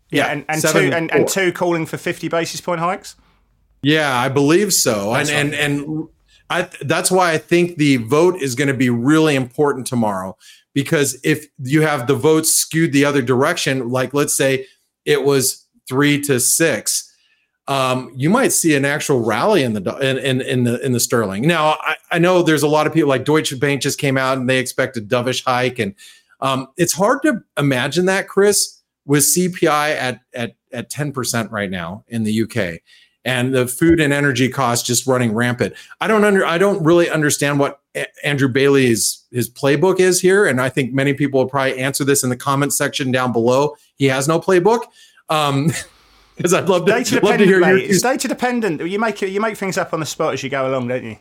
Yeah, 0.09 0.25
Yeah, 0.27 0.31
and, 0.31 0.45
and 0.47 0.61
seven, 0.61 0.81
two 0.91 0.95
and, 0.95 1.11
and 1.11 1.27
two 1.27 1.51
calling 1.51 1.85
for 1.85 1.97
fifty 1.97 2.27
basis 2.27 2.61
point 2.61 2.79
hikes. 2.79 3.15
Yeah, 3.81 4.15
I 4.15 4.29
believe 4.29 4.73
so. 4.73 5.13
And 5.13 5.27
That's 5.27 5.29
and 5.31 5.53
and 5.53 6.07
I 6.49 6.69
that's 6.81 7.11
why 7.11 7.31
I 7.31 7.37
think 7.37 7.77
the 7.77 7.97
vote 7.97 8.41
is 8.41 8.55
going 8.55 8.69
to 8.69 8.73
be 8.73 8.89
really 8.89 9.35
important 9.35 9.87
tomorrow 9.87 10.37
because 10.73 11.19
if 11.23 11.47
you 11.59 11.81
have 11.81 12.07
the 12.07 12.15
votes 12.15 12.53
skewed 12.53 12.93
the 12.93 13.05
other 13.05 13.21
direction, 13.21 13.89
like 13.89 14.13
let's 14.13 14.35
say 14.35 14.65
it 15.05 15.23
was 15.23 15.65
3 15.89 16.21
to 16.21 16.39
6, 16.39 17.06
um, 17.67 18.11
you 18.15 18.29
might 18.29 18.51
see 18.53 18.75
an 18.75 18.85
actual 18.85 19.23
rally 19.23 19.63
in 19.63 19.73
the 19.73 19.97
in, 19.97 20.17
in 20.17 20.41
in 20.41 20.63
the 20.63 20.83
in 20.85 20.93
the 20.93 20.99
sterling. 20.99 21.47
Now, 21.47 21.77
I, 21.81 21.95
I 22.11 22.19
know 22.19 22.41
there's 22.41 22.63
a 22.63 22.67
lot 22.67 22.87
of 22.87 22.93
people 22.93 23.09
like 23.09 23.25
Deutsche 23.25 23.59
Bank 23.59 23.81
just 23.81 23.99
came 23.99 24.17
out 24.17 24.37
and 24.37 24.49
they 24.49 24.59
expect 24.59 24.97
a 24.97 25.01
dovish 25.01 25.43
hike 25.43 25.79
and 25.79 25.93
um, 26.39 26.67
it's 26.77 26.93
hard 26.93 27.21
to 27.23 27.41
imagine 27.57 28.05
that 28.05 28.27
Chris 28.27 28.81
with 29.05 29.23
CPI 29.23 29.95
at 29.95 30.21
at 30.33 30.55
at 30.73 30.91
10% 30.91 31.51
right 31.51 31.69
now 31.69 32.03
in 32.07 32.23
the 32.23 32.43
UK 32.43 32.81
and 33.23 33.53
the 33.53 33.67
food 33.67 33.99
and 33.99 34.13
energy 34.13 34.49
costs 34.49 34.85
just 34.85 35.07
running 35.07 35.33
rampant. 35.33 35.73
I 35.99 36.07
don't 36.07 36.23
under 36.23 36.45
I 36.45 36.57
don't 36.57 36.83
really 36.83 37.09
understand 37.09 37.59
what 37.59 37.81
A- 37.95 38.07
Andrew 38.25 38.47
Bailey's 38.47 39.25
his 39.31 39.49
playbook 39.49 39.99
is 39.99 40.21
here, 40.21 40.45
and 40.45 40.61
I 40.61 40.69
think 40.69 40.93
many 40.93 41.13
people 41.13 41.41
will 41.41 41.49
probably 41.49 41.79
answer 41.79 42.03
this 42.03 42.23
in 42.23 42.29
the 42.29 42.37
comment 42.37 42.73
section 42.73 43.11
down 43.11 43.31
below. 43.31 43.75
He 43.95 44.05
has 44.05 44.27
no 44.27 44.39
playbook. 44.39 44.83
Um 45.29 45.71
because 46.37 46.53
I'd 46.53 46.69
love 46.69 46.85
to, 46.85 46.91
Data 46.91 47.19
love 47.21 47.37
to 47.37 47.45
hear 47.45 47.59
your 47.59 47.75
mate. 47.75 47.89
It's 47.89 48.01
data 48.01 48.27
dependent. 48.27 48.81
You 48.81 48.99
make 48.99 49.21
you 49.21 49.41
make 49.41 49.57
things 49.57 49.77
up 49.77 49.93
on 49.93 49.99
the 49.99 50.05
spot 50.05 50.33
as 50.33 50.43
you 50.43 50.49
go 50.49 50.69
along, 50.69 50.87
don't 50.87 51.03
you? 51.03 51.17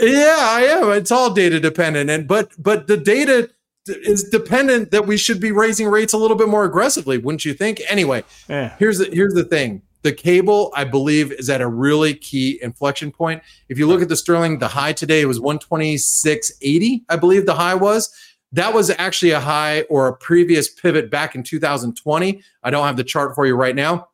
Yeah, 0.00 0.36
I 0.38 0.62
am. 0.62 0.90
It's 0.92 1.10
all 1.10 1.32
data 1.32 1.58
dependent, 1.60 2.10
and 2.10 2.28
but 2.28 2.50
but 2.58 2.86
the 2.86 2.96
data 2.96 3.50
is 3.86 4.24
dependent 4.24 4.90
that 4.92 5.06
we 5.06 5.16
should 5.16 5.40
be 5.40 5.52
raising 5.52 5.88
rates 5.88 6.12
a 6.12 6.16
little 6.18 6.36
bit 6.36 6.48
more 6.48 6.64
aggressively, 6.64 7.18
wouldn't 7.18 7.44
you 7.44 7.52
think? 7.54 7.82
Anyway, 7.88 8.24
Yeah. 8.48 8.74
here's 8.78 8.98
the 8.98 9.06
here's 9.12 9.34
the 9.34 9.44
thing. 9.44 9.82
The 10.02 10.12
cable, 10.12 10.70
I 10.76 10.84
believe, 10.84 11.32
is 11.32 11.48
at 11.48 11.60
a 11.62 11.66
really 11.68 12.12
key 12.14 12.58
inflection 12.62 13.10
point. 13.10 13.42
If 13.70 13.78
you 13.78 13.86
look 13.86 14.02
at 14.02 14.08
the 14.10 14.16
sterling, 14.16 14.58
the 14.58 14.68
high 14.68 14.92
today 14.92 15.24
was 15.24 15.40
126.80, 15.40 17.04
I 17.08 17.16
believe 17.16 17.46
the 17.46 17.54
high 17.54 17.74
was. 17.74 18.12
That 18.52 18.72
was 18.74 18.90
actually 18.98 19.30
a 19.32 19.40
high 19.40 19.82
or 19.82 20.06
a 20.08 20.14
previous 20.16 20.68
pivot 20.68 21.10
back 21.10 21.34
in 21.34 21.42
2020. 21.42 22.42
I 22.62 22.70
don't 22.70 22.84
have 22.86 22.96
the 22.96 23.04
chart 23.04 23.34
for 23.34 23.46
you 23.46 23.54
right 23.54 23.74
now. 23.74 24.08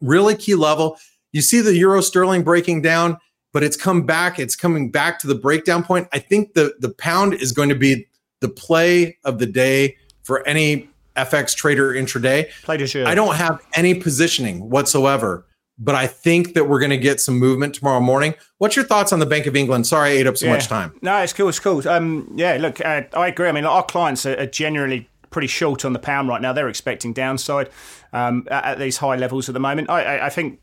Really 0.00 0.34
key 0.34 0.54
level. 0.54 0.98
You 1.32 1.42
see 1.42 1.60
the 1.60 1.76
euro 1.76 2.00
sterling 2.00 2.42
breaking 2.42 2.82
down, 2.82 3.18
but 3.52 3.62
it's 3.62 3.76
come 3.76 4.02
back. 4.06 4.38
It's 4.38 4.56
coming 4.56 4.90
back 4.90 5.18
to 5.20 5.26
the 5.26 5.34
breakdown 5.34 5.82
point. 5.84 6.08
I 6.12 6.18
think 6.18 6.54
the 6.54 6.74
the 6.80 6.90
pound 6.90 7.34
is 7.34 7.52
going 7.52 7.68
to 7.68 7.74
be 7.74 8.06
the 8.40 8.48
play 8.48 9.18
of 9.24 9.38
the 9.38 9.46
day 9.46 9.96
for 10.22 10.46
any 10.46 10.88
FX 11.16 11.54
trader 11.54 11.92
intraday. 11.92 12.48
Play 12.62 12.76
de 12.78 12.86
jeu. 12.86 13.04
I 13.04 13.14
don't 13.14 13.34
have 13.36 13.60
any 13.74 13.94
positioning 13.94 14.70
whatsoever, 14.70 15.44
but 15.78 15.94
I 15.94 16.06
think 16.06 16.54
that 16.54 16.64
we're 16.68 16.78
going 16.78 16.90
to 16.90 16.96
get 16.96 17.20
some 17.20 17.38
movement 17.38 17.74
tomorrow 17.74 18.00
morning. 18.00 18.34
What's 18.58 18.76
your 18.76 18.84
thoughts 18.86 19.12
on 19.12 19.18
the 19.18 19.26
Bank 19.26 19.46
of 19.46 19.54
England? 19.56 19.86
Sorry, 19.86 20.10
I 20.10 20.12
ate 20.14 20.26
up 20.26 20.36
so 20.38 20.46
Yeah. 20.46 20.52
much 20.52 20.68
time. 20.68 20.92
No, 21.02 21.18
it's 21.18 21.32
cool. 21.34 21.48
It's 21.48 21.58
cool. 21.58 21.86
Um, 21.88 22.32
yeah, 22.36 22.56
look, 22.58 22.80
uh, 22.84 23.02
I 23.14 23.28
agree. 23.28 23.48
I 23.48 23.52
mean, 23.52 23.64
our 23.66 23.82
clients 23.84 24.24
are, 24.24 24.38
are 24.38 24.46
generally 24.46 25.08
pretty 25.30 25.48
short 25.48 25.84
on 25.84 25.92
the 25.92 25.98
pound 25.98 26.28
right 26.28 26.42
now. 26.42 26.52
They're 26.52 26.68
expecting 26.68 27.12
downside 27.12 27.70
um, 28.12 28.46
at, 28.50 28.64
at 28.64 28.78
these 28.78 28.98
high 28.98 29.16
levels 29.16 29.48
at 29.48 29.52
the 29.52 29.60
moment. 29.60 29.88
I, 29.88 30.02
I, 30.02 30.26
I 30.26 30.30
think 30.30 30.60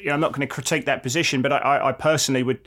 you 0.00 0.06
know 0.06 0.14
I'm 0.14 0.20
not 0.20 0.32
going 0.32 0.46
to 0.46 0.46
critique 0.46 0.84
that 0.86 1.02
position, 1.02 1.42
but 1.42 1.52
I, 1.52 1.58
I, 1.58 1.88
I 1.88 1.92
personally 1.92 2.42
would. 2.42 2.60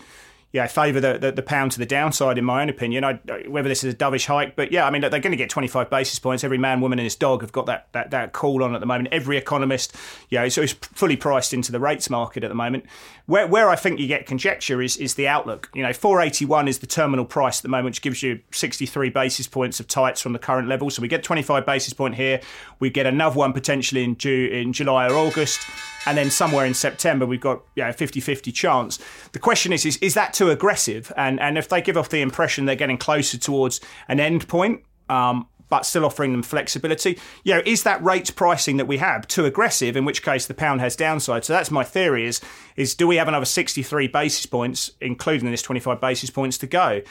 Yeah, 0.53 0.67
favour 0.67 0.99
the, 0.99 1.17
the, 1.17 1.31
the 1.31 1.41
pound 1.41 1.71
to 1.71 1.79
the 1.79 1.85
downside 1.85 2.37
in 2.37 2.45
my 2.45 2.61
own 2.61 2.69
opinion. 2.69 3.03
I, 3.03 3.13
whether 3.47 3.67
this 3.67 3.83
is 3.83 3.91
a 3.91 3.97
dovish 3.97 4.27
hike, 4.27 4.55
but 4.55 4.71
yeah, 4.71 4.85
I 4.85 4.91
mean 4.91 5.01
they're 5.01 5.09
going 5.09 5.31
to 5.31 5.35
get 5.35 5.49
25 5.49 5.89
basis 5.89 6.19
points. 6.19 6.43
Every 6.43 6.59
man, 6.59 6.79
woman, 6.79 6.99
and 6.99 7.03
his 7.05 7.15
dog 7.15 7.41
have 7.41 7.51
got 7.51 7.65
that 7.65 7.87
that, 7.93 8.11
that 8.11 8.33
call 8.33 8.63
on 8.63 8.75
at 8.75 8.79
the 8.79 8.85
moment. 8.85 9.09
Every 9.11 9.35
economist, 9.35 9.95
yeah, 10.29 10.47
so 10.49 10.61
it's 10.61 10.73
fully 10.73 11.17
priced 11.17 11.55
into 11.55 11.71
the 11.71 11.79
rates 11.79 12.07
market 12.07 12.43
at 12.43 12.49
the 12.49 12.55
moment. 12.55 12.85
Where 13.25 13.47
where 13.47 13.67
I 13.67 13.75
think 13.75 13.99
you 13.99 14.05
get 14.05 14.27
conjecture 14.27 14.79
is 14.79 14.95
is 14.97 15.15
the 15.15 15.27
outlook. 15.27 15.71
You 15.73 15.81
know, 15.81 15.91
481 15.91 16.67
is 16.67 16.77
the 16.77 16.87
terminal 16.87 17.25
price 17.25 17.57
at 17.57 17.63
the 17.63 17.69
moment, 17.69 17.85
which 17.85 18.03
gives 18.03 18.21
you 18.21 18.39
63 18.51 19.09
basis 19.09 19.47
points 19.47 19.79
of 19.79 19.87
tights 19.87 20.21
from 20.21 20.33
the 20.33 20.39
current 20.39 20.67
level. 20.67 20.91
So 20.91 21.01
we 21.01 21.07
get 21.07 21.23
25 21.23 21.65
basis 21.65 21.93
point 21.93 22.13
here. 22.13 22.39
We 22.79 22.91
get 22.91 23.07
another 23.07 23.39
one 23.39 23.53
potentially 23.53 24.03
in 24.03 24.17
June, 24.17 24.51
in 24.51 24.71
July 24.71 25.07
or 25.07 25.15
August 25.15 25.65
and 26.05 26.17
then 26.17 26.29
somewhere 26.29 26.65
in 26.65 26.73
September 26.73 27.25
we've 27.25 27.41
got 27.41 27.61
you 27.75 27.83
know, 27.83 27.89
50-50 27.89 28.53
chance. 28.53 28.99
The 29.31 29.39
question 29.39 29.73
is, 29.73 29.85
is 29.85 29.97
is 29.97 30.13
that 30.13 30.33
too 30.33 30.42
aggressive? 30.49 31.11
And 31.17 31.39
and 31.39 31.57
if 31.57 31.69
they 31.69 31.81
give 31.81 31.97
off 31.97 32.09
the 32.09 32.21
impression 32.21 32.65
they're 32.65 32.75
getting 32.75 32.97
closer 32.97 33.37
towards 33.37 33.79
an 34.07 34.19
end 34.19 34.47
point, 34.47 34.83
um, 35.09 35.47
but 35.69 35.85
still 35.85 36.05
offering 36.05 36.31
them 36.31 36.43
flexibility, 36.43 37.17
you 37.43 37.53
know, 37.53 37.61
is 37.65 37.83
that 37.83 38.03
rates 38.03 38.29
pricing 38.29 38.77
that 38.77 38.85
we 38.85 38.97
have 38.97 39.27
too 39.27 39.45
aggressive? 39.45 39.95
In 39.95 40.05
which 40.05 40.21
case 40.23 40.45
the 40.45 40.53
pound 40.53 40.81
has 40.81 40.95
downside. 40.95 41.45
So 41.45 41.53
that's 41.53 41.71
my 41.71 41.83
theory: 41.83 42.25
is 42.25 42.41
is 42.75 42.95
do 42.95 43.07
we 43.07 43.17
have 43.17 43.27
another 43.27 43.45
63 43.45 44.07
basis 44.07 44.45
points, 44.45 44.91
including 45.01 45.49
this 45.51 45.61
25 45.61 45.99
basis 45.99 46.29
points 46.29 46.57
to 46.59 46.67
go? 46.67 47.01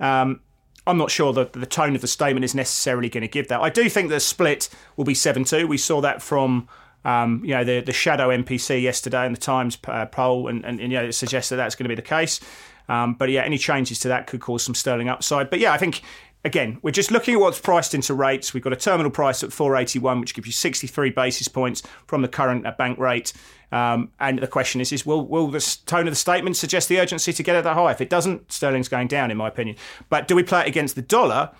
Um, 0.00 0.40
I'm 0.88 0.98
not 0.98 1.10
sure 1.10 1.32
that 1.32 1.52
the 1.52 1.66
tone 1.66 1.96
of 1.96 2.00
the 2.00 2.06
statement 2.06 2.44
is 2.44 2.54
necessarily 2.54 3.08
going 3.08 3.22
to 3.22 3.28
give 3.28 3.48
that. 3.48 3.60
I 3.60 3.70
do 3.70 3.88
think 3.88 4.08
the 4.08 4.20
split 4.20 4.68
will 4.96 5.04
be 5.04 5.14
7 5.14 5.44
2. 5.44 5.66
We 5.66 5.78
saw 5.78 6.00
that 6.00 6.22
from 6.22 6.68
um, 7.06 7.40
you 7.44 7.54
know, 7.54 7.62
the, 7.62 7.80
the 7.80 7.92
shadow 7.92 8.30
MPC 8.30 8.82
yesterday 8.82 9.24
in 9.26 9.32
the 9.32 9.38
Times 9.38 9.78
uh, 9.86 10.06
poll, 10.06 10.48
and, 10.48 10.64
and, 10.64 10.80
and, 10.80 10.90
you 10.92 10.98
know, 10.98 11.04
it 11.04 11.12
suggests 11.12 11.50
that 11.50 11.56
that's 11.56 11.76
going 11.76 11.84
to 11.84 11.88
be 11.88 11.94
the 11.94 12.02
case. 12.02 12.40
Um, 12.88 13.14
but 13.14 13.30
yeah, 13.30 13.42
any 13.42 13.58
changes 13.58 13.98
to 14.00 14.08
that 14.08 14.26
could 14.26 14.40
cause 14.40 14.62
some 14.62 14.74
sterling 14.74 15.08
upside. 15.08 15.50
But 15.50 15.58
yeah, 15.58 15.72
I 15.72 15.78
think 15.78 16.02
again, 16.46 16.78
we're 16.80 16.92
just 16.92 17.10
looking 17.10 17.34
at 17.34 17.40
what's 17.40 17.60
priced 17.60 17.92
into 17.92 18.14
rates. 18.14 18.54
We've 18.54 18.62
got 18.62 18.72
a 18.72 18.76
terminal 18.76 19.10
price 19.10 19.42
at 19.42 19.52
481, 19.52 20.20
which 20.20 20.34
gives 20.34 20.46
you 20.46 20.52
63 20.52 21.10
basis 21.10 21.48
points 21.48 21.82
from 22.06 22.22
the 22.22 22.28
current 22.28 22.66
uh, 22.66 22.72
bank 22.78 22.98
rate. 22.98 23.32
Um, 23.72 24.12
and 24.20 24.38
the 24.38 24.46
question 24.46 24.80
is, 24.80 24.92
is 24.92 25.04
will 25.04 25.26
will 25.26 25.48
the 25.48 25.78
tone 25.86 26.06
of 26.06 26.12
the 26.12 26.16
statement 26.16 26.56
suggest 26.56 26.88
the 26.88 27.00
urgency 27.00 27.32
to 27.32 27.42
get 27.42 27.56
it 27.56 27.64
that 27.64 27.74
high? 27.74 27.90
If 27.90 28.00
it 28.00 28.08
doesn't, 28.08 28.50
sterling's 28.50 28.88
going 28.88 29.08
down, 29.08 29.30
in 29.30 29.36
my 29.36 29.48
opinion. 29.48 29.76
But 30.08 30.28
do 30.28 30.36
we 30.36 30.44
play 30.44 30.62
it 30.62 30.68
against 30.68 30.94
the 30.94 31.02
dollar? 31.02 31.50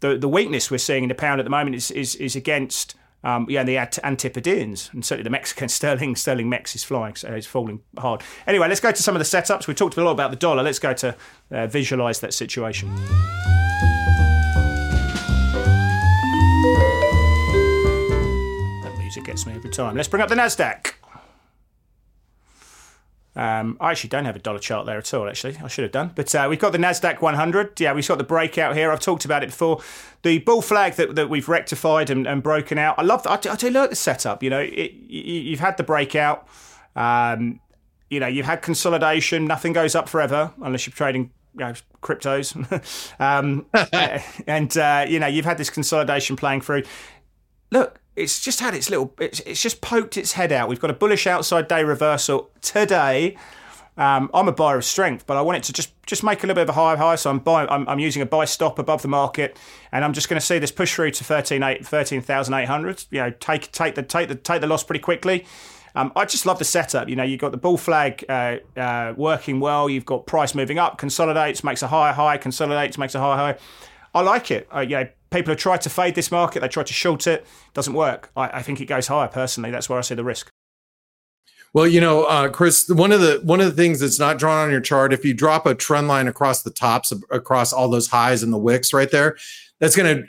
The 0.00 0.18
the 0.18 0.28
weakness 0.28 0.70
we're 0.70 0.78
seeing 0.78 1.04
in 1.04 1.08
the 1.08 1.14
pound 1.14 1.40
at 1.40 1.44
the 1.44 1.50
moment 1.50 1.76
is 1.76 1.90
is, 1.92 2.16
is 2.16 2.36
against 2.36 2.96
um, 3.24 3.46
yeah, 3.48 3.60
and 3.60 3.68
the 3.68 3.76
Antipodeans, 3.76 4.90
and 4.92 5.04
certainly 5.04 5.24
the 5.24 5.30
Mexican 5.30 5.68
sterling, 5.70 6.16
sterling 6.16 6.48
Mex 6.48 6.74
is 6.74 6.84
flying, 6.84 7.14
so 7.14 7.32
it's 7.32 7.46
falling 7.46 7.80
hard. 7.98 8.22
Anyway, 8.46 8.68
let's 8.68 8.80
go 8.80 8.92
to 8.92 9.02
some 9.02 9.16
of 9.16 9.18
the 9.18 9.24
setups. 9.24 9.66
We 9.66 9.74
talked 9.74 9.96
a 9.96 10.04
lot 10.04 10.12
about 10.12 10.30
the 10.30 10.36
dollar. 10.36 10.62
Let's 10.62 10.78
go 10.78 10.92
to 10.94 11.16
uh, 11.50 11.66
visualize 11.66 12.20
that 12.20 12.34
situation. 12.34 12.94
That 18.82 18.94
music 18.98 19.24
gets 19.24 19.46
me 19.46 19.54
every 19.54 19.70
time. 19.70 19.96
Let's 19.96 20.08
bring 20.08 20.22
up 20.22 20.28
the 20.28 20.34
Nasdaq. 20.34 20.95
Um, 23.36 23.76
I 23.80 23.90
actually 23.90 24.08
don't 24.08 24.24
have 24.24 24.34
a 24.34 24.38
dollar 24.38 24.58
chart 24.58 24.86
there 24.86 24.96
at 24.96 25.12
all. 25.12 25.28
Actually, 25.28 25.58
I 25.62 25.68
should 25.68 25.82
have 25.82 25.92
done. 25.92 26.12
But 26.14 26.34
uh, 26.34 26.46
we've 26.48 26.58
got 26.58 26.72
the 26.72 26.78
Nasdaq 26.78 27.20
100. 27.20 27.78
Yeah, 27.78 27.92
we've 27.92 28.08
got 28.08 28.16
the 28.16 28.24
breakout 28.24 28.74
here. 28.74 28.90
I've 28.90 29.00
talked 29.00 29.26
about 29.26 29.42
it 29.42 29.50
before. 29.50 29.82
The 30.22 30.38
bull 30.38 30.62
flag 30.62 30.94
that, 30.94 31.14
that 31.16 31.28
we've 31.28 31.48
rectified 31.48 32.08
and, 32.08 32.26
and 32.26 32.42
broken 32.42 32.78
out. 32.78 32.98
I 32.98 33.02
love. 33.02 33.22
The, 33.24 33.30
I, 33.30 33.34
I 33.34 33.56
do 33.56 33.70
like 33.70 33.90
the 33.90 33.96
setup. 33.96 34.42
You 34.42 34.48
know, 34.48 34.60
it, 34.60 34.92
you, 34.92 35.50
have 35.50 35.60
had 35.60 35.76
the 35.76 35.82
breakout. 35.82 36.48
Um, 36.96 37.60
you 38.08 38.20
know, 38.20 38.26
you've 38.26 38.46
had 38.46 38.62
consolidation. 38.62 39.44
Nothing 39.44 39.74
goes 39.74 39.94
up 39.94 40.08
forever 40.08 40.52
unless 40.62 40.86
you're 40.86 40.94
trading 40.94 41.30
you 41.54 41.60
know, 41.60 41.74
cryptos. 42.02 42.54
um, 43.20 43.66
and 44.46 44.76
uh, 44.78 45.04
you 45.06 45.20
know, 45.20 45.26
you've 45.26 45.44
had 45.44 45.58
this 45.58 45.68
consolidation 45.68 46.36
playing 46.36 46.62
through. 46.62 46.84
Look, 47.70 48.00
it's 48.16 48.40
just 48.42 48.60
had 48.60 48.74
its 48.74 48.90
little, 48.90 49.14
it's, 49.18 49.40
it's 49.40 49.62
just 49.62 49.80
poked 49.80 50.16
its 50.16 50.32
head 50.32 50.50
out. 50.50 50.68
We've 50.68 50.80
got 50.80 50.90
a 50.90 50.94
bullish 50.94 51.26
outside 51.26 51.68
day 51.68 51.84
reversal 51.84 52.50
today. 52.62 53.36
Um, 53.98 54.30
I'm 54.34 54.48
a 54.48 54.52
buyer 54.52 54.76
of 54.76 54.84
strength, 54.84 55.26
but 55.26 55.36
I 55.36 55.42
want 55.42 55.58
it 55.58 55.64
to 55.64 55.72
just 55.72 55.92
just 56.06 56.22
make 56.22 56.40
a 56.40 56.46
little 56.46 56.54
bit 56.54 56.62
of 56.62 56.68
a 56.68 56.72
high 56.72 56.96
high. 56.96 57.16
So 57.16 57.30
I'm 57.30 57.38
buying, 57.38 57.68
I'm, 57.70 57.88
I'm 57.88 57.98
using 57.98 58.20
a 58.20 58.26
buy 58.26 58.44
stop 58.44 58.78
above 58.78 59.02
the 59.02 59.08
market, 59.08 59.58
and 59.90 60.04
I'm 60.04 60.12
just 60.12 60.28
going 60.28 60.38
to 60.38 60.44
see 60.44 60.58
this 60.58 60.70
push 60.70 60.94
through 60.94 61.12
to 61.12 61.24
13,800. 61.24 63.04
you 63.10 63.20
know, 63.20 63.30
take 63.30 63.72
take 63.72 63.94
the 63.94 64.02
take 64.02 64.28
the 64.28 64.34
take 64.34 64.60
the 64.60 64.66
loss 64.66 64.84
pretty 64.84 65.00
quickly. 65.00 65.46
Um, 65.94 66.12
I 66.14 66.26
just 66.26 66.44
love 66.44 66.58
the 66.58 66.64
setup. 66.64 67.08
You 67.08 67.16
know, 67.16 67.22
you've 67.22 67.40
got 67.40 67.52
the 67.52 67.56
bull 67.56 67.78
flag 67.78 68.22
uh, 68.28 68.58
uh, 68.76 69.14
working 69.16 69.60
well. 69.60 69.88
You've 69.88 70.04
got 70.04 70.26
price 70.26 70.54
moving 70.54 70.78
up, 70.78 70.98
consolidates, 70.98 71.64
makes 71.64 71.82
a 71.82 71.88
higher 71.88 72.12
high, 72.12 72.36
consolidates, 72.36 72.98
makes 72.98 73.14
a 73.14 73.20
higher 73.20 73.36
high. 73.54 73.58
I 74.14 74.20
like 74.20 74.50
it. 74.50 74.68
Uh, 74.70 74.80
people 75.30 75.50
have 75.52 75.58
tried 75.58 75.80
to 75.82 75.90
fade 75.90 76.14
this 76.14 76.30
market. 76.30 76.60
They 76.60 76.68
tried 76.68 76.86
to 76.86 76.92
short 76.94 77.26
it. 77.26 77.46
Doesn't 77.74 77.94
work. 77.94 78.30
I, 78.36 78.58
I 78.58 78.62
think 78.62 78.80
it 78.80 78.86
goes 78.86 79.08
higher. 79.08 79.28
Personally, 79.28 79.70
that's 79.70 79.88
where 79.88 79.98
I 79.98 80.02
see 80.02 80.14
the 80.14 80.24
risk. 80.24 80.50
Well, 81.72 81.86
you 81.86 82.00
know, 82.00 82.24
uh, 82.24 82.48
Chris, 82.48 82.88
one 82.88 83.12
of 83.12 83.20
the 83.20 83.40
one 83.44 83.60
of 83.60 83.66
the 83.66 83.72
things 83.72 84.00
that's 84.00 84.18
not 84.18 84.38
drawn 84.38 84.64
on 84.64 84.70
your 84.70 84.80
chart, 84.80 85.12
if 85.12 85.24
you 85.24 85.34
drop 85.34 85.66
a 85.66 85.74
trend 85.74 86.08
line 86.08 86.26
across 86.26 86.62
the 86.62 86.70
tops 86.70 87.12
across 87.30 87.72
all 87.72 87.88
those 87.90 88.08
highs 88.08 88.42
and 88.42 88.52
the 88.52 88.58
wicks 88.58 88.94
right 88.94 89.10
there, 89.10 89.36
that's 89.78 89.94
going 89.94 90.16
to 90.16 90.24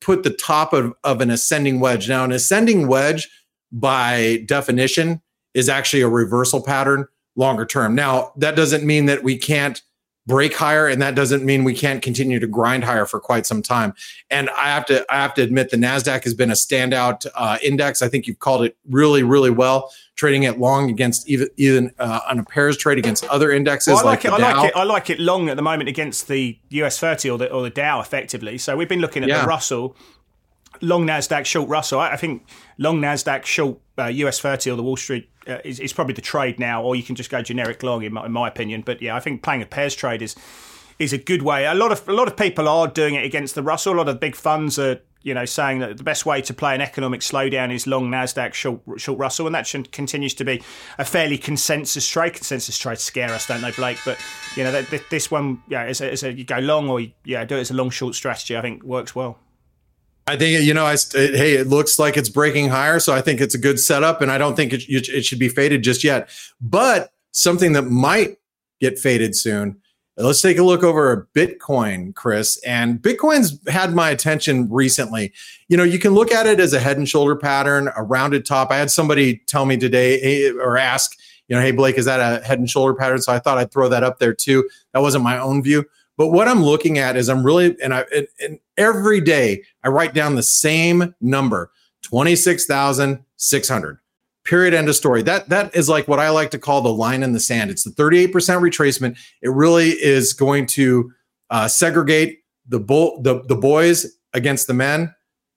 put 0.00 0.22
the 0.22 0.30
top 0.30 0.72
of, 0.72 0.94
of 1.04 1.20
an 1.20 1.30
ascending 1.30 1.80
wedge. 1.80 2.08
Now, 2.08 2.24
an 2.24 2.32
ascending 2.32 2.86
wedge, 2.86 3.28
by 3.70 4.44
definition, 4.46 5.20
is 5.52 5.68
actually 5.68 6.02
a 6.02 6.08
reversal 6.08 6.62
pattern 6.62 7.06
longer 7.34 7.66
term. 7.66 7.94
Now, 7.94 8.32
that 8.38 8.56
doesn't 8.56 8.84
mean 8.84 9.06
that 9.06 9.22
we 9.22 9.36
can't 9.36 9.82
break 10.26 10.54
higher 10.54 10.88
and 10.88 11.00
that 11.00 11.14
doesn't 11.14 11.44
mean 11.44 11.62
we 11.64 11.74
can't 11.74 12.02
continue 12.02 12.40
to 12.40 12.46
grind 12.46 12.84
higher 12.84 13.06
for 13.06 13.20
quite 13.20 13.46
some 13.46 13.62
time 13.62 13.94
and 14.30 14.50
i 14.50 14.66
have 14.66 14.84
to 14.84 15.04
i 15.12 15.16
have 15.16 15.34
to 15.34 15.42
admit 15.42 15.70
the 15.70 15.76
nasdaq 15.76 16.24
has 16.24 16.34
been 16.34 16.50
a 16.50 16.54
standout 16.54 17.26
uh, 17.34 17.58
index 17.62 18.02
i 18.02 18.08
think 18.08 18.26
you've 18.26 18.38
called 18.38 18.64
it 18.64 18.76
really 18.88 19.22
really 19.22 19.50
well 19.50 19.92
trading 20.16 20.42
it 20.42 20.58
long 20.58 20.90
against 20.90 21.28
even 21.28 21.48
even 21.56 21.90
uh, 21.98 22.20
on 22.28 22.38
a 22.38 22.44
pairs 22.44 22.76
trade 22.76 22.98
against 22.98 23.24
other 23.26 23.50
indexes 23.52 23.94
well, 23.94 24.08
I 24.08 24.10
like, 24.10 24.24
like 24.24 24.40
it, 24.40 24.42
I 24.42 24.52
like 24.52 24.68
it 24.68 24.76
i 24.76 24.82
like 24.84 25.10
it 25.10 25.20
long 25.20 25.48
at 25.48 25.56
the 25.56 25.62
moment 25.62 25.88
against 25.88 26.28
the 26.28 26.58
us 26.70 26.98
30 26.98 27.30
or 27.30 27.38
the, 27.38 27.52
or 27.52 27.62
the 27.62 27.70
dow 27.70 28.00
effectively 28.00 28.58
so 28.58 28.76
we've 28.76 28.88
been 28.88 29.00
looking 29.00 29.22
at 29.22 29.28
yeah. 29.28 29.42
the 29.42 29.46
russell 29.46 29.96
long 30.80 31.06
Nasdaq, 31.06 31.44
short 31.44 31.68
Russell. 31.68 32.00
I, 32.00 32.16
think 32.16 32.46
long 32.78 33.00
Nasdaq, 33.00 33.44
short 33.44 33.78
uh, 33.98 34.06
US 34.06 34.40
30 34.40 34.70
or 34.70 34.76
the 34.76 34.82
Wall 34.82 34.96
Street 34.96 35.30
uh, 35.46 35.58
is, 35.64 35.80
is, 35.80 35.92
probably 35.92 36.14
the 36.14 36.22
trade 36.22 36.58
now, 36.58 36.82
or 36.82 36.96
you 36.96 37.02
can 37.02 37.14
just 37.14 37.30
go 37.30 37.42
generic 37.42 37.82
long, 37.82 38.02
in 38.02 38.12
my, 38.12 38.26
in 38.26 38.32
my, 38.32 38.48
opinion. 38.48 38.82
But 38.84 39.00
yeah, 39.00 39.16
I 39.16 39.20
think 39.20 39.42
playing 39.42 39.62
a 39.62 39.66
pairs 39.66 39.94
trade 39.94 40.22
is 40.22 40.34
is 40.98 41.12
a 41.12 41.18
good 41.18 41.42
way. 41.42 41.66
A 41.66 41.74
lot 41.74 41.92
of 41.92 42.08
a 42.08 42.12
lot 42.12 42.28
of 42.28 42.36
people 42.36 42.68
are 42.68 42.88
doing 42.88 43.14
it 43.14 43.24
against 43.24 43.54
the 43.54 43.62
Russell. 43.62 43.94
A 43.94 43.96
lot 43.96 44.08
of 44.08 44.20
big 44.20 44.34
funds 44.34 44.78
are 44.78 45.00
you 45.22 45.34
know 45.34 45.44
saying 45.44 45.80
that 45.80 45.96
the 45.96 46.04
best 46.04 46.26
way 46.26 46.40
to 46.42 46.54
play 46.54 46.74
an 46.74 46.80
economic 46.80 47.20
slowdown 47.20 47.72
is 47.72 47.86
long 47.86 48.10
Nasdaq, 48.10 48.54
short 48.54 48.80
short 48.96 49.18
Russell, 49.18 49.46
and 49.46 49.54
that 49.54 49.66
should, 49.66 49.92
continues 49.92 50.34
to 50.34 50.44
be 50.44 50.62
a 50.98 51.04
fairly 51.04 51.38
consensus 51.38 52.08
trade. 52.08 52.34
Consensus 52.34 52.76
trades 52.78 53.02
scare 53.02 53.30
us, 53.30 53.46
don't 53.46 53.62
they, 53.62 53.72
Blake? 53.72 53.98
But 54.04 54.18
you 54.56 54.64
know 54.64 54.72
that, 54.72 55.02
this 55.10 55.30
one, 55.30 55.62
yeah, 55.68 55.84
as 55.84 56.00
a, 56.00 56.12
as 56.12 56.22
a, 56.22 56.32
you 56.32 56.44
go 56.44 56.58
long 56.58 56.88
or 56.88 57.00
you, 57.00 57.12
yeah, 57.24 57.44
do 57.44 57.56
it 57.56 57.60
as 57.60 57.70
a 57.70 57.74
long 57.74 57.90
short 57.90 58.14
strategy. 58.14 58.56
I 58.56 58.62
think 58.62 58.82
works 58.82 59.14
well. 59.14 59.38
I 60.28 60.36
think 60.36 60.62
you 60.62 60.74
know, 60.74 60.84
I 60.84 60.94
it, 60.94 61.36
hey, 61.36 61.54
it 61.54 61.68
looks 61.68 61.98
like 61.98 62.16
it's 62.16 62.28
breaking 62.28 62.68
higher, 62.68 62.98
so 62.98 63.14
I 63.14 63.20
think 63.20 63.40
it's 63.40 63.54
a 63.54 63.58
good 63.58 63.78
setup, 63.78 64.20
and 64.20 64.30
I 64.30 64.38
don't 64.38 64.56
think 64.56 64.72
it, 64.72 64.84
it 64.88 65.24
should 65.24 65.38
be 65.38 65.48
faded 65.48 65.84
just 65.84 66.02
yet. 66.02 66.28
But 66.60 67.12
something 67.30 67.72
that 67.74 67.82
might 67.82 68.38
get 68.80 68.98
faded 68.98 69.36
soon. 69.36 69.80
Let's 70.18 70.40
take 70.40 70.56
a 70.56 70.62
look 70.62 70.82
over 70.82 71.28
Bitcoin, 71.34 72.14
Chris. 72.14 72.58
And 72.64 73.00
Bitcoin's 73.02 73.58
had 73.68 73.94
my 73.94 74.08
attention 74.08 74.70
recently. 74.70 75.32
You 75.68 75.76
know, 75.76 75.82
you 75.82 75.98
can 75.98 76.14
look 76.14 76.32
at 76.32 76.46
it 76.46 76.58
as 76.58 76.72
a 76.72 76.80
head 76.80 76.96
and 76.96 77.06
shoulder 77.06 77.36
pattern, 77.36 77.90
a 77.94 78.02
rounded 78.02 78.46
top. 78.46 78.70
I 78.70 78.78
had 78.78 78.90
somebody 78.90 79.42
tell 79.46 79.66
me 79.66 79.76
today 79.76 80.50
or 80.52 80.78
ask, 80.78 81.14
you 81.48 81.56
know, 81.56 81.60
hey 81.60 81.70
Blake, 81.70 81.98
is 81.98 82.06
that 82.06 82.20
a 82.20 82.44
head 82.44 82.58
and 82.58 82.68
shoulder 82.68 82.94
pattern? 82.94 83.20
So 83.20 83.30
I 83.30 83.38
thought 83.38 83.58
I'd 83.58 83.70
throw 83.70 83.90
that 83.90 84.02
up 84.02 84.18
there 84.18 84.32
too. 84.32 84.66
That 84.94 85.02
wasn't 85.02 85.22
my 85.22 85.38
own 85.38 85.62
view. 85.62 85.84
But 86.16 86.28
what 86.28 86.48
I'm 86.48 86.62
looking 86.62 86.98
at 86.98 87.16
is 87.16 87.28
I'm 87.28 87.44
really, 87.44 87.76
and 87.82 87.92
I, 87.92 88.04
and, 88.14 88.26
and 88.40 88.58
every 88.76 89.20
day 89.20 89.62
I 89.84 89.88
write 89.88 90.14
down 90.14 90.34
the 90.34 90.42
same 90.42 91.14
number, 91.20 91.70
26,600. 92.02 93.98
Period. 94.44 94.74
End 94.74 94.88
of 94.88 94.94
story. 94.94 95.22
That 95.22 95.48
that 95.48 95.74
is 95.74 95.88
like 95.88 96.06
what 96.06 96.20
I 96.20 96.30
like 96.30 96.52
to 96.52 96.58
call 96.58 96.80
the 96.80 96.92
line 96.92 97.24
in 97.24 97.32
the 97.32 97.40
sand. 97.40 97.68
It's 97.68 97.82
the 97.82 97.90
38% 97.90 98.30
retracement. 98.30 99.18
It 99.42 99.50
really 99.50 99.88
is 99.88 100.32
going 100.34 100.66
to 100.66 101.10
uh, 101.50 101.66
segregate 101.66 102.44
the 102.68 102.78
bull 102.78 103.20
the, 103.22 103.42
the 103.48 103.56
boys 103.56 104.06
against 104.34 104.68
the 104.68 104.74
men. 104.74 105.12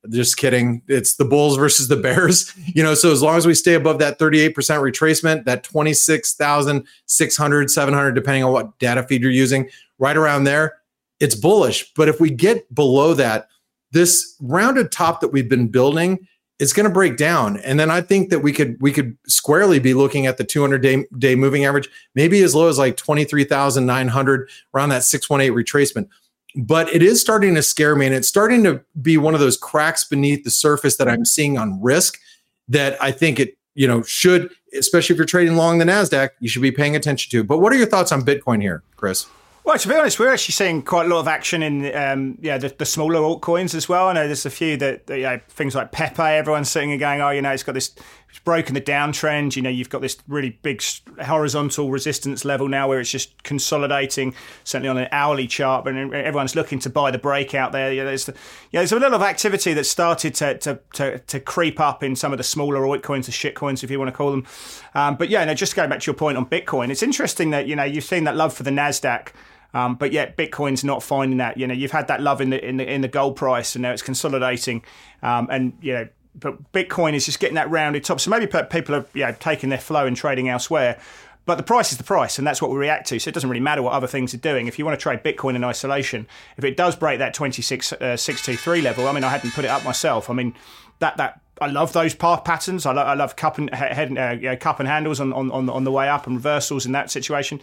Just 0.09 0.38
kidding. 0.38 0.81
It's 0.88 1.15
the 1.15 1.25
Bulls 1.25 1.57
versus 1.57 1.88
the 1.88 1.97
Bears. 1.97 2.53
You 2.75 2.83
know, 2.83 2.93
so 2.93 3.12
as 3.12 3.21
long 3.21 3.35
as 3.35 3.47
we 3.47 3.55
stay 3.55 3.73
above 3.73 3.99
that 3.99 4.19
38% 4.19 4.53
retracement, 4.53 5.45
that 5.45 5.63
26,600, 5.63 7.71
700, 7.71 8.12
depending 8.13 8.43
on 8.43 8.53
what 8.53 8.77
data 8.79 9.03
feed 9.03 9.21
you're 9.21 9.31
using, 9.31 9.69
right 9.97 10.15
around 10.15 10.43
there, 10.43 10.77
it's 11.19 11.35
bullish. 11.35 11.91
But 11.95 12.09
if 12.09 12.21
we 12.21 12.29
get 12.29 12.73
below 12.73 13.13
that, 13.15 13.47
this 13.91 14.35
rounded 14.39 14.91
top 14.91 15.19
that 15.21 15.29
we've 15.29 15.49
been 15.49 15.67
building 15.67 16.27
it's 16.59 16.73
going 16.73 16.85
to 16.85 16.93
break 16.93 17.17
down 17.17 17.57
and 17.57 17.79
then 17.79 17.89
i 17.89 18.01
think 18.01 18.29
that 18.29 18.39
we 18.39 18.51
could 18.51 18.79
we 18.81 18.91
could 18.91 19.17
squarely 19.27 19.79
be 19.79 19.93
looking 19.93 20.27
at 20.27 20.38
the 20.38 20.43
200 20.43 20.81
day 20.81 21.05
day 21.17 21.35
moving 21.35 21.65
average 21.65 21.89
maybe 22.15 22.43
as 22.43 22.53
low 22.53 22.67
as 22.67 22.77
like 22.77 22.97
23900 22.97 24.49
around 24.75 24.89
that 24.89 25.03
618 25.03 25.57
retracement 25.57 26.07
but 26.55 26.93
it 26.93 27.03
is 27.03 27.21
starting 27.21 27.55
to 27.55 27.63
scare 27.63 27.95
me 27.95 28.05
and 28.05 28.15
it's 28.15 28.27
starting 28.27 28.63
to 28.63 28.81
be 29.01 29.17
one 29.17 29.33
of 29.33 29.39
those 29.39 29.57
cracks 29.57 30.03
beneath 30.03 30.43
the 30.43 30.51
surface 30.51 30.97
that 30.97 31.07
i'm 31.07 31.25
seeing 31.25 31.57
on 31.57 31.81
risk 31.81 32.19
that 32.67 33.01
i 33.01 33.12
think 33.12 33.39
it 33.39 33.57
you 33.75 33.88
know 33.88 34.01
should 34.03 34.49
especially 34.77 35.13
if 35.13 35.17
you're 35.17 35.25
trading 35.25 35.55
long 35.55 35.77
the 35.77 35.85
nasdaq 35.85 36.29
you 36.39 36.49
should 36.49 36.62
be 36.62 36.71
paying 36.71 36.95
attention 36.95 37.29
to 37.29 37.43
but 37.43 37.59
what 37.59 37.71
are 37.71 37.77
your 37.77 37.88
thoughts 37.88 38.12
on 38.12 38.21
bitcoin 38.21 38.62
here 38.62 38.83
chris 38.95 39.27
well, 39.69 39.77
to 39.77 39.88
be 39.88 39.93
honest, 39.93 40.19
we're 40.19 40.33
actually 40.33 40.53
seeing 40.53 40.81
quite 40.81 41.05
a 41.05 41.09
lot 41.09 41.19
of 41.19 41.27
action 41.27 41.62
in 41.62 41.95
um, 41.95 42.39
yeah 42.41 42.57
the, 42.57 42.69
the, 42.69 42.85
smaller 42.85 43.19
altcoins 43.19 43.75
as 43.75 43.88
well. 43.88 44.07
I 44.07 44.13
know 44.13 44.25
there's 44.25 44.47
a 44.47 44.49
few 44.49 44.77
that, 44.77 45.05
that 45.05 45.17
you 45.17 45.23
know, 45.25 45.39
things 45.49 45.75
like 45.75 45.91
Pepe. 45.91 46.23
Everyone's 46.23 46.69
sitting 46.69 46.89
and 46.89 46.99
going, 46.99 47.21
oh, 47.21 47.29
you 47.29 47.43
know, 47.43 47.51
it's 47.51 47.62
got 47.62 47.73
this 47.73 47.93
it's 48.29 48.39
broken 48.39 48.75
the 48.75 48.81
downtrend. 48.81 49.55
You 49.55 49.61
know, 49.61 49.69
you've 49.69 49.89
got 49.89 50.01
this 50.01 50.17
really 50.27 50.51
big 50.61 50.83
horizontal 51.23 51.89
resistance 51.89 52.45
level 52.45 52.67
now 52.67 52.87
where 52.87 52.99
it's 52.99 53.09
just 53.09 53.41
consolidating, 53.43 54.35
certainly 54.63 54.89
on 54.89 54.97
an 54.97 55.07
hourly 55.11 55.47
chart. 55.47 55.83
But 55.83 55.95
everyone's 55.95 56.55
looking 56.55 56.79
to 56.79 56.89
buy 56.89 57.11
the 57.11 57.17
breakout 57.17 57.71
there. 57.71 57.91
Yeah, 57.91 58.03
there's, 58.03 58.27
yeah, 58.27 58.81
there's 58.81 58.91
a 58.91 58.99
lot 58.99 59.13
of 59.13 59.21
activity 59.21 59.73
that 59.73 59.85
started 59.85 60.35
to, 60.35 60.57
to, 60.59 60.79
to, 60.93 61.19
to 61.19 61.39
creep 61.39 61.79
up 61.79 62.03
in 62.03 62.15
some 62.15 62.31
of 62.31 62.37
the 62.37 62.43
smaller 62.43 62.81
altcoins, 62.81 63.25
the 63.25 63.31
shitcoins, 63.31 63.83
if 63.83 63.89
you 63.89 63.97
want 63.97 64.09
to 64.09 64.15
call 64.15 64.31
them. 64.31 64.45
Um, 64.93 65.15
but 65.15 65.29
yeah, 65.29 65.43
no, 65.45 65.53
just 65.55 65.75
going 65.75 65.89
back 65.89 66.01
to 66.01 66.05
your 66.05 66.15
point 66.15 66.37
on 66.37 66.45
Bitcoin, 66.45 66.91
it's 66.91 67.03
interesting 67.03 67.49
that 67.49 67.67
you 67.67 67.75
know 67.75 67.83
you've 67.83 68.03
seen 68.03 68.25
that 68.25 68.35
love 68.35 68.53
for 68.53 68.63
the 68.63 68.71
Nasdaq. 68.71 69.29
Um, 69.71 69.95
but 69.95 70.11
yet 70.11 70.35
Bitcoin's 70.35 70.83
not 70.83 71.03
finding 71.03 71.37
that. 71.37 71.57
You 71.57 71.67
know, 71.67 71.75
you've 71.75 71.91
had 71.91 72.07
that 72.07 72.21
love 72.21 72.41
in 72.41 72.49
the 72.49 72.63
in 72.63 72.77
the 72.77 72.91
in 72.91 73.01
the 73.01 73.07
gold 73.07 73.35
price, 73.35 73.75
and 73.75 73.83
now 73.83 73.91
it's 73.91 74.01
consolidating. 74.01 74.83
Um, 75.21 75.47
and 75.51 75.73
you 75.81 75.93
know, 75.93 76.07
but 76.35 76.71
Bitcoin 76.71 77.13
is 77.13 77.25
just 77.25 77.39
getting 77.39 77.55
that 77.55 77.69
rounded 77.69 78.03
top. 78.03 78.19
So 78.19 78.29
maybe 78.29 78.47
people 78.47 78.95
are 78.95 79.05
you 79.13 79.25
know, 79.25 79.35
taking 79.39 79.69
their 79.69 79.79
flow 79.79 80.05
and 80.05 80.15
trading 80.15 80.49
elsewhere. 80.49 80.99
But 81.45 81.55
the 81.55 81.63
price 81.63 81.91
is 81.91 81.97
the 81.97 82.03
price, 82.03 82.37
and 82.37 82.45
that's 82.45 82.61
what 82.61 82.69
we 82.69 82.77
react 82.77 83.07
to. 83.07 83.19
So 83.19 83.29
it 83.29 83.33
doesn't 83.33 83.49
really 83.49 83.59
matter 83.59 83.81
what 83.81 83.93
other 83.93 84.05
things 84.05 84.35
are 84.35 84.37
doing. 84.37 84.67
If 84.67 84.77
you 84.77 84.85
want 84.85 84.99
to 84.99 85.01
trade 85.01 85.23
Bitcoin 85.23 85.55
in 85.55 85.63
isolation, 85.63 86.27
if 86.57 86.63
it 86.63 86.77
does 86.77 86.95
break 86.95 87.17
that 87.19 87.33
26623 87.33 88.79
uh, 88.79 88.83
level, 88.83 89.07
I 89.07 89.13
mean, 89.13 89.23
I 89.23 89.29
hadn't 89.29 89.53
put 89.53 89.65
it 89.65 89.69
up 89.69 89.83
myself. 89.83 90.29
I 90.29 90.33
mean, 90.33 90.53
that 90.99 91.17
that 91.17 91.41
I 91.59 91.67
love 91.67 91.93
those 91.93 92.13
path 92.13 92.43
patterns. 92.43 92.85
I, 92.85 92.93
lo- 92.93 93.01
I 93.01 93.15
love 93.15 93.35
cup 93.35 93.57
and 93.57 93.73
head, 93.73 94.15
uh, 94.15 94.35
you 94.39 94.49
know, 94.49 94.57
cup 94.57 94.79
and 94.79 94.87
handles 94.87 95.19
on, 95.19 95.33
on 95.33 95.69
on 95.69 95.83
the 95.85 95.91
way 95.91 96.07
up 96.07 96.27
and 96.27 96.35
reversals 96.35 96.85
in 96.85 96.91
that 96.91 97.09
situation. 97.09 97.61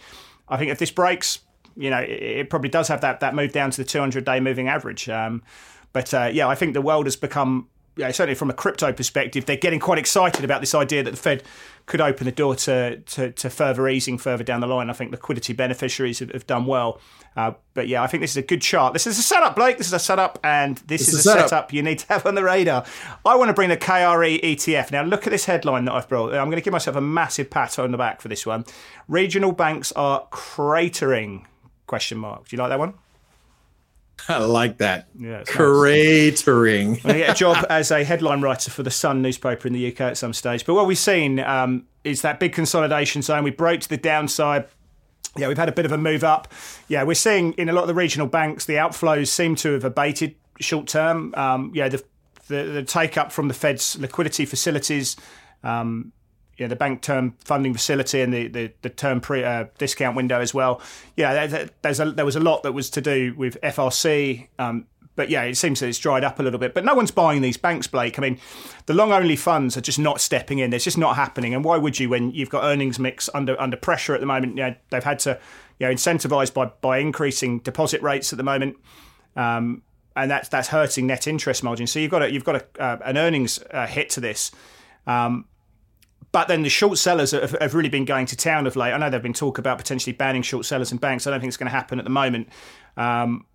I 0.49 0.57
think 0.57 0.71
if 0.71 0.79
this 0.79 0.91
breaks, 0.91 1.39
you 1.77 1.89
know, 1.89 1.99
it, 1.99 2.09
it, 2.09 2.49
probably 2.49 2.69
does 2.69 2.87
have 2.89 3.01
that 3.01 3.21
that 3.21 3.35
move 3.35 3.53
down 3.53 3.71
to 3.71 3.77
the 3.77 3.85
200 3.87 4.25
day 4.25 4.39
moving 4.39 4.67
average. 4.67 5.07
Um, 5.07 5.43
but 5.93 6.13
uh, 6.13 6.29
yeah, 6.31 6.47
I 6.47 6.55
think 6.55 6.73
the 6.73 6.81
world 6.81 7.05
has 7.05 7.15
become, 7.15 7.69
yeah, 7.97 8.11
certainly 8.11 8.35
from 8.35 8.49
a 8.49 8.53
crypto 8.53 8.93
perspective, 8.93 9.45
they're 9.45 9.57
getting 9.57 9.79
quite 9.79 9.97
excited 9.97 10.43
about 10.45 10.61
this 10.61 10.75
idea 10.75 11.03
that 11.03 11.11
the 11.11 11.17
Fed 11.17 11.43
could 11.85 12.01
open 12.01 12.25
the 12.25 12.31
door 12.31 12.55
to, 12.55 12.97
to, 12.97 13.31
to 13.31 13.49
further 13.49 13.87
easing 13.87 14.17
further 14.17 14.43
down 14.43 14.61
the 14.61 14.67
line. 14.67 14.89
I 14.89 14.93
think 14.93 15.11
liquidity 15.11 15.53
beneficiaries 15.53 16.19
have, 16.19 16.31
have 16.31 16.47
done 16.47 16.65
well. 16.65 16.99
Uh, 17.35 17.53
but 17.73 17.87
yeah, 17.87 18.01
I 18.01 18.07
think 18.07 18.21
this 18.21 18.31
is 18.31 18.37
a 18.37 18.41
good 18.41 18.61
chart. 18.61 18.93
This 18.93 19.07
is 19.07 19.17
a 19.17 19.21
setup, 19.21 19.55
Blake. 19.55 19.77
This 19.77 19.87
is 19.87 19.93
a 19.93 19.99
setup, 19.99 20.39
and 20.43 20.77
this, 20.87 21.01
this 21.01 21.09
is, 21.09 21.13
is, 21.13 21.19
a 21.19 21.23
setup. 21.23 21.49
setup. 21.49 21.73
you 21.73 21.83
need 21.83 21.99
to 21.99 22.07
have 22.07 22.25
on 22.25 22.35
the 22.35 22.43
radar. 22.43 22.85
I 23.25 23.35
want 23.35 23.49
to 23.49 23.53
bring 23.53 23.69
the 23.69 23.77
KRE 23.77 24.41
ETF. 24.41 24.91
Now, 24.91 25.03
look 25.03 25.27
at 25.27 25.31
this 25.31 25.45
headline 25.45 25.85
that 25.85 25.93
I've 25.93 26.07
brought. 26.07 26.33
I'm 26.33 26.47
going 26.47 26.57
to 26.57 26.61
give 26.61 26.73
myself 26.73 26.95
a 26.95 27.01
massive 27.01 27.49
pat 27.49 27.77
on 27.79 27.91
the 27.91 27.97
back 27.97 28.21
for 28.21 28.27
this 28.27 28.45
one. 28.45 28.65
Regional 29.07 29.51
banks 29.51 29.91
are 29.93 30.27
cratering 30.29 31.45
Question 31.87 32.17
mark. 32.17 32.49
Do 32.49 32.55
you 32.55 32.61
like 32.61 32.69
that 32.69 32.79
one? 32.79 32.95
I 34.29 34.39
like 34.39 34.77
that. 34.79 35.07
Yeah, 35.17 35.43
cratering. 35.43 37.05
I 37.05 37.17
get 37.19 37.29
a 37.29 37.33
job 37.35 37.65
as 37.69 37.91
a 37.91 38.03
headline 38.03 38.41
writer 38.41 38.71
for 38.71 38.83
the 38.83 38.91
Sun 38.91 39.21
newspaper 39.21 39.67
in 39.67 39.73
the 39.73 39.91
UK 39.91 40.01
at 40.01 40.17
some 40.17 40.33
stage. 40.33 40.65
But 40.65 40.73
what 40.73 40.87
we've 40.87 40.97
seen 40.97 41.39
um, 41.39 41.85
is 42.03 42.21
that 42.23 42.39
big 42.39 42.53
consolidation 42.53 43.21
zone. 43.21 43.43
We 43.43 43.51
broke 43.51 43.81
to 43.81 43.89
the 43.89 43.97
downside. 43.97 44.67
Yeah, 45.37 45.47
we've 45.47 45.57
had 45.57 45.69
a 45.69 45.73
bit 45.73 45.85
of 45.85 45.91
a 45.91 45.97
move 45.97 46.23
up. 46.23 46.51
Yeah, 46.87 47.03
we're 47.03 47.13
seeing 47.13 47.53
in 47.53 47.69
a 47.69 47.73
lot 47.73 47.81
of 47.81 47.87
the 47.87 47.93
regional 47.93 48.27
banks 48.27 48.65
the 48.65 48.73
outflows 48.73 49.27
seem 49.27 49.55
to 49.57 49.73
have 49.73 49.83
abated 49.83 50.35
short 50.59 50.87
term. 50.87 51.33
Um, 51.35 51.71
yeah, 51.75 51.89
the, 51.89 52.03
the, 52.47 52.63
the 52.63 52.83
take 52.83 53.17
up 53.17 53.31
from 53.31 53.47
the 53.47 53.53
Fed's 53.53 53.99
liquidity 53.99 54.45
facilities 54.45 55.15
um, 55.63 56.11
yeah, 56.57 56.67
the 56.67 56.75
bank 56.75 57.01
term 57.01 57.35
funding 57.43 57.73
facility 57.73 58.21
and 58.21 58.33
the 58.33 58.47
the, 58.47 58.73
the 58.81 58.89
term 58.89 59.21
pre 59.21 59.43
uh, 59.43 59.65
discount 59.77 60.15
window 60.15 60.39
as 60.39 60.53
well. 60.53 60.81
Yeah, 61.15 61.47
there, 61.47 61.69
there's 61.81 61.99
a, 61.99 62.11
there 62.11 62.25
was 62.25 62.35
a 62.35 62.39
lot 62.39 62.63
that 62.63 62.73
was 62.73 62.89
to 62.91 63.01
do 63.01 63.33
with 63.37 63.59
FRC. 63.61 64.47
Um, 64.57 64.87
but 65.15 65.31
yeah, 65.31 65.43
it 65.43 65.57
seems 65.57 65.79
that 65.79 65.87
it's 65.87 65.97
dried 65.97 66.23
up 66.23 66.39
a 66.39 66.43
little 66.43 66.59
bit. 66.59 66.75
But 66.75 66.85
no 66.85 66.93
one's 66.93 67.09
buying 67.09 67.41
these 67.41 67.57
banks, 67.57 67.87
Blake. 67.87 68.19
I 68.19 68.21
mean, 68.21 68.39
the 68.85 68.93
long 68.93 69.11
only 69.11 69.35
funds 69.35 69.75
are 69.75 69.81
just 69.81 69.97
not 69.97 70.21
stepping 70.21 70.59
in. 70.59 70.71
It's 70.71 70.83
just 70.83 70.97
not 70.97 71.15
happening. 71.15 71.55
And 71.55 71.65
why 71.65 71.77
would 71.77 71.99
you 71.99 72.09
when 72.09 72.31
you've 72.31 72.51
got 72.51 72.63
earnings 72.63 72.99
mix 72.99 73.29
under 73.33 73.59
under 73.59 73.77
pressure 73.77 74.13
at 74.13 74.19
the 74.19 74.27
moment? 74.27 74.57
You 74.57 74.63
know, 74.63 74.75
they've 74.89 75.03
had 75.03 75.19
to 75.19 75.39
you 75.79 75.87
know 75.87 75.93
incentivize 75.93 76.53
by 76.53 76.65
by 76.81 76.99
increasing 76.99 77.59
deposit 77.59 78.01
rates 78.01 78.31
at 78.31 78.37
the 78.37 78.43
moment. 78.43 78.77
Um, 79.35 79.81
and 80.15 80.31
that's 80.31 80.49
that's 80.49 80.69
hurting 80.69 81.07
net 81.07 81.27
interest 81.27 81.63
margin. 81.63 81.87
So 81.87 81.99
you've 81.99 82.11
got 82.11 82.23
a, 82.23 82.31
you've 82.31 82.43
got 82.43 82.55
a, 82.55 82.81
uh, 82.81 82.97
an 83.03 83.17
earnings 83.17 83.59
uh, 83.71 83.87
hit 83.87 84.09
to 84.11 84.19
this. 84.19 84.51
Um, 85.05 85.45
but 86.37 86.47
then 86.47 86.61
the 86.61 86.69
short 86.69 86.99
sellers 86.99 87.31
have, 87.31 87.53
have, 87.59 87.73
really 87.73 87.89
been 87.89 88.05
going 88.05 88.27
to 88.27 88.35
town 88.35 88.67
of 88.67 88.75
late. 88.75 88.93
I 88.93 88.97
know 88.97 89.09
there've 89.09 89.23
been 89.23 89.33
talk 89.33 89.57
about 89.57 89.79
potentially 89.79 90.13
banning 90.13 90.43
short 90.43 90.67
sellers 90.67 90.91
in 90.91 90.99
banks. 90.99 91.25
I 91.25 91.31
don't 91.31 91.39
think 91.39 91.47
it's 91.47 91.57
going 91.57 91.65
to 91.65 91.75
happen 91.75 91.97
at 91.97 92.03
the 92.03 92.11
moment. 92.11 92.49
Um, 92.95 93.47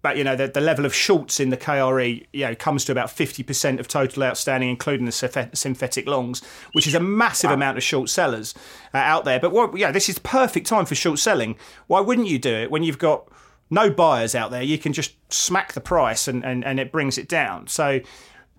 but 0.00 0.16
you 0.16 0.24
know 0.24 0.34
the, 0.36 0.48
the, 0.48 0.62
level 0.62 0.86
of 0.86 0.94
shorts 0.94 1.38
in 1.38 1.50
the 1.50 1.58
KRE 1.58 2.26
you 2.32 2.46
know 2.46 2.54
comes 2.54 2.86
to 2.86 2.92
about 2.92 3.08
50% 3.08 3.78
of 3.78 3.88
total 3.88 4.22
outstanding 4.22 4.70
including 4.70 5.04
the 5.04 5.12
synthetic 5.52 6.06
longs 6.06 6.42
which 6.72 6.86
is 6.86 6.94
a 6.94 7.00
massive 7.00 7.50
wow. 7.50 7.56
amount 7.56 7.76
of 7.76 7.84
short 7.84 8.08
sellers 8.08 8.54
uh, 8.94 8.96
out 8.96 9.26
there 9.26 9.38
but 9.38 9.52
what 9.52 9.76
yeah 9.76 9.92
this 9.92 10.08
is 10.08 10.18
perfect 10.18 10.66
time 10.66 10.86
for 10.86 10.94
short 10.94 11.18
selling 11.18 11.56
why 11.88 12.00
wouldn't 12.00 12.26
you 12.26 12.38
do 12.38 12.54
it 12.54 12.70
when 12.70 12.82
you've 12.82 12.98
got 12.98 13.28
no 13.68 13.90
buyers 13.90 14.34
out 14.34 14.50
there 14.50 14.62
you 14.62 14.78
can 14.78 14.94
just 14.94 15.14
smack 15.30 15.74
the 15.74 15.80
price 15.82 16.26
and, 16.26 16.42
and, 16.46 16.64
and 16.64 16.80
it 16.80 16.90
brings 16.90 17.18
it 17.18 17.28
down 17.28 17.66
so 17.66 18.00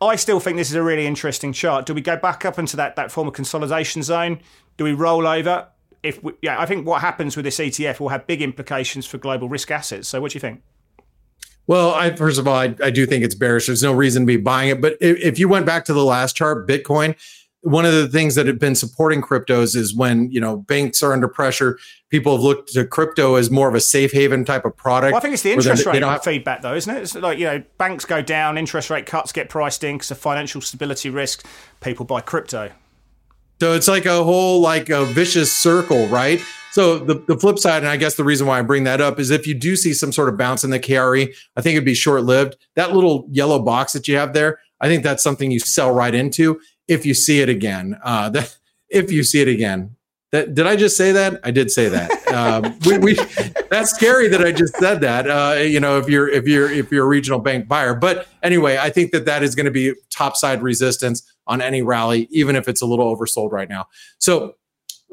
I 0.01 0.15
still 0.15 0.39
think 0.39 0.57
this 0.57 0.69
is 0.69 0.75
a 0.75 0.81
really 0.81 1.05
interesting 1.05 1.53
chart. 1.53 1.85
Do 1.85 1.93
we 1.93 2.01
go 2.01 2.17
back 2.17 2.43
up 2.43 2.57
into 2.57 2.75
that, 2.77 2.95
that 2.95 3.11
former 3.11 3.31
consolidation 3.31 4.01
zone? 4.01 4.39
Do 4.77 4.83
we 4.83 4.93
roll 4.93 5.27
over? 5.27 5.67
If 6.01 6.23
we, 6.23 6.33
yeah, 6.41 6.59
I 6.59 6.65
think 6.65 6.87
what 6.87 7.01
happens 7.01 7.35
with 7.35 7.45
this 7.45 7.59
ETF 7.59 7.99
will 7.99 8.09
have 8.09 8.25
big 8.25 8.41
implications 8.41 9.05
for 9.05 9.19
global 9.19 9.47
risk 9.47 9.69
assets. 9.69 10.07
So, 10.07 10.19
what 10.19 10.31
do 10.31 10.35
you 10.35 10.39
think? 10.39 10.63
Well, 11.67 11.93
I, 11.93 12.15
first 12.15 12.39
of 12.39 12.47
all, 12.47 12.55
I, 12.55 12.75
I 12.83 12.89
do 12.89 13.05
think 13.05 13.23
it's 13.23 13.35
bearish. 13.35 13.67
There's 13.67 13.83
no 13.83 13.93
reason 13.93 14.23
to 14.23 14.25
be 14.25 14.37
buying 14.37 14.69
it. 14.69 14.81
But 14.81 14.97
if, 14.99 15.19
if 15.19 15.39
you 15.39 15.47
went 15.47 15.67
back 15.67 15.85
to 15.85 15.93
the 15.93 16.03
last 16.03 16.35
chart, 16.35 16.67
Bitcoin, 16.67 17.15
one 17.61 17.85
of 17.85 17.93
the 17.93 18.07
things 18.07 18.35
that 18.35 18.47
have 18.47 18.57
been 18.59 18.73
supporting 18.73 19.21
cryptos 19.21 19.75
is 19.75 19.95
when 19.95 20.29
you 20.31 20.41
know 20.41 20.57
banks 20.57 21.03
are 21.03 21.13
under 21.13 21.27
pressure 21.27 21.77
people 22.09 22.33
have 22.33 22.41
looked 22.41 22.73
to 22.73 22.85
crypto 22.85 23.35
as 23.35 23.51
more 23.51 23.69
of 23.69 23.75
a 23.75 23.79
safe 23.79 24.11
haven 24.11 24.43
type 24.43 24.65
of 24.65 24.75
product. 24.75 25.13
Well, 25.13 25.19
i 25.19 25.21
think 25.21 25.33
it's 25.33 25.43
the 25.43 25.51
interest 25.51 25.85
rate 25.85 26.01
have- 26.01 26.23
feedback 26.23 26.61
though 26.61 26.73
isn't 26.73 26.95
it? 26.95 27.01
It's 27.01 27.15
like 27.15 27.37
you 27.37 27.45
know 27.45 27.63
banks 27.77 28.05
go 28.05 28.21
down 28.21 28.57
interest 28.57 28.89
rate 28.89 29.05
cuts 29.05 29.31
get 29.31 29.49
priced 29.49 29.83
in 29.83 29.95
because 29.95 30.11
of 30.11 30.17
financial 30.17 30.61
stability 30.61 31.09
risk 31.09 31.45
people 31.81 32.05
buy 32.05 32.21
crypto. 32.21 32.71
So 33.59 33.73
it's 33.73 33.87
like 33.87 34.07
a 34.07 34.23
whole 34.23 34.59
like 34.59 34.89
a 34.89 35.05
vicious 35.05 35.53
circle 35.53 36.07
right? 36.07 36.41
So 36.71 36.97
the, 36.99 37.15
the 37.27 37.37
flip 37.37 37.59
side 37.59 37.83
and 37.83 37.89
i 37.89 37.97
guess 37.97 38.15
the 38.15 38.23
reason 38.23 38.47
why 38.47 38.57
i 38.57 38.61
bring 38.61 38.85
that 38.85 39.01
up 39.01 39.19
is 39.19 39.29
if 39.29 39.45
you 39.45 39.53
do 39.53 39.75
see 39.75 39.93
some 39.93 40.11
sort 40.11 40.29
of 40.29 40.37
bounce 40.37 40.63
in 40.63 40.69
the 40.69 40.79
kre 40.79 41.27
i 41.57 41.61
think 41.61 41.75
it'd 41.75 41.83
be 41.83 41.93
short 41.93 42.23
lived 42.23 42.55
that 42.75 42.93
little 42.93 43.27
yellow 43.29 43.59
box 43.61 43.91
that 43.91 44.07
you 44.07 44.15
have 44.15 44.31
there 44.31 44.57
i 44.79 44.87
think 44.87 45.03
that's 45.03 45.21
something 45.21 45.51
you 45.51 45.59
sell 45.59 45.93
right 45.93 46.15
into 46.15 46.61
if 46.87 47.05
you 47.05 47.13
see 47.13 47.41
it 47.41 47.49
again. 47.49 47.99
Uh, 48.03 48.29
that, 48.29 48.57
if 48.89 49.11
you 49.11 49.23
see 49.23 49.41
it 49.41 49.47
again. 49.47 49.95
That, 50.31 50.55
did 50.55 50.65
I 50.65 50.77
just 50.77 50.95
say 50.95 51.11
that? 51.11 51.41
I 51.43 51.51
did 51.51 51.71
say 51.71 51.89
that. 51.89 52.11
Um, 52.31 52.79
we, 52.85 52.97
we, 52.97 53.15
that's 53.69 53.91
scary 53.91 54.29
that 54.29 54.39
I 54.39 54.53
just 54.53 54.73
said 54.77 55.01
that. 55.01 55.29
Uh, 55.29 55.59
you 55.59 55.81
know, 55.81 55.97
if 55.97 56.07
you're 56.07 56.29
if 56.29 56.47
you're 56.47 56.71
if 56.71 56.89
you're 56.89 57.03
a 57.03 57.07
regional 57.07 57.39
bank 57.39 57.67
buyer, 57.67 57.93
but 57.93 58.25
anyway, 58.41 58.77
I 58.77 58.89
think 58.89 59.11
that 59.11 59.25
that 59.25 59.43
is 59.43 59.53
going 59.53 59.65
to 59.65 59.71
be 59.71 59.93
topside 60.09 60.63
resistance 60.63 61.29
on 61.45 61.61
any 61.61 61.81
rally, 61.81 62.29
even 62.31 62.55
if 62.55 62.69
it's 62.69 62.81
a 62.81 62.85
little 62.85 63.13
oversold 63.13 63.51
right 63.51 63.67
now. 63.67 63.87
So, 64.17 64.55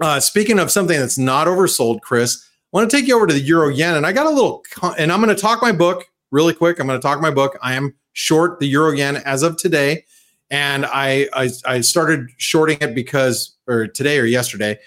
uh, 0.00 0.20
speaking 0.20 0.61
of 0.61 0.70
something 0.70 0.96
that's 0.96 1.18
not 1.18 1.48
oversold, 1.48 2.02
Chris, 2.02 2.40
I 2.72 2.76
want 2.76 2.88
to 2.88 2.96
take 2.96 3.09
you 3.09 3.16
over 3.16 3.26
to 3.26 3.35
the 3.35 3.40
euro 3.40 3.68
yen, 3.68 3.96
and 3.96 4.07
I 4.07 4.12
got 4.12 4.26
a 4.26 4.31
little, 4.31 4.62
and 4.96 5.11
I'm 5.11 5.20
going 5.20 5.35
to 5.35 5.42
talk 5.42 5.61
my 5.61 5.72
book 5.72 6.07
really 6.31 6.54
quick. 6.54 6.78
I'm 6.78 6.87
going 6.87 7.00
to 7.00 7.04
talk 7.04 7.20
my 7.20 7.33
book. 7.33 7.59
I 7.61 7.74
am 7.74 7.96
short 8.12 8.61
the 8.61 8.68
euro 8.68 8.92
yen 8.92 9.16
as 9.16 9.42
of 9.42 9.57
today 9.57 10.04
and 10.50 10.87
I, 10.87 11.28
I, 11.34 11.50
I 11.66 11.80
started 11.80 12.30
shorting 12.37 12.78
it 12.80 12.94
because 12.94 13.56
or 13.66 13.87
today 13.87 14.18
or 14.18 14.24
yesterday, 14.24 14.78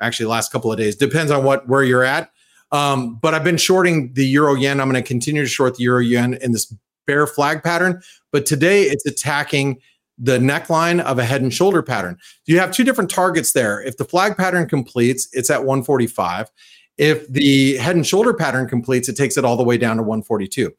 actually 0.00 0.26
last 0.26 0.50
couple 0.50 0.72
of 0.72 0.78
days 0.78 0.96
depends 0.96 1.30
on 1.30 1.44
what 1.44 1.68
where 1.68 1.84
you're 1.84 2.04
at. 2.04 2.30
Um, 2.72 3.16
but 3.16 3.34
I've 3.34 3.44
been 3.44 3.56
shorting 3.56 4.12
the 4.14 4.24
euro 4.24 4.54
yen. 4.54 4.80
I'm 4.80 4.90
going 4.90 5.02
to 5.02 5.06
continue 5.06 5.42
to 5.42 5.48
short 5.48 5.76
the 5.76 5.82
euro 5.84 6.00
yen 6.00 6.34
in 6.34 6.52
this 6.52 6.72
bear 7.06 7.26
flag 7.26 7.62
pattern. 7.62 8.00
But 8.32 8.46
today 8.46 8.82
it's 8.84 9.04
attacking 9.04 9.80
the 10.16 10.38
neckline 10.38 11.00
of 11.00 11.18
a 11.18 11.24
head 11.24 11.42
and 11.42 11.52
shoulder 11.52 11.82
pattern. 11.82 12.18
You 12.46 12.58
have 12.58 12.72
two 12.72 12.84
different 12.84 13.10
targets 13.10 13.52
there. 13.52 13.82
If 13.82 13.96
the 13.96 14.04
flag 14.04 14.36
pattern 14.36 14.68
completes, 14.68 15.28
it's 15.32 15.50
at 15.50 15.60
145. 15.60 16.50
If 16.98 17.26
the 17.28 17.78
head 17.78 17.96
and 17.96 18.06
shoulder 18.06 18.34
pattern 18.34 18.68
completes, 18.68 19.08
it 19.08 19.16
takes 19.16 19.36
it 19.36 19.44
all 19.44 19.56
the 19.56 19.64
way 19.64 19.78
down 19.78 19.96
to 19.96 20.02
142. 20.02 20.72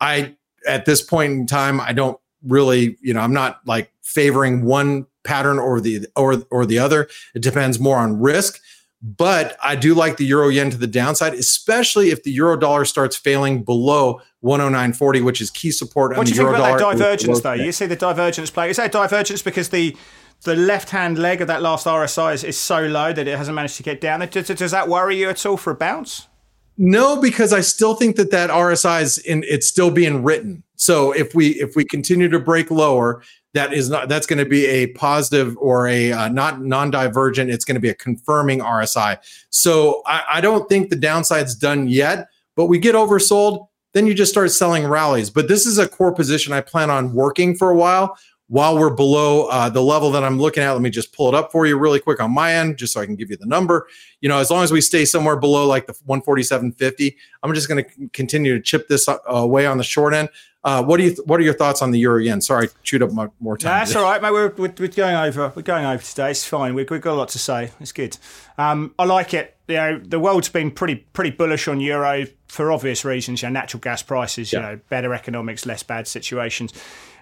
I 0.00 0.34
at 0.66 0.86
this 0.86 1.02
point 1.02 1.32
in 1.32 1.46
time, 1.46 1.80
I 1.80 1.92
don't 1.92 2.18
really, 2.46 2.96
you 3.00 3.14
know, 3.14 3.20
I'm 3.20 3.32
not 3.32 3.60
like 3.66 3.92
favoring 4.02 4.64
one 4.64 5.06
pattern 5.24 5.58
or 5.58 5.80
the 5.80 6.06
or 6.16 6.42
or 6.50 6.66
the 6.66 6.78
other. 6.78 7.08
It 7.34 7.42
depends 7.42 7.78
more 7.78 7.96
on 7.96 8.20
risk. 8.20 8.60
But 9.00 9.56
I 9.62 9.76
do 9.76 9.94
like 9.94 10.16
the 10.16 10.24
euro 10.24 10.48
yen 10.48 10.70
to 10.70 10.76
the 10.76 10.88
downside, 10.88 11.32
especially 11.34 12.10
if 12.10 12.24
the 12.24 12.32
euro 12.32 12.56
dollar 12.56 12.84
starts 12.84 13.16
failing 13.16 13.62
below 13.62 14.20
109.40, 14.42 15.24
which 15.24 15.40
is 15.40 15.50
key 15.50 15.70
support. 15.70 16.16
What 16.16 16.26
do 16.26 16.32
you 16.32 16.36
think 16.36 16.48
about 16.48 16.78
that 16.78 16.98
divergence, 16.98 17.40
though? 17.40 17.52
You 17.52 17.70
see 17.70 17.86
the 17.86 17.94
divergence 17.94 18.50
play. 18.50 18.70
Is 18.70 18.76
that 18.78 18.90
divergence 18.90 19.40
because 19.40 19.68
the 19.68 19.96
the 20.42 20.56
left 20.56 20.90
hand 20.90 21.18
leg 21.18 21.40
of 21.40 21.48
that 21.48 21.62
last 21.62 21.86
RSI 21.86 22.34
is, 22.34 22.44
is 22.44 22.58
so 22.58 22.80
low 22.86 23.12
that 23.12 23.26
it 23.26 23.36
hasn't 23.36 23.54
managed 23.54 23.76
to 23.76 23.82
get 23.82 24.00
down? 24.00 24.20
Does, 24.28 24.46
does 24.46 24.70
that 24.70 24.88
worry 24.88 25.16
you 25.16 25.28
at 25.28 25.44
all 25.44 25.56
for 25.56 25.72
a 25.72 25.76
bounce? 25.76 26.28
No, 26.76 27.20
because 27.20 27.52
I 27.52 27.60
still 27.60 27.94
think 27.94 28.16
that 28.16 28.30
that 28.30 28.50
RSI 28.50 29.02
is 29.02 29.18
in. 29.18 29.44
It's 29.48 29.66
still 29.66 29.90
being 29.90 30.22
written. 30.22 30.62
So 30.78 31.12
if 31.12 31.34
we 31.34 31.48
if 31.60 31.74
we 31.76 31.84
continue 31.84 32.28
to 32.28 32.38
break 32.38 32.70
lower, 32.70 33.22
that 33.52 33.72
is 33.72 33.90
not 33.90 34.08
that's 34.08 34.26
going 34.26 34.38
to 34.38 34.48
be 34.48 34.64
a 34.66 34.86
positive 34.88 35.56
or 35.58 35.88
a 35.88 36.12
uh, 36.12 36.28
not 36.28 36.62
non-divergent. 36.62 37.50
It's 37.50 37.64
going 37.64 37.74
to 37.74 37.80
be 37.80 37.90
a 37.90 37.94
confirming 37.94 38.60
RSI. 38.60 39.18
So 39.50 40.02
I, 40.06 40.22
I 40.34 40.40
don't 40.40 40.68
think 40.68 40.88
the 40.88 40.96
downside's 40.96 41.54
done 41.54 41.88
yet. 41.88 42.28
But 42.54 42.66
we 42.66 42.78
get 42.78 42.96
oversold, 42.96 43.68
then 43.94 44.06
you 44.06 44.14
just 44.14 44.32
start 44.32 44.50
selling 44.50 44.84
rallies. 44.86 45.30
But 45.30 45.46
this 45.46 45.64
is 45.64 45.78
a 45.78 45.88
core 45.88 46.12
position 46.12 46.52
I 46.52 46.60
plan 46.60 46.90
on 46.90 47.12
working 47.12 47.56
for 47.56 47.70
a 47.70 47.76
while 47.76 48.16
while 48.48 48.78
we're 48.78 48.94
below 48.94 49.46
uh, 49.48 49.68
the 49.68 49.82
level 49.82 50.10
that 50.10 50.24
I'm 50.24 50.40
looking 50.40 50.62
at, 50.62 50.72
let 50.72 50.80
me 50.80 50.88
just 50.88 51.14
pull 51.14 51.28
it 51.28 51.34
up 51.34 51.52
for 51.52 51.66
you 51.66 51.78
really 51.78 52.00
quick 52.00 52.18
on 52.18 52.32
my 52.32 52.54
end, 52.54 52.78
just 52.78 52.94
so 52.94 53.00
I 53.00 53.06
can 53.06 53.14
give 53.14 53.30
you 53.30 53.36
the 53.36 53.46
number. 53.46 53.86
You 54.22 54.28
know, 54.30 54.38
as 54.38 54.50
long 54.50 54.64
as 54.64 54.72
we 54.72 54.80
stay 54.80 55.04
somewhere 55.04 55.36
below 55.36 55.66
like 55.66 55.86
the 55.86 55.92
147.50, 55.92 57.14
I'm 57.42 57.54
just 57.54 57.68
going 57.68 57.84
to 57.84 58.08
continue 58.14 58.54
to 58.54 58.62
chip 58.62 58.88
this 58.88 59.06
uh, 59.06 59.18
away 59.26 59.66
on 59.66 59.76
the 59.76 59.84
short 59.84 60.14
end. 60.14 60.30
Uh, 60.64 60.82
what 60.82 60.96
do 60.96 61.04
you? 61.04 61.10
Th- 61.10 61.26
what 61.26 61.38
are 61.38 61.44
your 61.44 61.54
thoughts 61.54 61.82
on 61.82 61.92
the 61.92 61.98
euro 62.00 62.20
yen? 62.20 62.40
Sorry, 62.40 62.66
I 62.66 62.70
chewed 62.82 63.02
up 63.02 63.12
my, 63.12 63.28
more 63.38 63.56
time. 63.56 63.78
that's 63.78 63.94
all 63.94 64.02
right, 64.02 64.20
mate. 64.20 64.32
We're, 64.32 64.48
we're, 64.56 64.74
we're, 64.76 64.88
going 64.88 65.14
over. 65.14 65.52
We're 65.54 65.62
going 65.62 65.86
over 65.86 66.02
today. 66.02 66.32
It's 66.32 66.44
fine. 66.44 66.74
We've, 66.74 66.90
we've 66.90 67.00
got 67.00 67.12
a 67.12 67.14
lot 67.14 67.28
to 67.30 67.38
say. 67.38 67.70
It's 67.78 67.92
good. 67.92 68.18
Um, 68.58 68.92
I 68.98 69.04
like 69.04 69.34
it. 69.34 69.56
You 69.68 69.76
know, 69.76 69.98
the 69.98 70.18
world's 70.18 70.48
been 70.48 70.72
pretty 70.72 70.96
pretty 70.96 71.30
bullish 71.30 71.68
on 71.68 71.80
euro 71.80 72.26
for 72.48 72.72
obvious 72.72 73.04
reasons. 73.04 73.42
You 73.42 73.48
know, 73.48 73.52
natural 73.52 73.80
gas 73.80 74.02
prices. 74.02 74.52
Yeah. 74.52 74.58
You 74.58 74.66
know, 74.66 74.80
better 74.88 75.14
economics, 75.14 75.64
less 75.64 75.84
bad 75.84 76.08
situations. 76.08 76.72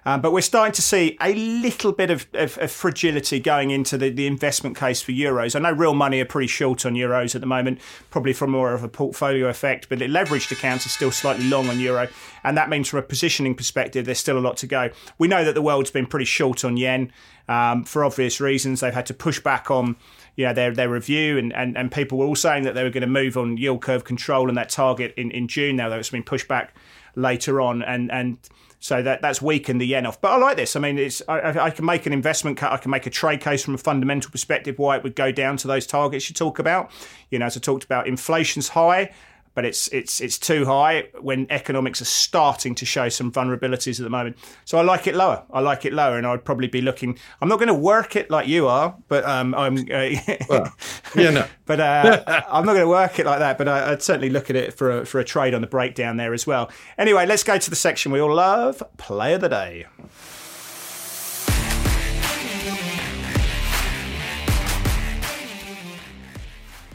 Um, 0.07 0.21
but 0.21 0.33
we're 0.33 0.40
starting 0.40 0.73
to 0.73 0.83
see 0.83 1.16
a 1.21 1.35
little 1.35 1.90
bit 1.90 2.12
of, 2.12 2.29
of, 2.33 2.57
of 2.59 2.71
fragility 2.71 3.40
going 3.40 3.73
into 3.73 3.99
the, 3.99 4.09
the, 4.09 4.29
investment 4.29 4.77
case 4.77 5.03
for 5.03 5.11
euros. 5.11 5.57
I 5.57 5.59
know 5.59 5.73
real 5.73 5.95
money 5.95 6.21
are 6.21 6.25
pretty 6.25 6.47
short 6.47 6.87
on 6.87 6.95
euros 6.95 7.35
at 7.35 7.40
the 7.40 7.47
moment, 7.47 7.81
probably 8.09 8.33
from 8.33 8.53
more 8.53 8.73
of 8.73 8.85
a 8.85 8.88
portfolio 8.88 9.49
effect, 9.49 9.88
but 9.88 9.99
the 9.99 10.07
leveraged 10.07 10.53
accounts 10.53 10.87
are 10.87 10.90
still 10.90 11.11
slightly 11.11 11.49
long 11.49 11.69
on 11.69 11.81
euro. 11.81 12.07
And 12.45 12.57
that 12.57 12.69
means 12.69 12.88
from 12.88 13.01
a 13.01 13.03
positioning 13.03 13.57
perspective, 13.57 14.07
there's 14.07 14.21
still 14.21 14.38
a 14.38 14.40
lot 14.40 14.57
to 14.59 14.69
go. 14.69 14.90
We 15.19 15.27
know 15.27 15.45
that 15.45 15.57
the 15.57 15.62
world's 15.62 15.90
been 15.90 16.07
pretty 16.07 16.27
short 16.27 16.64
on 16.64 16.77
yen 16.77 17.11
um, 17.49 17.83
for 17.83 18.05
obvious 18.05 18.40
reasons. 18.40 18.79
They've 18.79 18.95
had 18.95 19.07
to 19.07 19.14
push 19.14 19.40
back 19.40 19.73
on 19.73 19.97
you 20.37 20.45
know, 20.45 20.53
their 20.53 20.71
their 20.71 20.88
review, 20.88 21.37
and, 21.37 21.53
and, 21.53 21.77
and 21.77 21.90
people 21.90 22.19
were 22.19 22.27
all 22.27 22.37
saying 22.37 22.62
that 22.62 22.75
they 22.75 22.85
were 22.85 22.90
going 22.90 23.01
to 23.01 23.09
move 23.09 23.37
on 23.37 23.57
yield 23.57 23.83
curve 23.83 24.05
control 24.05 24.49
and 24.49 24.57
that 24.57 24.69
target 24.69 25.14
in, 25.16 25.33
in 25.33 25.49
June. 25.49 25.75
Now 25.75 25.88
that 25.88 25.99
it's 25.99 26.11
been 26.11 26.23
pushed 26.23 26.47
back 26.47 26.77
later 27.16 27.61
on, 27.61 27.83
and 27.83 28.12
and 28.12 28.38
so 28.79 29.03
that 29.03 29.23
that's 29.23 29.41
weakened 29.41 29.81
the 29.81 29.87
yen 29.87 30.07
off. 30.07 30.21
But 30.21 30.33
I 30.33 30.37
like 30.37 30.57
this. 30.57 30.77
I 30.77 30.81
mean, 30.81 30.99
it's 30.99 31.23
I, 31.29 31.59
I, 31.59 31.71
can 31.71 31.85
make 31.85 32.07
an 32.07 32.12
investment 32.12 32.57
cut. 32.57 32.73
I 32.73 32.77
can 32.77 32.91
make 32.91 33.07
a 33.07 33.11
trade 33.11 33.41
case 33.41 33.65
from 33.65 33.75
a 33.75 33.79
fundamental 33.79 34.31
perspective 34.31 34.79
why 34.79 34.97
it 34.97 35.03
would 35.03 35.17
go 35.17 35.33
down 35.33 35.57
to 35.59 35.69
those 35.69 35.87
targets 35.87 36.29
you 36.29 36.35
talk 36.35 36.59
about. 36.59 36.91
You 37.31 37.39
know, 37.39 37.47
as 37.47 37.57
I 37.57 37.61
talked 37.61 37.85
about, 37.85 38.07
inflation's 38.07 38.69
high 38.69 39.12
but 39.57 39.64
it's 39.64 39.88
it's 39.88 40.21
it's 40.21 40.38
too 40.38 40.66
high 40.66 41.09
when 41.19 41.47
economics 41.49 42.03
are 42.03 42.05
starting 42.05 42.75
to 42.75 42.85
show 42.85 43.09
some 43.09 43.33
vulnerabilities 43.33 43.99
at 43.99 44.05
the 44.05 44.11
moment. 44.11 44.37
So 44.66 44.77
I 44.77 44.83
like 44.83 45.07
it 45.07 45.14
lower. 45.14 45.45
I 45.51 45.61
like 45.61 45.87
it 45.87 45.95
lower, 45.95 46.19
and 46.19 46.27
I'd 46.27 46.45
probably 46.45 46.69
be 46.69 46.83
looking. 46.83 47.19
I'm 47.40 47.49
not 47.49 47.57
going 47.57 47.69
to 47.69 47.75
work 47.75 48.16
it 48.16 48.31
like 48.31 48.47
you 48.47 48.69
are, 48.69 48.95
but 49.09 49.25
um, 49.25 49.55
I'm. 49.55 49.79
Uh, 49.79 50.11
well, 50.51 50.75
yeah, 51.16 51.31
no. 51.31 51.47
but 51.64 51.81
uh, 51.81 52.23
I'm 52.51 52.66
not 52.66 52.75
going 52.75 52.85
to 52.85 52.88
work 52.88 53.19
it 53.19 53.25
like 53.25 53.38
that. 53.38 53.57
But 53.57 53.66
I, 53.66 53.90
would 53.90 54.03
certainly 54.03 54.29
look 54.29 54.51
at 54.51 54.57
it 54.57 54.75
for 54.75 55.01
a, 55.01 55.07
for 55.07 55.21
a 55.21 55.25
trade 55.25 55.55
on 55.55 55.62
the 55.62 55.66
breakdown 55.66 56.19
there 56.19 56.35
as 56.35 56.47
well. 56.47 56.71
Anyway, 56.99 57.25
let's 57.25 57.42
go 57.42 57.57
to 57.57 57.71
the 57.71 57.77
section 57.77 58.12
we 58.12 58.21
all 58.21 58.35
love: 58.35 58.83
Play 58.99 59.33
of 59.33 59.40
the 59.40 59.49
Day. 59.49 59.87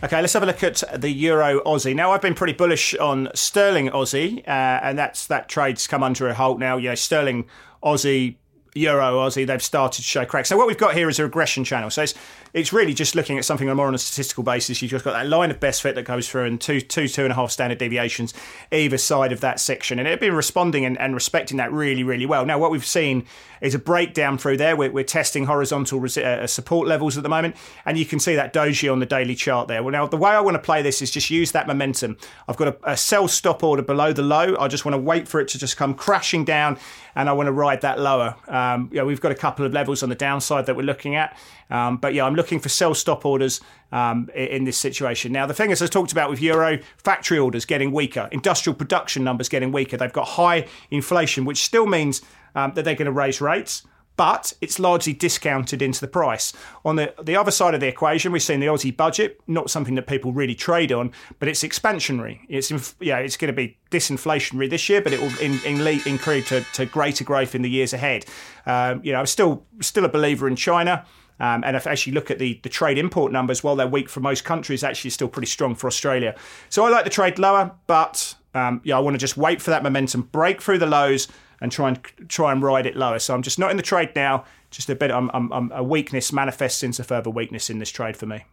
Okay, 0.03 0.19
let's 0.19 0.33
have 0.33 0.41
a 0.41 0.47
look 0.47 0.63
at 0.63 0.83
the 0.99 1.11
Euro 1.11 1.59
Aussie. 1.59 1.95
Now, 1.95 2.11
I've 2.11 2.23
been 2.23 2.33
pretty 2.33 2.53
bullish 2.53 2.95
on 2.95 3.29
Sterling 3.35 3.89
Aussie, 3.89 4.39
uh, 4.47 4.79
and 4.81 4.97
that's 4.97 5.27
that 5.27 5.47
trade's 5.47 5.85
come 5.85 6.01
under 6.01 6.27
a 6.27 6.33
halt 6.33 6.57
now. 6.57 6.79
Know, 6.79 6.95
Sterling 6.95 7.45
Aussie 7.83 8.37
Euro 8.73 9.19
Aussie, 9.19 9.45
they've 9.45 9.61
started 9.61 9.97
to 9.97 10.01
show 10.01 10.25
cracks. 10.25 10.49
So 10.49 10.57
what 10.57 10.65
we've 10.65 10.75
got 10.75 10.95
here 10.95 11.07
is 11.07 11.19
a 11.19 11.23
regression 11.23 11.63
channel. 11.63 11.91
So 11.91 12.01
it's 12.01 12.15
it's 12.53 12.73
really 12.73 12.93
just 12.93 13.15
looking 13.15 13.37
at 13.37 13.45
something 13.45 13.67
more 13.73 13.87
on 13.87 13.95
a 13.95 13.97
statistical 13.97 14.43
basis. 14.43 14.81
You've 14.81 14.91
just 14.91 15.05
got 15.05 15.13
that 15.13 15.27
line 15.27 15.51
of 15.51 15.59
best 15.59 15.81
fit 15.81 15.95
that 15.95 16.03
goes 16.03 16.29
through 16.29 16.45
and 16.45 16.59
two, 16.59 16.81
two, 16.81 17.07
two 17.07 17.23
and 17.23 17.31
a 17.31 17.35
half 17.35 17.51
standard 17.51 17.77
deviations 17.77 18.33
either 18.71 18.97
side 18.97 19.31
of 19.31 19.39
that 19.41 19.59
section. 19.59 19.99
And 19.99 20.07
it's 20.07 20.19
been 20.19 20.33
responding 20.33 20.85
and, 20.85 20.99
and 20.99 21.13
respecting 21.13 21.57
that 21.57 21.71
really, 21.71 22.03
really 22.03 22.25
well. 22.25 22.45
Now, 22.45 22.59
what 22.59 22.71
we've 22.71 22.85
seen 22.85 23.25
is 23.61 23.75
a 23.75 23.79
breakdown 23.79 24.37
through 24.37 24.57
there. 24.57 24.75
We're, 24.75 24.91
we're 24.91 25.03
testing 25.03 25.45
horizontal 25.45 25.99
res- 25.99 26.17
uh, 26.17 26.47
support 26.47 26.87
levels 26.87 27.15
at 27.15 27.23
the 27.23 27.29
moment, 27.29 27.55
and 27.85 27.97
you 27.97 28.05
can 28.05 28.19
see 28.19 28.35
that 28.35 28.53
doji 28.53 28.91
on 28.91 28.99
the 28.99 29.05
daily 29.05 29.35
chart 29.35 29.67
there. 29.67 29.83
Well, 29.83 29.91
now 29.91 30.07
the 30.07 30.17
way 30.17 30.31
I 30.31 30.41
want 30.41 30.55
to 30.55 30.59
play 30.61 30.81
this 30.81 31.01
is 31.01 31.11
just 31.11 31.29
use 31.29 31.51
that 31.51 31.67
momentum. 31.67 32.17
I've 32.47 32.57
got 32.57 32.69
a, 32.69 32.91
a 32.91 32.97
sell 32.97 33.27
stop 33.27 33.63
order 33.63 33.83
below 33.83 34.13
the 34.13 34.23
low. 34.23 34.57
I 34.59 34.67
just 34.67 34.83
want 34.83 34.95
to 34.95 35.01
wait 35.01 35.27
for 35.27 35.39
it 35.39 35.47
to 35.49 35.59
just 35.59 35.77
come 35.77 35.93
crashing 35.93 36.43
down, 36.43 36.79
and 37.15 37.29
I 37.29 37.33
want 37.33 37.47
to 37.47 37.51
ride 37.51 37.81
that 37.81 37.99
lower. 37.99 38.35
Um, 38.47 38.89
yeah, 38.91 39.03
we've 39.03 39.21
got 39.21 39.31
a 39.31 39.35
couple 39.35 39.65
of 39.65 39.73
levels 39.73 40.01
on 40.01 40.09
the 40.09 40.15
downside 40.15 40.65
that 40.65 40.75
we're 40.75 40.81
looking 40.81 41.15
at. 41.15 41.37
Um, 41.69 41.97
but 41.97 42.13
yeah, 42.13 42.25
I'm 42.25 42.35
looking 42.35 42.40
for 42.59 42.69
sell 42.69 42.93
stop 42.93 43.25
orders 43.25 43.61
um, 43.91 44.29
in 44.35 44.63
this 44.63 44.77
situation. 44.77 45.31
Now, 45.31 45.45
the 45.45 45.53
thing 45.53 45.71
is, 45.71 45.81
as 45.81 45.89
I 45.89 45.91
talked 45.91 46.11
about 46.11 46.29
with 46.29 46.41
Euro, 46.41 46.79
factory 46.97 47.39
orders 47.39 47.65
getting 47.65 47.91
weaker, 47.91 48.27
industrial 48.31 48.75
production 48.75 49.23
numbers 49.23 49.49
getting 49.49 49.71
weaker. 49.71 49.97
They've 49.97 50.11
got 50.11 50.27
high 50.27 50.67
inflation, 50.89 51.45
which 51.45 51.63
still 51.63 51.85
means 51.85 52.21
um, 52.55 52.73
that 52.73 52.83
they're 52.85 52.95
going 52.95 53.05
to 53.05 53.11
raise 53.11 53.41
rates 53.41 53.83
but 54.17 54.53
it's 54.61 54.77
largely 54.77 55.13
discounted 55.13 55.81
into 55.81 55.99
the 55.99 56.07
price. 56.07 56.53
On 56.85 56.95
the, 56.95 57.13
the 57.23 57.35
other 57.35 57.51
side 57.51 57.73
of 57.73 57.79
the 57.79 57.87
equation, 57.87 58.31
we've 58.31 58.43
seen 58.43 58.59
the 58.59 58.67
Aussie 58.67 58.95
budget, 58.95 59.39
not 59.47 59.69
something 59.69 59.95
that 59.95 60.05
people 60.05 60.31
really 60.31 60.53
trade 60.53 60.91
on, 60.91 61.11
but 61.39 61.47
it's 61.47 61.63
expansionary. 61.63 62.39
It's 62.47 62.71
yeah, 62.99 63.17
it's 63.17 63.37
going 63.37 63.47
to 63.47 63.53
be 63.53 63.79
disinflationary 63.89 64.69
this 64.69 64.89
year, 64.89 65.01
but 65.01 65.13
it 65.13 65.19
will 65.19 65.35
in, 65.39 65.59
in 65.65 66.01
increase 66.05 66.49
to, 66.49 66.61
to, 66.73 66.85
greater 66.85 67.23
growth 67.23 67.55
in 67.55 67.61
the 67.61 67.69
years 67.69 67.93
ahead. 67.93 68.25
Um, 68.65 69.01
you 69.03 69.11
know, 69.11 69.19
I'm 69.19 69.25
still 69.25 69.65
still 69.79 70.05
a 70.05 70.09
believer 70.09 70.47
in 70.47 70.55
China. 70.55 71.05
Um, 71.41 71.63
and 71.65 71.75
if 71.75 71.87
I 71.87 71.91
actually 71.93 72.13
look 72.13 72.29
at 72.29 72.37
the, 72.37 72.59
the 72.61 72.69
trade 72.69 72.99
import 72.99 73.31
numbers, 73.31 73.63
while 73.63 73.75
they're 73.75 73.87
weak 73.87 74.09
for 74.09 74.19
most 74.19 74.45
countries, 74.45 74.83
actually 74.83 75.09
still 75.09 75.27
pretty 75.27 75.47
strong 75.47 75.73
for 75.73 75.87
Australia. 75.87 76.35
So 76.69 76.85
I 76.85 76.89
like 76.89 77.03
the 77.03 77.09
trade 77.09 77.39
lower, 77.39 77.71
but 77.87 78.35
um, 78.53 78.79
yeah, 78.83 78.95
I 78.95 78.99
want 78.99 79.15
to 79.15 79.17
just 79.17 79.37
wait 79.37 79.59
for 79.59 79.71
that 79.71 79.81
momentum, 79.81 80.29
break 80.31 80.61
through 80.61 80.77
the 80.77 80.85
lows, 80.85 81.27
and 81.59 81.71
try 81.71 81.89
and 81.89 81.99
try 82.29 82.51
and 82.51 82.61
ride 82.61 82.85
it 82.85 82.95
lower. 82.95 83.17
So 83.17 83.33
I'm 83.33 83.41
just 83.41 83.57
not 83.57 83.71
in 83.71 83.77
the 83.77 83.83
trade 83.83 84.11
now. 84.15 84.45
Just 84.69 84.87
a 84.91 84.95
bit, 84.95 85.09
I'm, 85.09 85.31
I'm, 85.33 85.51
I'm 85.51 85.71
a 85.71 85.83
weakness 85.83 86.31
manifests 86.31 86.83
into 86.83 87.03
further 87.03 87.31
weakness 87.31 87.71
in 87.71 87.79
this 87.79 87.89
trade 87.89 88.15
for 88.15 88.27
me. 88.27 88.45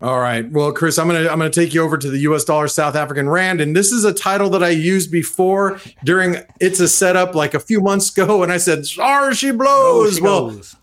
All 0.00 0.18
right. 0.18 0.50
Well, 0.50 0.72
Chris, 0.72 0.98
I'm 0.98 1.06
gonna 1.06 1.28
I'm 1.28 1.38
gonna 1.38 1.50
take 1.50 1.74
you 1.74 1.82
over 1.82 1.98
to 1.98 2.10
the 2.10 2.18
U.S. 2.20 2.44
dollar 2.44 2.68
South 2.68 2.96
African 2.96 3.28
rand, 3.28 3.60
and 3.60 3.76
this 3.76 3.92
is 3.92 4.04
a 4.04 4.14
title 4.14 4.48
that 4.50 4.62
I 4.62 4.70
used 4.70 5.12
before 5.12 5.78
during 6.02 6.38
it's 6.58 6.80
a 6.80 6.88
setup 6.88 7.34
like 7.34 7.52
a 7.54 7.60
few 7.60 7.80
months 7.80 8.10
ago, 8.10 8.42
and 8.42 8.50
I 8.50 8.56
said, 8.56 8.86
"Star 8.86 9.32
she 9.34 9.52
blows." 9.52 9.68
Oh, 9.68 10.10
she 10.10 10.22
well, 10.22 10.50
goes 10.50 10.76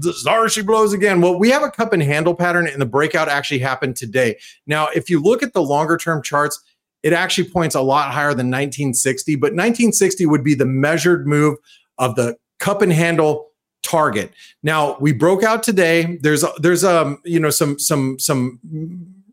the 0.00 0.12
star 0.12 0.48
she 0.48 0.62
blows 0.62 0.92
again. 0.92 1.20
Well, 1.20 1.38
we 1.38 1.50
have 1.50 1.62
a 1.62 1.70
cup 1.70 1.92
and 1.92 2.02
handle 2.02 2.34
pattern, 2.34 2.66
and 2.66 2.80
the 2.80 2.86
breakout 2.86 3.28
actually 3.28 3.58
happened 3.58 3.96
today. 3.96 4.38
Now, 4.66 4.88
if 4.94 5.10
you 5.10 5.20
look 5.20 5.42
at 5.42 5.52
the 5.52 5.62
longer 5.62 5.96
term 5.96 6.22
charts, 6.22 6.62
it 7.02 7.12
actually 7.12 7.48
points 7.48 7.74
a 7.74 7.80
lot 7.80 8.12
higher 8.12 8.34
than 8.34 8.48
1960, 8.48 9.36
but 9.36 9.52
1960 9.52 10.26
would 10.26 10.44
be 10.44 10.54
the 10.54 10.66
measured 10.66 11.26
move 11.26 11.58
of 11.98 12.14
the 12.14 12.36
cup 12.58 12.82
and 12.82 12.92
handle 12.92 13.50
target. 13.82 14.32
Now, 14.62 14.96
we 15.00 15.12
broke 15.12 15.42
out 15.42 15.62
today. 15.62 16.18
There's 16.20 16.44
there's 16.58 16.84
um 16.84 17.18
you 17.24 17.40
know 17.40 17.50
some 17.50 17.78
some 17.78 18.18
some 18.18 18.58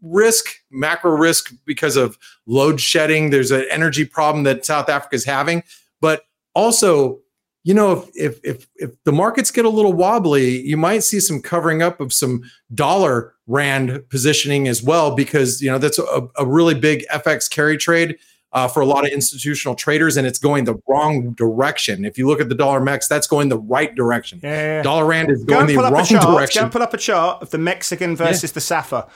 risk, 0.01 0.47
macro 0.71 1.11
risk 1.11 1.53
because 1.65 1.97
of 1.97 2.17
load 2.45 2.79
shedding. 2.79 3.29
There's 3.29 3.51
an 3.51 3.65
energy 3.71 4.05
problem 4.05 4.43
that 4.43 4.65
South 4.65 4.89
Africa 4.89 5.15
is 5.15 5.25
having, 5.25 5.63
but 6.01 6.23
also 6.55 7.19
you 7.67 7.73
know, 7.73 8.07
if, 8.15 8.39
if 8.45 8.45
if 8.45 8.67
if 8.77 9.03
the 9.03 9.11
markets 9.11 9.51
get 9.51 9.65
a 9.65 9.69
little 9.69 9.91
wobbly, 9.91 10.61
you 10.61 10.77
might 10.77 11.03
see 11.03 11.19
some 11.19 11.41
covering 11.41 11.81
up 11.81 11.99
of 11.99 12.13
some 12.13 12.41
dollar 12.73 13.33
rand 13.45 14.07
positioning 14.07 14.69
as 14.69 14.81
well, 14.81 15.13
because 15.13 15.61
you 15.61 15.69
know 15.69 15.77
that's 15.77 15.99
a, 15.99 16.29
a 16.37 16.45
really 16.45 16.75
big 16.75 17.05
FX 17.13 17.49
carry 17.49 17.75
trade 17.75 18.19
uh, 18.53 18.69
for 18.69 18.79
a 18.79 18.85
lot 18.85 19.05
of 19.05 19.11
institutional 19.11 19.75
traders, 19.75 20.15
and 20.15 20.25
it's 20.25 20.39
going 20.39 20.63
the 20.63 20.81
wrong 20.87 21.33
direction. 21.33 22.05
If 22.05 22.17
you 22.17 22.25
look 22.25 22.39
at 22.39 22.47
the 22.47 22.55
dollar 22.55 22.79
mex, 22.79 23.05
that's 23.05 23.27
going 23.27 23.49
the 23.49 23.59
right 23.59 23.93
direction. 23.93 24.39
Yeah, 24.41 24.77
yeah. 24.77 24.81
Dollar 24.81 25.05
rand 25.05 25.29
is 25.29 25.43
going 25.43 25.67
the 25.67 25.75
wrong 25.75 25.91
direction. 25.91 26.61
Go 26.61 26.63
and 26.63 26.71
pull 26.71 26.83
up 26.83 26.93
a 26.93 26.97
chart 26.97 27.41
of 27.41 27.49
the 27.49 27.57
Mexican 27.57 28.15
versus 28.15 28.51
yeah. 28.51 28.53
the 28.53 28.61
SAFA. 28.61 29.09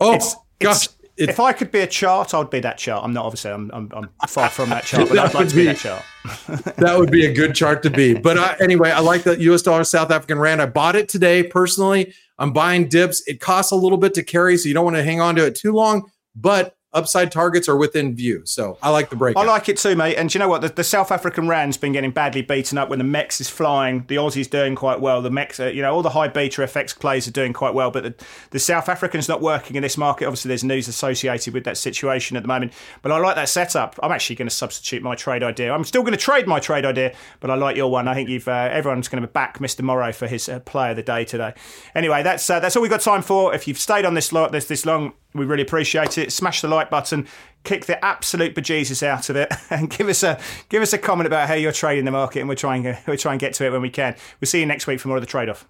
Oh, 0.00 0.14
it's, 0.14 0.36
gosh. 0.60 0.84
It's, 0.84 0.96
it, 1.16 1.28
if 1.28 1.40
I 1.40 1.52
could 1.52 1.70
be 1.70 1.80
a 1.80 1.86
chart, 1.86 2.34
I'd 2.34 2.50
be 2.50 2.60
that 2.60 2.78
chart. 2.78 3.04
I'm 3.04 3.12
not 3.12 3.24
obviously. 3.24 3.52
I'm 3.52 3.70
I'm, 3.72 3.90
I'm 3.94 4.08
far 4.28 4.50
from 4.50 4.70
that 4.70 4.84
chart, 4.84 5.08
but 5.08 5.18
I'd 5.18 5.34
like 5.34 5.48
to 5.48 5.54
be, 5.54 5.62
be 5.62 5.66
that 5.66 5.76
chart. 5.78 6.02
that 6.76 6.96
would 6.98 7.10
be 7.10 7.26
a 7.26 7.32
good 7.32 7.54
chart 7.54 7.82
to 7.84 7.90
be. 7.90 8.14
But 8.14 8.38
I, 8.38 8.56
anyway, 8.60 8.90
I 8.90 9.00
like 9.00 9.22
the 9.22 9.40
U.S. 9.42 9.62
dollar 9.62 9.84
South 9.84 10.10
African 10.10 10.38
rand. 10.38 10.60
I 10.60 10.66
bought 10.66 10.96
it 10.96 11.08
today 11.08 11.42
personally. 11.42 12.12
I'm 12.38 12.52
buying 12.52 12.88
dips. 12.88 13.22
It 13.26 13.40
costs 13.40 13.70
a 13.70 13.76
little 13.76 13.98
bit 13.98 14.14
to 14.14 14.22
carry, 14.24 14.56
so 14.56 14.68
you 14.68 14.74
don't 14.74 14.84
want 14.84 14.96
to 14.96 15.04
hang 15.04 15.20
on 15.20 15.36
to 15.36 15.46
it 15.46 15.54
too 15.54 15.72
long. 15.72 16.10
But 16.34 16.76
upside 16.94 17.32
targets 17.32 17.68
are 17.68 17.76
within 17.76 18.14
view. 18.14 18.42
So 18.44 18.78
I 18.82 18.90
like 18.90 19.10
the 19.10 19.16
break. 19.16 19.36
I 19.36 19.44
like 19.44 19.68
it 19.68 19.76
too, 19.76 19.96
mate. 19.96 20.16
And 20.16 20.32
you 20.32 20.38
know 20.38 20.48
what? 20.48 20.62
The, 20.62 20.68
the, 20.68 20.84
South 20.84 21.10
African 21.10 21.48
rand's 21.48 21.76
been 21.76 21.92
getting 21.92 22.12
badly 22.12 22.42
beaten 22.42 22.78
up 22.78 22.88
when 22.88 22.98
the 22.98 23.04
Mex 23.04 23.40
is 23.40 23.50
flying. 23.50 24.04
The 24.06 24.16
Aussie's 24.16 24.46
doing 24.46 24.76
quite 24.76 25.00
well. 25.00 25.20
The 25.20 25.30
Mex, 25.30 25.58
uh, 25.58 25.66
you 25.66 25.82
know, 25.82 25.92
all 25.92 26.02
the 26.02 26.10
high 26.10 26.28
beta 26.28 26.62
FX 26.62 26.96
plays 26.98 27.26
are 27.26 27.32
doing 27.32 27.52
quite 27.52 27.74
well. 27.74 27.90
But 27.90 28.04
the, 28.04 28.14
the 28.50 28.58
South 28.58 28.88
African's 28.88 29.28
not 29.28 29.40
working 29.40 29.76
in 29.76 29.82
this 29.82 29.98
market. 29.98 30.26
Obviously, 30.26 30.48
there's 30.48 30.64
news 30.64 30.86
associated 30.86 31.52
with 31.52 31.64
that 31.64 31.76
situation 31.76 32.36
at 32.36 32.44
the 32.44 32.48
moment. 32.48 32.72
But 33.02 33.12
I 33.12 33.18
like 33.18 33.34
that 33.34 33.48
setup. 33.48 33.98
I'm 34.02 34.12
actually 34.12 34.36
going 34.36 34.48
to 34.48 34.54
substitute 34.54 35.02
my 35.02 35.16
trade 35.16 35.42
idea. 35.42 35.72
I'm 35.72 35.84
still 35.84 36.02
going 36.02 36.12
to 36.12 36.18
trade 36.18 36.46
my 36.46 36.60
trade 36.60 36.84
idea, 36.84 37.14
but 37.40 37.50
I 37.50 37.56
like 37.56 37.76
your 37.76 37.90
one. 37.90 38.06
I 38.06 38.14
think 38.14 38.28
you've 38.28 38.48
uh, 38.48 38.68
everyone's 38.70 39.08
going 39.08 39.22
to 39.22 39.28
back 39.28 39.58
Mr. 39.58 39.82
Morrow 39.82 40.12
for 40.12 40.26
his 40.26 40.48
uh, 40.48 40.60
play 40.60 40.90
of 40.90 40.96
the 40.96 41.02
day 41.02 41.24
today. 41.24 41.54
Anyway, 41.94 42.22
that's 42.22 42.48
uh, 42.48 42.60
that's 42.60 42.76
all 42.76 42.82
we've 42.82 42.90
got 42.90 43.00
time 43.00 43.22
for. 43.22 43.54
If 43.54 43.66
you've 43.66 43.78
stayed 43.78 44.04
on 44.04 44.14
this, 44.14 44.28
this 44.28 44.66
this 44.66 44.86
long, 44.86 45.12
we 45.34 45.44
really 45.44 45.62
appreciate 45.62 46.18
it. 46.18 46.32
Smash 46.32 46.60
the 46.60 46.68
like 46.68 46.90
button, 46.90 47.26
kick 47.64 47.86
the 47.86 48.02
absolute 48.04 48.54
bejesus 48.54 49.02
out 49.02 49.28
of 49.30 49.36
it, 49.36 49.52
and 49.70 49.90
give 49.90 50.08
us 50.08 50.22
a 50.22 50.38
give 50.68 50.82
us 50.82 50.92
a 50.92 50.98
comment 50.98 51.26
about 51.26 51.48
how 51.48 51.54
you're 51.54 51.72
trading 51.72 52.04
the 52.04 52.10
market, 52.10 52.40
and 52.40 52.48
we'll 52.48 52.56
try 52.56 52.76
and 52.76 52.98
we'll 53.06 53.16
try 53.16 53.32
and 53.32 53.40
get 53.40 53.54
to 53.54 53.66
it 53.66 53.70
when 53.70 53.82
we 53.82 53.90
can. 53.90 54.16
We'll 54.40 54.48
see 54.48 54.60
you 54.60 54.66
next 54.66 54.86
week 54.86 55.00
for 55.00 55.08
more 55.08 55.16
of 55.16 55.22
the 55.22 55.26
trade 55.26 55.48
off. 55.48 55.66